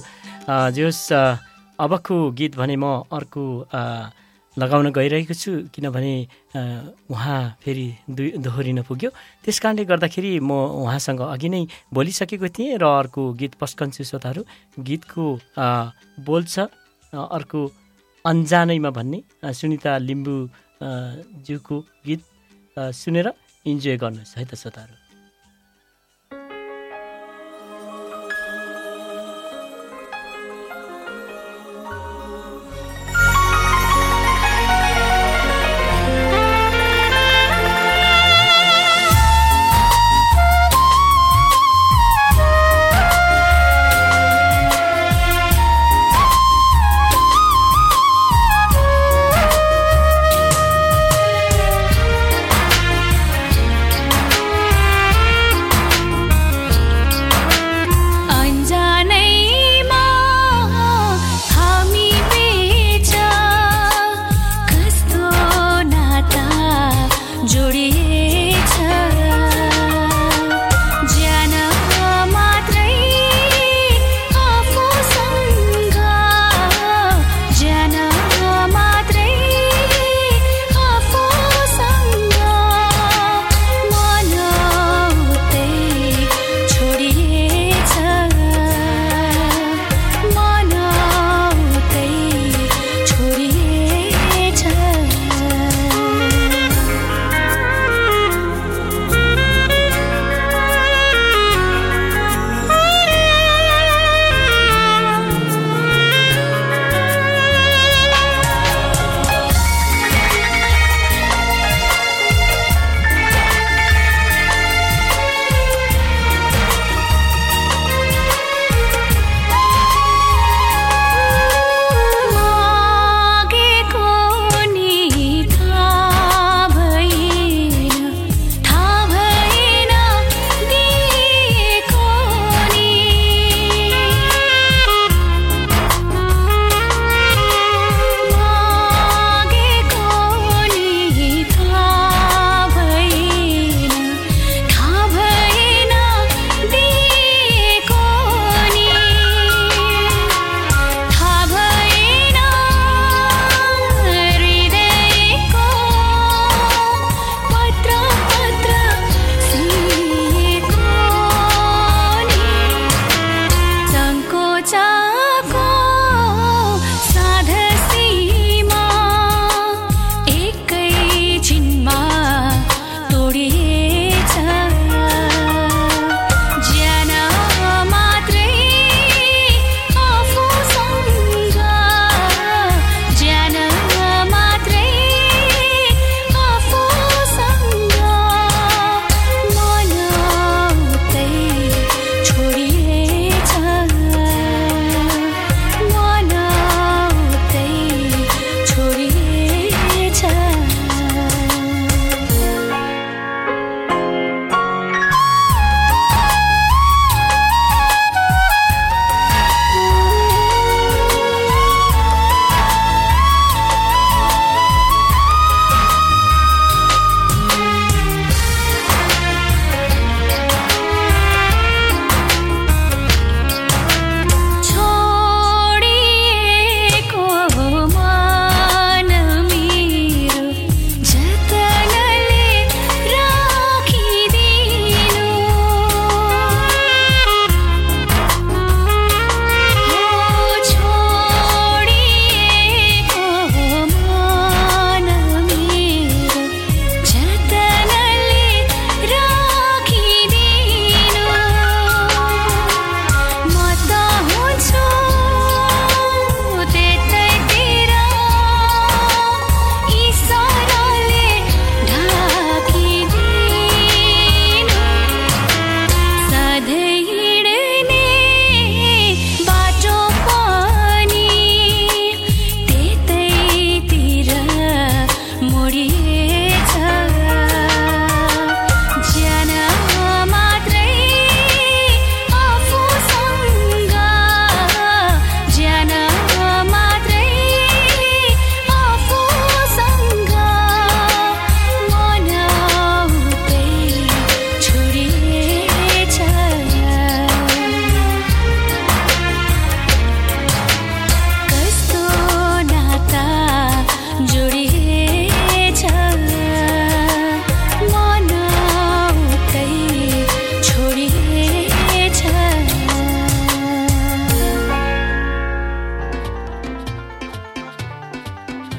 [0.72, 1.12] जे होस्
[1.76, 3.44] अबको गीत भने म अर्को
[4.56, 6.14] लगाउन गइरहेको छु किनभने
[7.12, 7.86] उहाँ फेरि
[8.16, 9.10] दुई दोहोरिन पुग्यो।
[9.44, 10.52] त्यस कारणले गर्दाखेरि म
[10.88, 11.60] उहाँसँग अघि नै
[11.92, 14.42] बोलिसकेको थिएँ र अर्को गीत पस्कन्छु श्रोताहरू।
[14.80, 16.64] गीतको अ, बोल छ
[17.12, 17.60] अ, अर्को
[18.24, 19.20] अन्जानैमा भन्ने
[19.52, 20.36] सुनिता लिम्बू
[20.80, 20.88] अ,
[21.44, 21.76] ज्यूको
[22.08, 22.20] गीत
[22.96, 23.28] सुनेर
[23.66, 24.99] इन्जोय गर्नुहोस् है त श्रोताहरू।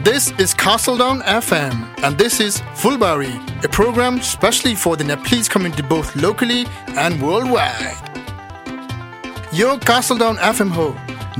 [0.03, 3.33] This is Castledown FM, and this is Fulbari,
[3.63, 6.65] a program specially for the Nepalese community both locally
[6.95, 7.97] and worldwide.
[9.53, 10.85] FM हो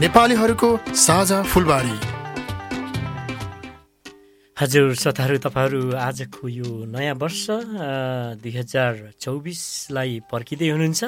[0.04, 0.70] नेपालीहरूको
[1.06, 1.96] साझा फुलबारी
[4.58, 7.46] हजुर श्रोताहरू तपाईँहरू आजको यो नयाँ वर्ष
[8.44, 8.94] दुई हजार
[9.24, 11.02] चौबिसलाई पर्खिँदै हुनुहुन्छ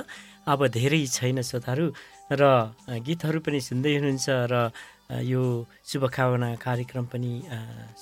[0.47, 1.85] अब धेरै छैन श्रोताहरू
[2.31, 2.41] र
[2.87, 5.43] अ, गीतहरू पनि सुन्दै हुनुहुन्छ र अ, यो
[5.85, 7.33] शुभकामना कार्यक्रम पनि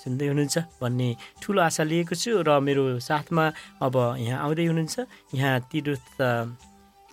[0.01, 1.09] सुन्दै हुनुहुन्छ भन्ने
[1.41, 3.45] ठुलो आशा लिएको छु र मेरो साथमा
[3.81, 4.95] अब यहाँ आउँदै हुनुहुन्छ।
[5.35, 6.29] यहाँ तिरुत अ,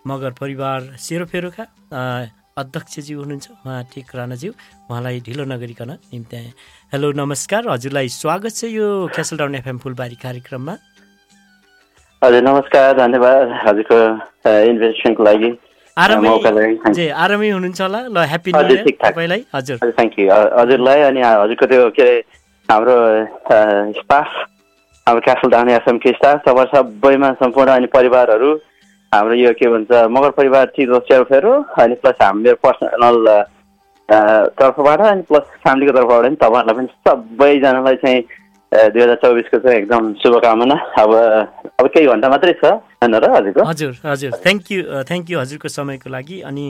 [0.04, 1.64] मगर परिवार सेरोफेरोका
[2.58, 4.52] अध्यक्षज्यू हुनुहुन्छ उहाँ टेक राणाज्यू।
[4.90, 6.36] उहाँलाई ढिलो नगरिकन निम्ति
[6.92, 10.74] हेलो नमस्कार। हजुरलाई स्वागत छ यो क्यासलडाउन एफएम फुलबारी कार्यक्रममा।
[12.22, 13.98] हजुर नमस्कार। धन्यवाद हजुरको
[14.68, 15.50] इन्भिटेसनको लागि।
[16.04, 16.30] आरामै
[16.98, 21.66] जे आरामै हुनुहुन्छ होला। ल ह्याप्पी न्यु इयर। तपाईँलाई हजुर। थ्याङ्क यू हजुरलाई अनि हजुरको
[21.72, 22.16] त्यो के अरे
[22.68, 22.96] हाम्रो
[23.98, 24.28] स्टाफ
[25.06, 28.50] हाम्रो क्यासल डाउने एसएमके स्टाफ तपाईँ सबैमा सम्पूर्ण अनि परिवारहरू
[29.12, 31.52] हाम्रो यो के भन्छ मगर परिवार टिरो सेरोफेरो
[31.82, 33.16] अनि प्लस हाम्रो मेरो पर्सनल
[34.58, 38.20] तर्फबाट अनि प्लस फ्यामिलीको तर्फबाट पनि तपाईँहरूलाई पनि सबैजनालाई चाहिँ
[38.92, 41.10] दुई हजार चौबिसको चाहिँ एकदम शुभकामना। अब
[41.78, 42.64] अब केही घन्टा मात्रै छ
[42.98, 44.78] होइन र हजुरको। हजुर हजुर। थ्याङ्क यू
[45.08, 46.64] थ्याङ्क यू हजुरको समयको लागि। अनि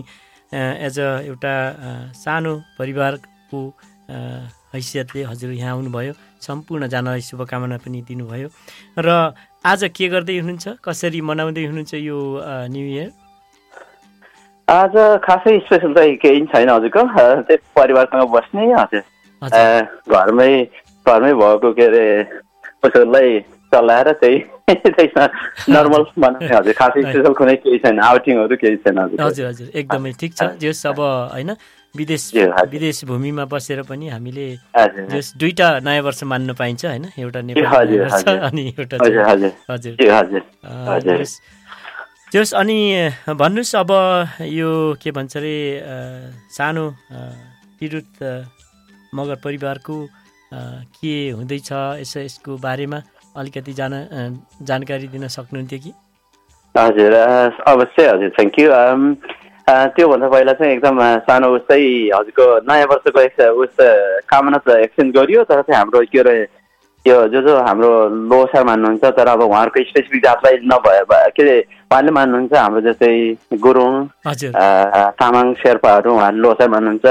[0.52, 1.54] एज अ एउटा
[1.88, 3.60] अ, सानो परिवारको
[4.12, 4.16] अ,
[4.74, 6.12] हैसियतले हजुर यहाँ आउनुभयो।
[6.44, 8.48] सम्पूर्णजनालाई शुभकामना पनि दिनुभयो।
[9.00, 9.08] र
[9.64, 10.66] आज के गर्दै हुनुहुन्छ?
[10.84, 12.18] कसरी मनाउँदै हुनुहुन्छ यो
[12.68, 13.08] न्यु इयर
[14.68, 14.94] आज
[15.24, 17.02] खासै स्पेसल चाहिँ केही छैन हजुरको।
[17.48, 19.02] त्यही परिवारसँग बस्ने हजुर।
[20.12, 20.52] घरमै
[21.08, 22.04] घरमै भएको के अरे
[22.84, 23.40] उसहरूलाई
[23.72, 24.36] चलाएर त्यही
[24.74, 25.24] त्यसमा
[25.68, 26.02] नर्मल
[26.58, 30.86] हजुर। खासै स्पेसल कुनै केही छैन आउटिङहरू केही छैन हजुर। हजुर एकदमै ठिक छ। जस
[30.86, 31.00] अब
[31.32, 31.50] होइन
[31.94, 32.22] विदेश
[32.70, 34.46] विदेश भूमिमा बसेर पनि हामीले।
[35.10, 37.04] जस दुईटा नयाँ वर्ष मान्न पाइन्छ होइन?
[37.18, 37.96] एउटा नेपाली।
[38.48, 38.96] अनि एउटा
[39.70, 40.42] हजुर,
[40.92, 41.26] हजुर।
[42.32, 42.78] जस- अनि
[43.40, 43.90] भन्नुहोस् अब
[44.44, 44.70] यो
[45.02, 45.56] के भन्छ अरे
[46.52, 46.84] सानो
[48.22, 48.44] अ,
[49.14, 49.96] मगर परिवारको
[51.00, 51.70] के हुँदैछ
[52.04, 52.98] यसो यसको बारेमा?
[53.38, 53.92] अलिकति जान
[54.70, 55.92] जानकारी दिन सक्नुहुन्थ्यो कि?
[56.74, 57.12] हजुर
[57.72, 58.68] अवश्य हजुर थ्याङ्क यू
[59.96, 60.98] त्योभन्दा पहिला चाहिँ एकदम
[61.28, 63.74] सानो उस चाहिँ हजुरको नयाँ वर्षको एक उस
[64.32, 66.36] कामना त एक्सचेन्ज गरियो तर चाहिँ हाम्रो के अरे
[67.06, 67.90] यो जो जो हाम्रो
[68.30, 71.56] लोसार मान्नुहुन्छ तर अब उहाँहरूको स्पेसिफिक जातलाई नभए भए- के अरे
[71.92, 73.12] उहाँले मान्नुहुन्छ हाम्रो जस्तै
[73.66, 73.92] गुरुङ
[75.20, 77.06] तामाङ शेर्पाहरू उहाँहरूले लोसार मान्नुहुन्छ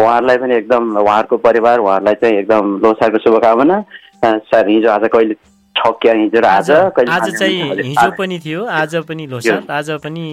[0.00, 3.76] उहाँहरूलाई पनि एकदम उहाँहरूको परिवार उहाँहरूलाई चाहिँ एकदम लोसारको शुभकामना।
[4.24, 5.34] सर हिजो आज कहिले
[5.76, 10.24] छक्या हिजो र आज आज चाहिँ हिजो पनि थियो आज पनि लोसार आज पनि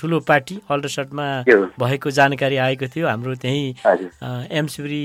[0.00, 3.64] ठुलो पार्टी अल्डरसटमा यो। भएको जानकारी आएको थियो हाम्रो त्यही
[4.60, 5.04] एमसिबी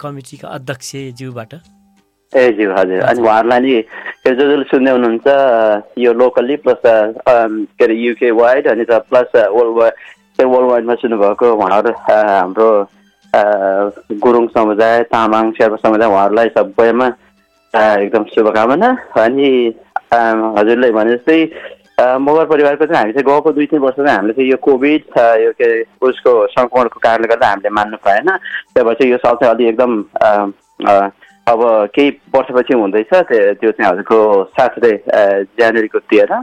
[0.00, 1.54] कमिटीका अध्यक्षज्यूबाट।
[2.32, 3.82] ए ज्यू हजुर। अनि उहाँहरूलाई नि यो
[4.26, 5.26] जो जसले सुन्दै हुनुहुन्छ
[5.98, 9.94] यो लोकल्ली प्लस के अरे युके वाइड अनि त प्लस वर्ल्ड वाइड
[10.40, 12.70] वर्ल्ड वाइडमा सुन्नुभएको उहाँहरू हाम्रो
[14.24, 17.08] गुरुङ समुदाय तामाङ शेर्पा समुदाय उहाँहरूलाई सबैमा
[17.74, 18.88] एकदम शुभकामना
[19.22, 19.50] अनि
[20.12, 20.18] अ,
[20.58, 21.38] हजुरले भने जस्तै
[22.00, 25.02] मगर परिवारको चाहिँ हामी चाहिँ गएको दुई तिन वर्ष चाहिँ हामीले चाहिँ यो कोभिड
[25.42, 25.68] यो के
[26.06, 29.92] उसको सङ्क्रमणको कारणले गर्दा हामीले मान्नु पाएन। त्यही भएर चाहिँ यो साल चाहिँ अलि एकदम
[31.46, 31.60] अब
[31.94, 34.18] केही वर्षपछि हुँदैछ। त्यो चाहिँ हजुरको
[34.58, 34.92] साथै
[35.58, 36.42] जनवरीको तेह्र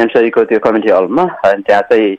[0.00, 2.10] एमसरीको त्यो कम्युनिटी हलमा। अनि त्यहाँ चाहिँ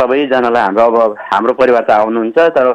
[0.00, 2.68] सबैजनालाई हाम्रो अब हाम्रो परिवार त आउनुहुन्छ तर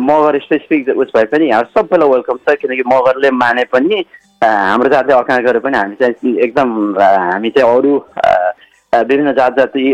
[0.00, 4.04] मगर स्पेसिफिक उस भए पनि यहाँ सबैलाई वेलकम छ किनकि मगरले माने पनि
[4.42, 7.94] हाम्रो जातले अकाङ गरे पनि हामी चाहिँ एकदम हामी चाहिँ अरू
[8.92, 9.84] विभिन्न जात जाति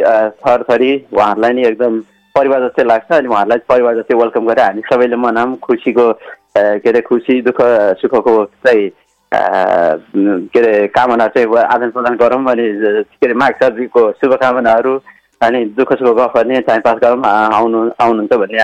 [0.42, 2.00] थरथरी उहाँहरूलाई नि एकदम
[2.34, 6.12] परिवार जस्तै लाग्छ अनि उहाँहरूलाई परिवार जस्तै वेलकम गरेर हामी सबैले मनाऊँ खुसीको
[6.56, 7.60] के अरे खुसी दुःख
[8.02, 8.88] सुखको चाहिँ
[9.32, 14.98] के अरे कामना चाहिँ आदान प्रदान गरौँ अनि के अरे माघ सर्जीको शुभकामनाहरू
[15.44, 18.62] अनि दुःख सुख गफ गर्ने टाइम पास गरौँ आउनु आउनुहुन्छ भन्ने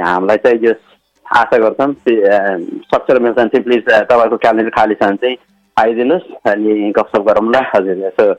[0.00, 0.74] हामीलाई चाहिँ यो
[1.26, 1.92] आशा गर्छौँ
[2.90, 5.36] सक्छ र मिल्छ भने चाहिँ प्लिज तपाईँको क्यालेन्डर खाली छ भने। चाहिँ
[5.76, 8.30] आइदिनुहोस् अनि गफसप गरौँला हजुर यसो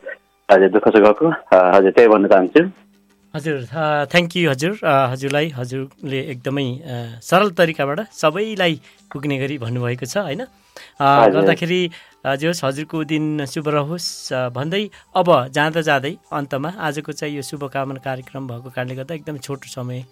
[0.49, 2.63] हजुर दुःख सुखको हजुर त्यही भन्न चाहन्छु
[3.33, 3.65] हजुर
[4.13, 6.67] थ्याङ्क यू हजुर। हजुरलाई हजुरले एकदमै
[7.19, 8.73] सरल तरिकाबाट सबैलाई
[9.09, 10.45] पुग्ने गरी भन्नुभएको छ होइन।
[11.01, 11.81] गर्दाखेरि
[12.37, 14.07] जे होस् हजुरको दिन शुभ रहोस्।
[14.53, 14.83] भन्दै
[15.17, 20.05] अब जाँदा जाँदै अन्तमा आजको चाहिँ यो शुभकामना कार्यक्रम भएको कारणले गर्दा एकदम छोटो समय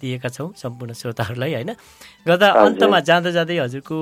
[0.00, 1.70] दिएका छौँ सम्पूर्ण श्रोताहरूलाई होइन?
[2.26, 3.98] गर्दा। अन्तमा जाँदा जाँदै हजुरको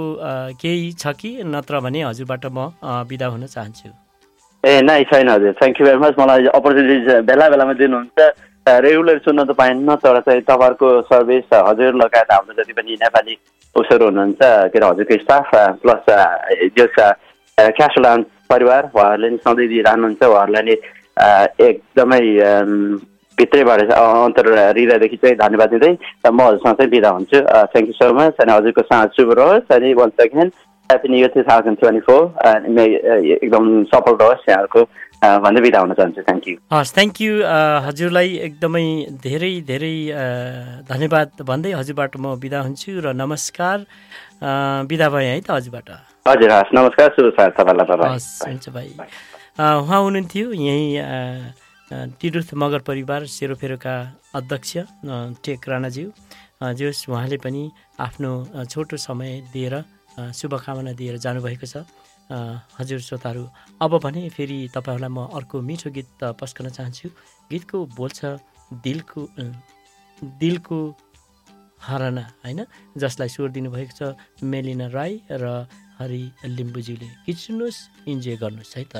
[0.62, 2.70] केही छ कि नत्र भने हजुरबाट म
[3.06, 4.07] बिदा हुन चाहन्छु।
[4.68, 8.18] ए नै छैन हजुर। थ्याङ्क यू भेरी मच मलाई अपर्च्युनिटिज बेला बेलामा दिनुहुन्छ।
[8.84, 13.34] रेगुलर सुन्न त पाइन्न तर चाहिँ तपाईँहरूको सर्भिस हजुर लगायत हाम्रो जति पनि नेपाली
[13.74, 15.50] उसहरू हुनुहुन्छ के अरे हजुरको स्टाफ
[15.82, 16.04] प्लस
[16.78, 16.96] जस
[17.58, 18.22] क्यासोलान
[18.52, 20.74] परिवार उहाँहरूले नि सधैँ दिइरहनुहुन्छ। उहाँहरूलाई नि
[21.68, 22.20] एकदमै
[23.38, 25.92] भित्रैबाट अन्तर हृदयदेखि चाहिँ धन्यवाद दिँदै
[26.28, 27.38] म हजुरसँग चाहिँ बिदा हुन्छु।
[27.72, 30.50] थ्याङ्क यू सो मच अनि हजुरको साँझ शुभ रहोस्। अनि one second
[30.90, 32.22] happy new year two thousand twenty four
[33.44, 34.82] एकदम सफल रहोस् यहाँहरूको
[35.18, 37.32] अ, भन्दै बिदा हुन चाहन्छु। थ्याङ्क यू हस् थ्याङ्क यू
[37.86, 38.84] हजुरलाई एकदमै
[39.24, 40.24] धेरै धेरै अ,
[40.90, 43.78] धन्यवाद भन्दै हजुरबाट म बिदा हुन्छु र नमस्कार।
[44.40, 44.50] अ,
[44.90, 45.88] बिदा भएँ है त हजुरबाट।
[46.28, 47.26] हजुर हस् नमस्कार शुभ
[47.58, 48.88] तपाईँलाई हस् हुन्छ भाइ
[49.58, 50.88] उहाँ हुनुहुन्थ्यो यहीँ
[52.20, 53.94] तिरुथ मगर परिवार सेरोफेरोका
[54.38, 54.72] अध्यक्ष
[55.44, 56.06] टेक राणाज्यू।
[56.78, 57.62] जोस् उहाँले पनि
[58.06, 58.30] आफ्नो
[58.70, 59.74] छोटो समय दिएर
[60.18, 61.84] शुभकामना दिएर जानुभएको छ।
[62.78, 63.44] हजुर श्रोताहरू
[63.80, 67.08] अब भने फेरि तपाईँहरूलाई म अर्को मिठो गीत पस्कन चाहन्छु।
[67.50, 68.36] गीतको बोल छ
[68.84, 69.20] दिलको
[70.40, 70.78] दिलको
[71.80, 72.60] हरना होइन?
[72.98, 74.00] जसलाई स्वर दिनुभएको छ
[74.44, 75.66] मेलिना राई र
[75.98, 77.80] हरि लिम्बुज्यूले गीत सुन्नुहोस्
[78.10, 78.94] इन्जोय गर्नुहोस् है त।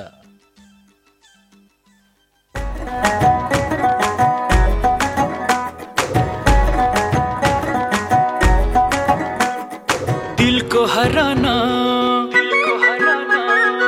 [10.68, 11.52] दिलको हराना।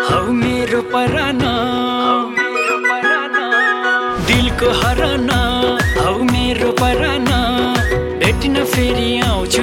[0.06, 1.50] हौ मेरो पराना।
[4.26, 5.38] दिलको हराना।
[6.00, 7.38] हौ मेरो पराना।
[8.20, 9.62] भेट्न फेरि आउँछु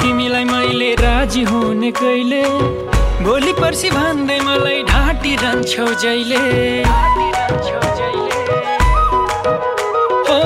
[0.00, 2.42] तिमीलाई मैले राजी हुने कहिले?
[3.24, 6.40] भोलि पर्सि भन्दै मलाई ढाँटिरहन्छौ जहिले
[10.28, 10.38] हो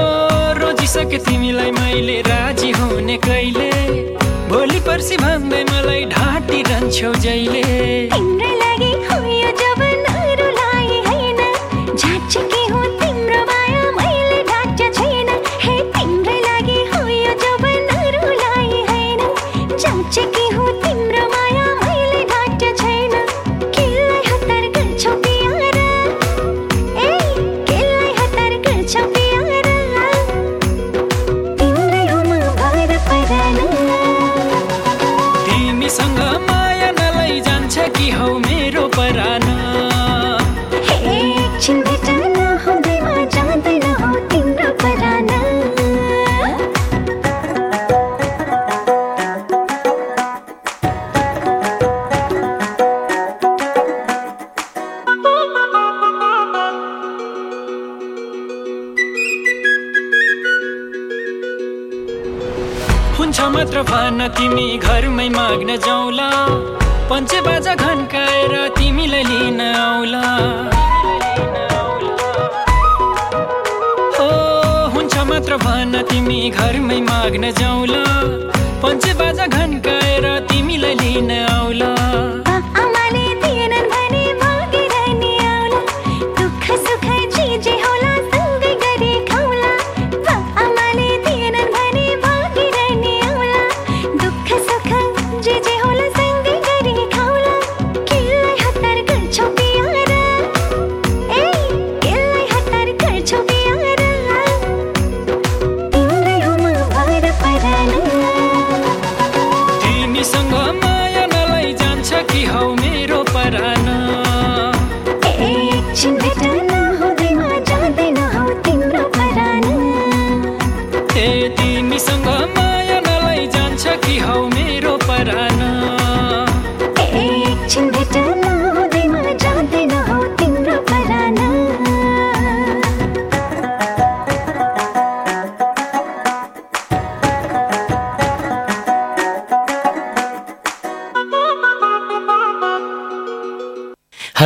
[0.61, 3.71] रोजिसके तिमीलाई मैले राजी हुने कहिले?
[4.51, 7.65] भोलि पर्सि भन्दै मलाई ढाँटिरहन्छौ जहिले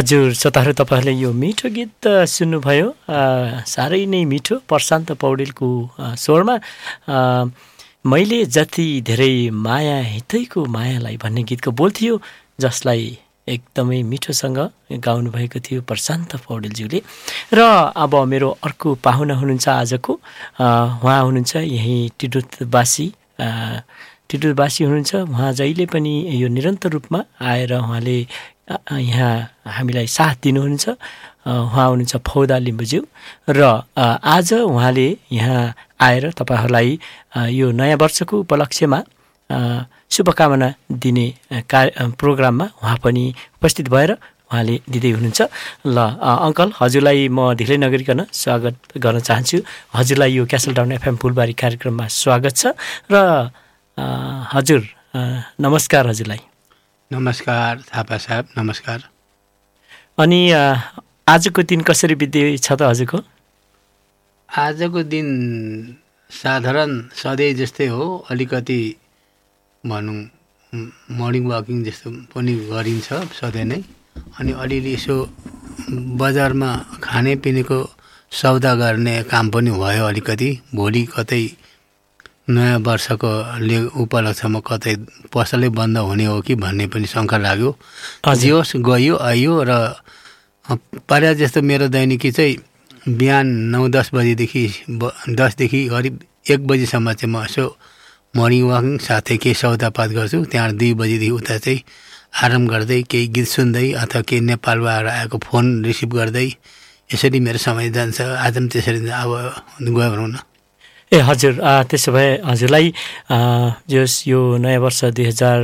[0.04, 2.88] हजुर श्रोताहरू तपाईँहरूले यो मिठो गीत सुन्नुभयो।
[3.64, 5.68] साह्रै नै मिठो प्रशान्त पौडेलको
[6.00, 6.56] स्वरमा।
[8.06, 12.20] मैले जति धेरै माया हितैको मायालाई भन्ने गीतको बोल थियो
[12.60, 13.18] जसलाई
[13.48, 14.58] एकदमै मिठोसँग
[14.92, 17.00] गाउनुभएको थियो प्रशान्त पौडेलज्यूले।
[17.54, 17.60] र
[17.96, 20.12] अब मेरो अर्को पाहुना हुनुहुन्छ आजको।
[20.60, 23.06] उहाँ हुनुहुन्छ यहीँ टिडुतवासी।
[23.40, 23.48] अ,
[24.28, 26.12] टिटुलवासी हुनुहुन्छ। उहाँ जहिले पनि
[26.42, 28.26] यो निरन्तर रूपमा आएर उहाँले
[28.68, 29.32] यहाँ
[29.66, 30.84] हामीलाई साथ दिनुहुन्छ।
[31.44, 33.00] उहाँ हुनुहुन्छ फौदा लिम्बुज्यू।
[33.48, 33.60] र
[33.94, 36.88] आज उहाँले यहाँ आएर तपाईँहरूलाई
[37.52, 38.98] यो नयाँ वर्षको उपलक्ष्यमा
[40.10, 40.68] शुभकामना
[41.02, 41.26] दिने
[41.68, 43.24] कार्य प्रोग्राममा उहाँ पनि
[43.60, 44.10] उपस्थित भएर
[44.48, 45.40] उहाँले दिँदै हुनुहुन्छ।
[45.84, 49.58] ल अङ्कल हजुरलाई म ढिलै नगरिकन स्वागत गर्न चाहन्छु।
[49.92, 52.72] हजुरलाई यो क्यासल डाउन एफएम फुलबारी कार्यक्रममा स्वागत छ।
[53.12, 53.14] र
[54.54, 54.82] हजुर
[55.60, 56.53] नमस्कार हजुरलाई।
[57.14, 59.02] नमस्कार थापा साहब नमस्कार।
[60.18, 60.40] अनि
[61.30, 63.18] आजको दिन कसरी बित्दैछ त हजुरको
[64.48, 65.28] आजको दिन
[66.30, 68.80] साधारण सधैँ जस्तै हो अलिकति
[69.84, 70.18] भनौँ
[71.18, 73.08] मर्निङ वाकिङ जस्तो पनि गरिन्छ
[73.40, 73.78] सधैँ नै।
[74.38, 75.16] अनि अलिअलि यसो
[76.18, 76.70] बजारमा
[77.02, 77.78] खानेपिनेको
[78.32, 81.44] सौदा गर्ने काम पनि भयो अलिकति। भोलि कतै
[82.48, 83.30] नयाँ वर्षको
[83.64, 84.94] ले उपलक्ष्यमा कतै
[85.32, 87.70] पसलै बन्द हुने हो कि भन्ने पनि शङ्का लाग्यो।
[88.26, 89.72] होस् गयो आइयो र
[91.08, 92.56] प्रायः जस्तो मेरो दैनिकी चाहिँ
[93.08, 94.64] बिहान नौ दस बजीदेखि
[95.38, 96.14] दसदेखि करिब
[96.52, 97.64] एक बजीसम्म चाहिँ म यसो
[98.36, 101.80] मर्निङ वाकिङ साथै केही सौदापात गर्छु। त्यहाँ दुई बजीदेखि उता चाहिँ
[102.44, 106.48] आराम गर्दै केही गीत सुन्दै अथवा केही नेपालबाट आएको फोन रिसिभ गर्दै
[107.12, 109.30] यसरी मेरो समय जान्छ आज पनि त्यसरी अब
[109.80, 110.36] गयो भनौँ न।
[111.14, 111.54] ए हजुर
[111.88, 112.86] त्यसो भए हजुरलाई
[113.92, 115.58] जस यो नयाँ वर्ष दुई हजार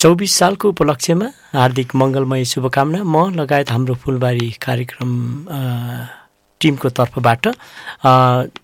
[0.00, 1.28] चौबिस सालको उपलक्ष्यमा
[1.58, 5.10] हार्दिक मङ्गलमय शुभकामना। म लगायत हाम्रो फुलबारी कार्यक्रम
[6.60, 7.44] टिमको तर्फबाट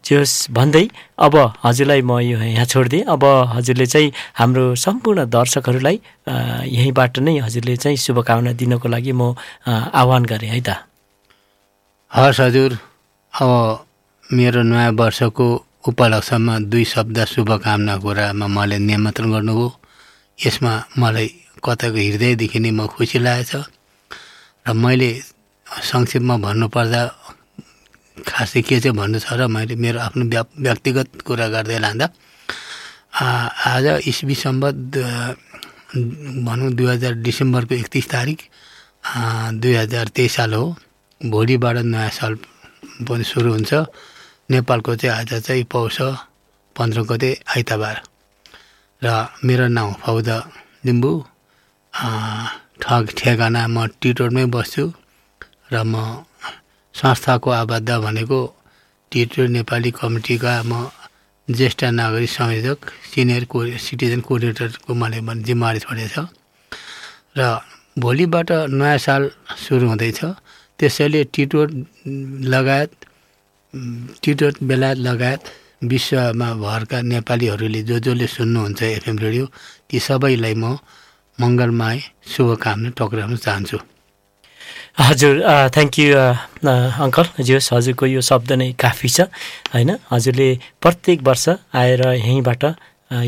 [0.06, 0.86] जस भन्दै
[1.18, 1.34] अब
[1.64, 5.96] हजुरलाई म यो यहाँ छोडिदिएँ। अब हजुरले चाहिँ हाम्रो सम्पूर्ण दर्शकहरूलाई
[6.70, 9.34] यहीँबाट नै हजुरले चाहिँ शुभकामना दिनको लागि म
[9.66, 10.86] आह्वान गरेँ है त।
[12.14, 12.78] हस् हजुर
[13.34, 13.50] अब
[14.32, 15.46] मेरो नयाँ वर्षको
[15.88, 19.68] उपलक्ष्यमा दुई शब्द शुभकामना कुरामा मलाई निमन्त्रण गर्नुभयो।
[20.38, 21.28] यसमा मलाई
[21.60, 23.52] कताको हृदयदेखि नै म खुसी लागेछ
[24.64, 25.10] र मैले
[25.68, 27.00] संक्षेपमा भन्नुपर्दा
[28.24, 32.06] खासै के चाहिँ भन्नु छ र मैले मेरो आफ्नो व्या व्यक्तिगत कुरा गर्दै लाँदा
[33.20, 34.76] आज इस्वी सम्बत
[36.48, 38.40] भनौँ दुई हजार डिसेम्बरको एकतिस तारिक
[39.60, 40.64] दुई हजार तेइस साल हो।
[41.20, 42.32] भोलिबाट नयाँ साल
[43.04, 43.72] पनि सुरु हुन्छ।
[44.50, 45.96] नेपालको चाहिँ आज चाहिँ पौष
[46.76, 47.96] पन्ध्र गते आइतबार।
[49.02, 49.08] र
[49.44, 50.38] मेरो नाउँ फौदा
[50.86, 51.12] लिम्बू।
[52.82, 54.84] ठग ठेगाना म टिटोडमै बस्छु
[55.72, 55.94] र म
[56.94, 58.40] संस्थाको आबद्ध भनेको
[59.12, 60.72] टिटोड नेपाली कमिटीका म
[61.48, 62.78] ज्येष्ठ नागरिक संयोजक
[63.12, 66.16] सिनियर को सिटिजन कोअर्डिनेटरको मन जिम्मेवारी छोडेछ।
[67.38, 67.40] र
[67.96, 69.22] भोलिबाट नयाँ साल
[69.64, 70.20] सुरु हुँदैछ।
[70.80, 71.68] त्यसैले टिटोड
[72.54, 72.92] लगायत
[74.22, 75.42] टिटोड बेलायत लगायत
[75.92, 79.44] विश्वमा भरका नेपालीहरूले जो जसले सुन्नुहुन्छ एफएम रेडियो
[79.88, 80.78] ती सबैलाई म
[81.38, 81.98] मङ्गलमय
[82.32, 83.78] शुभकामना टक्राउन चाहन्छु।
[85.00, 85.34] हजुर
[85.74, 86.08] थ्याङ्क यू
[87.04, 89.26] अङ्कल। हजुर हजुरको यो शब्द नै काफी छ
[89.74, 89.90] होइन?
[90.12, 90.48] हजुरले
[90.82, 91.44] प्रत्येक वर्ष
[91.74, 92.62] आएर यहीँबाट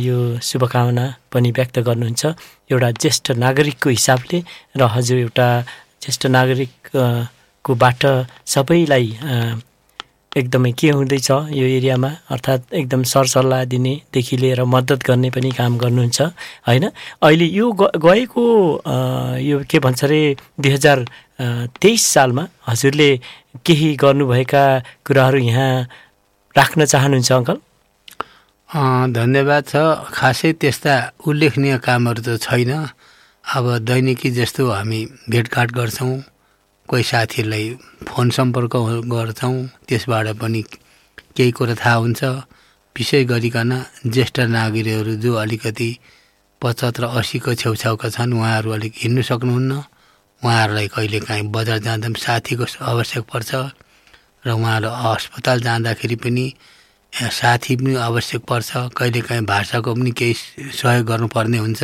[0.07, 0.17] यो
[0.49, 2.23] शुभकामना पनि व्यक्त गर्नुहुन्छ।
[2.71, 4.39] एउटा ज्येष्ठ नागरिकको हिसाबले
[4.79, 5.49] र हजुर एउटा
[6.03, 7.05] ज्येष्ठ नागरिक अ,
[7.65, 8.01] को बाट
[8.47, 9.07] सबैलाई
[10.37, 12.11] एकदमै के हुँदैछ यो एरियामा?
[12.35, 16.19] अर्थात् एकदम सरसल्लाह दिनेदेखि लिएर मद्दत गर्ने पनि काम गर्नुहुन्छ
[16.69, 16.85] होइन?
[17.23, 17.67] अहिले यो
[18.07, 18.45] गएको
[19.41, 20.21] यो के भन्छ अरे
[20.61, 20.99] दुई हजार
[21.81, 23.11] तेइस सालमा हजुरले
[23.65, 24.65] केही गर्नुभएका
[25.07, 25.71] कुराहरू यहाँ
[26.57, 27.57] राख्न चाहनुहुन्छ अङ्कल?
[29.17, 29.75] धन्यवाद छ।
[30.13, 30.95] खासै त्यस्ता
[31.29, 32.73] उल्लेखनीय कामहरू त छैन।
[33.57, 35.01] अब दैनिकी जस्तो हामी
[35.31, 36.15] भेटघाट गर्छौँ।
[36.89, 37.65] कोही साथीहरूलाई
[38.09, 38.75] फोन सम्पर्क
[39.13, 39.57] गर्छौँ।
[39.89, 40.63] त्यसबाट पनि
[41.37, 42.23] केही कुरा थाहा हुन्छ।
[42.97, 43.71] विशेष गरिकन
[44.07, 45.91] ज्येष्ठ नागरिकहरू जो अलिकति
[46.63, 49.73] पचहत्तर असीको छेउछाउका छन् उहाँहरू अलिक हिँड्नु सक्नुहुन्न।
[50.43, 53.51] उहाँहरूलाई कहिले काहीँ बजार जाँदा पनि साथीको आवश्यक पर्छ
[54.47, 56.47] र उहाँहरू अस्पताल जाँदाखेरि पनि
[57.13, 60.35] साथी पनि आवश्यक पर्छ। कहिलेकाहीँ भाषाको पनि केही
[60.79, 61.83] सहयोग गर्नुपर्ने हुन्छ।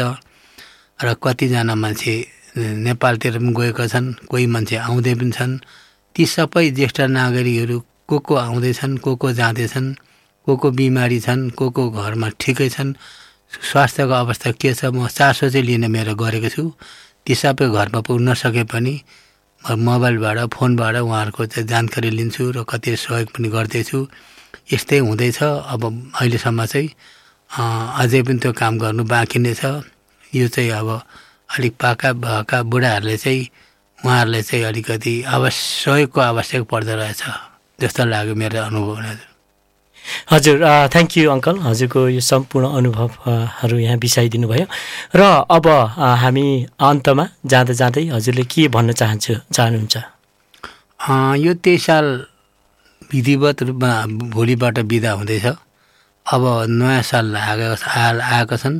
[1.04, 2.14] र कतिजना मान्छे
[2.56, 5.52] नेपालतिर पनि गएका छन् कोही मान्छे आउँदै पनि छन्।
[6.16, 9.94] ती सबै ज्येष्ठ नागरिकहरू को को आउँदैछन् को को जाँदैछन्
[10.46, 12.92] को को बिमारी छन् को को घरमा ठिकै छन्
[13.52, 16.64] स्वास्थ्यको अवस्था के छ म चासो चाहिँ लिन मेरो गरेको छु।
[17.24, 18.94] ती सबै घरमा पुग्न नसके पनि
[19.62, 23.98] म मोबाइलबाट फोनबाट उहाँहरूको चाहिँ जानकारी लिन्छु र कति सहयोग पनि गर्दैछु।
[24.72, 25.38] यस्तै हुँदैछ।
[25.72, 25.82] अब
[26.20, 26.88] अहिलेसम्म चाहिँ
[28.02, 29.86] अझै पनि त्यो काम गर्नु बाँकी नै छ।
[30.32, 30.88] यो चाहिँ अब
[31.54, 33.48] अलिक पाका भएका बुढाहरूले चाहिँ
[33.98, 37.22] उहाँहरूलाई चाहिँ अलिकति आवश्यक सहयोगको आवश्यक पर्दो रहेछ
[37.80, 39.32] जस्तो लाग्यो मेरो अनुभवमा
[40.32, 40.56] हजुर
[40.92, 44.66] थ्याङ्क यू अङ्कल हजुरको यो सम्पूर्ण अनुभवहरू यहाँ बिसाइदिनु भयो
[45.14, 45.22] र
[45.56, 45.66] अब
[46.22, 46.46] हामी
[46.80, 49.94] अन्तमा जाँदा जाँदै हजुरले के भन्न चाहन्छु चाहनुहुन्छ?
[51.44, 52.06] यो तेइस साल
[53.12, 53.92] विधिवत रूपमा
[54.34, 55.46] भोलिबाट बिदा हुँदैछ।
[56.26, 56.42] अब
[56.80, 57.68] नयाँ साल आएको
[58.32, 58.76] आएका छन्।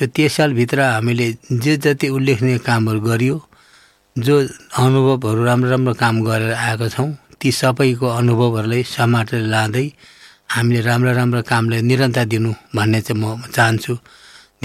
[0.00, 1.26] यो तेइस सालभित्र हामीले
[1.62, 3.36] जे जति उल्लेखनीय कामहरू गरियो
[4.16, 4.34] जो
[4.80, 7.08] अनुभवहरू राम्रो राम्रो काम गरेर आएका छौँ
[7.40, 9.86] ती सबैको अनुभवहरूलाई समातेर लाँदै
[10.56, 13.94] हामीले राम्रो राम्रो कामलाई निरन्तर दिनु भन्ने चाहिँ म चाहन्छु।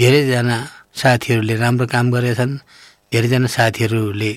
[0.00, 0.56] धेरैजना
[1.00, 2.54] साथीहरूले राम्रो काम गरेका छन्
[3.12, 4.32] धेरैजना साथीहरूले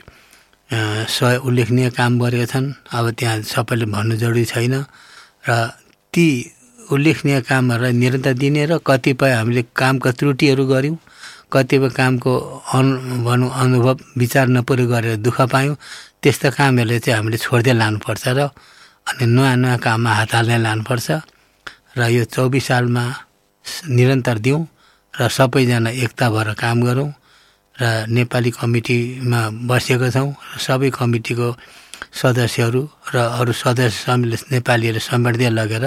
[1.16, 4.76] सय उल्लेखनीय काम गरेका छन्। अब त्यहाँ सबैले भन्नु जरुरी छैन।
[5.48, 5.50] र
[6.14, 6.28] ती
[6.90, 10.98] उल्लेखनीय कामहरूलाई निरन्तर दिने र कतिपय हामीले कामका त्रुटिहरू गऱ्यौँ
[11.50, 12.32] कतिपय कामको
[12.70, 15.76] अनु भनौँ अनुभव विचार नपुरो गरेर दुःख पायौँ
[16.22, 18.40] त्यस्ता कामहरूले चाहिँ हामीले छोड्दै लानुपर्छ र
[19.08, 21.08] अनि नयाँ नयाँ काममा हात हाल्दै लानुपर्छ
[21.98, 23.04] र यो चौबिस सालमा
[23.90, 24.62] निरन्तर दिउँ
[25.14, 27.10] र सबैजना एकता भएर काम गरौँ
[27.76, 30.30] र नेपाली कमिटीमा बसेका छौँ
[30.60, 31.48] सबै कमिटीको
[32.12, 34.16] सदस्यहरू र अरू सदस्य
[34.52, 35.86] नेपालीहरू समेट्दै लगेर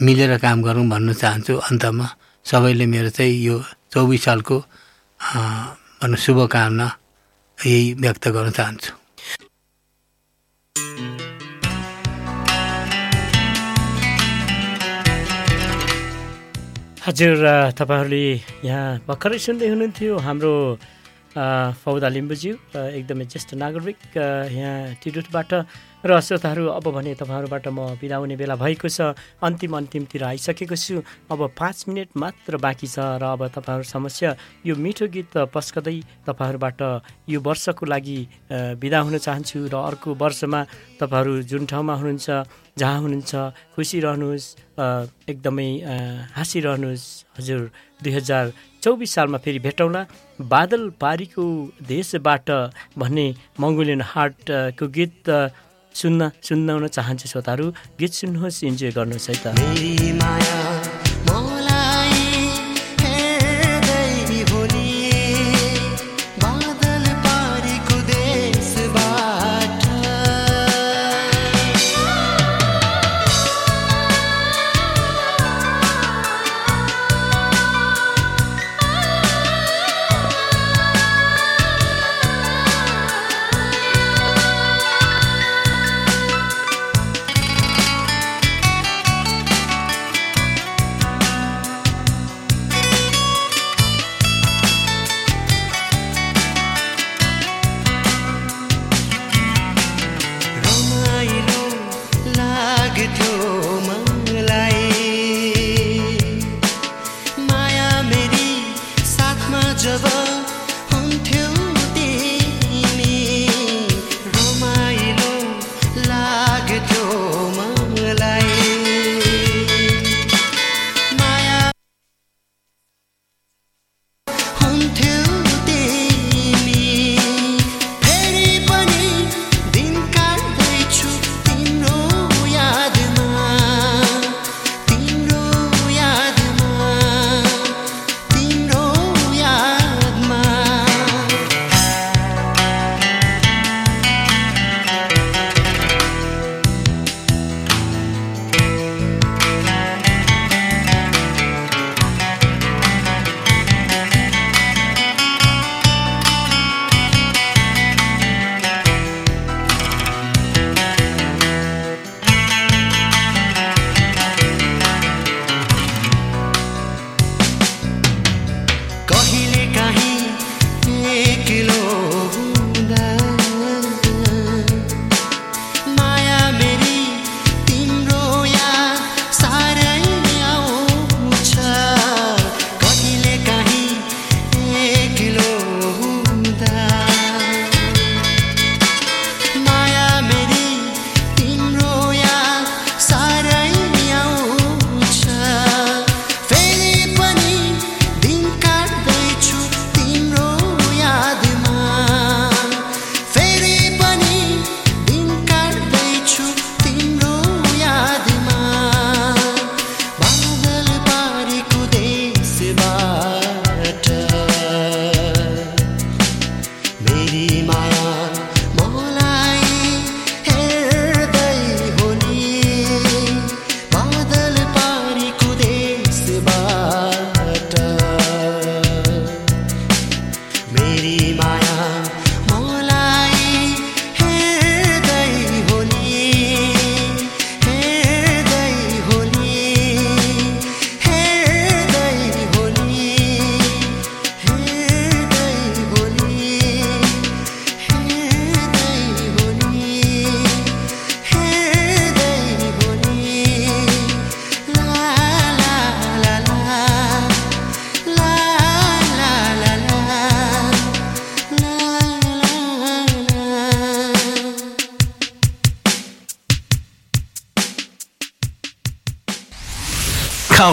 [0.00, 2.06] मिलेर काम गरौँ भन्न चाहन्छु। अन्तमा
[2.46, 3.56] सबैले मेरो चाहिँ यो
[3.92, 4.56] चौबिस सालको
[5.20, 6.86] अँ, भनौँ शुभकामना
[7.58, 8.92] यही व्यक्त गर्न चाहन्छु।
[17.08, 17.36] हजुर
[17.78, 18.22] तपाईँहरूले
[18.68, 20.52] यहाँ भर्खरै सुन्दै हुनुहुन्थ्यो हाम्रो
[21.82, 22.52] फौदा लिम्बुज्यू
[22.98, 23.98] एकदमै ज्येष्ठ नागरिक
[24.58, 25.50] यहाँ टिडुटबाट
[26.04, 31.02] र श्रोताहरू अब भने तपाईँहरूबाट म बिदा हुने बेला भएको छ। अन्तिम अन्तिमतिर आइसकेको छु।
[31.26, 34.30] अब पाँच मिनट मात्र बाँकी छ र अब तपाईँहरू समस्या
[34.62, 36.80] यो मिठो गीत पस्कदै तपाईँहरूबाट
[37.28, 38.18] यो वर्षको लागि
[38.78, 40.60] बिदा हुन चाहन्छु र अर्को वर्षमा
[41.02, 42.28] तपाईँहरू जुन ठाउँमा हुनुहुन्छ
[42.78, 43.34] जहाँ हुनुहुन्छ
[43.74, 44.46] खुसी रहनुहोस्
[45.26, 45.70] एकदमै
[46.30, 47.06] हाँसिरहनुहोस्
[47.38, 47.60] हजुर
[48.02, 48.52] दुई हजार
[48.82, 50.02] चौबिस सालमा फेरि भेटौँला।
[50.46, 51.44] बादल पारीको
[51.82, 52.50] देशबाट
[52.94, 53.26] भन्ने
[53.58, 55.26] मङ्गोलियन हार्टको गीत
[55.98, 57.66] सुन्न सुनाउन चाहन्छु श्रोताहरू
[57.98, 60.97] गीत सुन्नुहोस् इन्जोय गर्नुहोस् है त।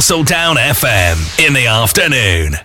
[0.05, 2.64] Castledown FM in the afternoon.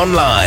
[0.00, 0.39] online.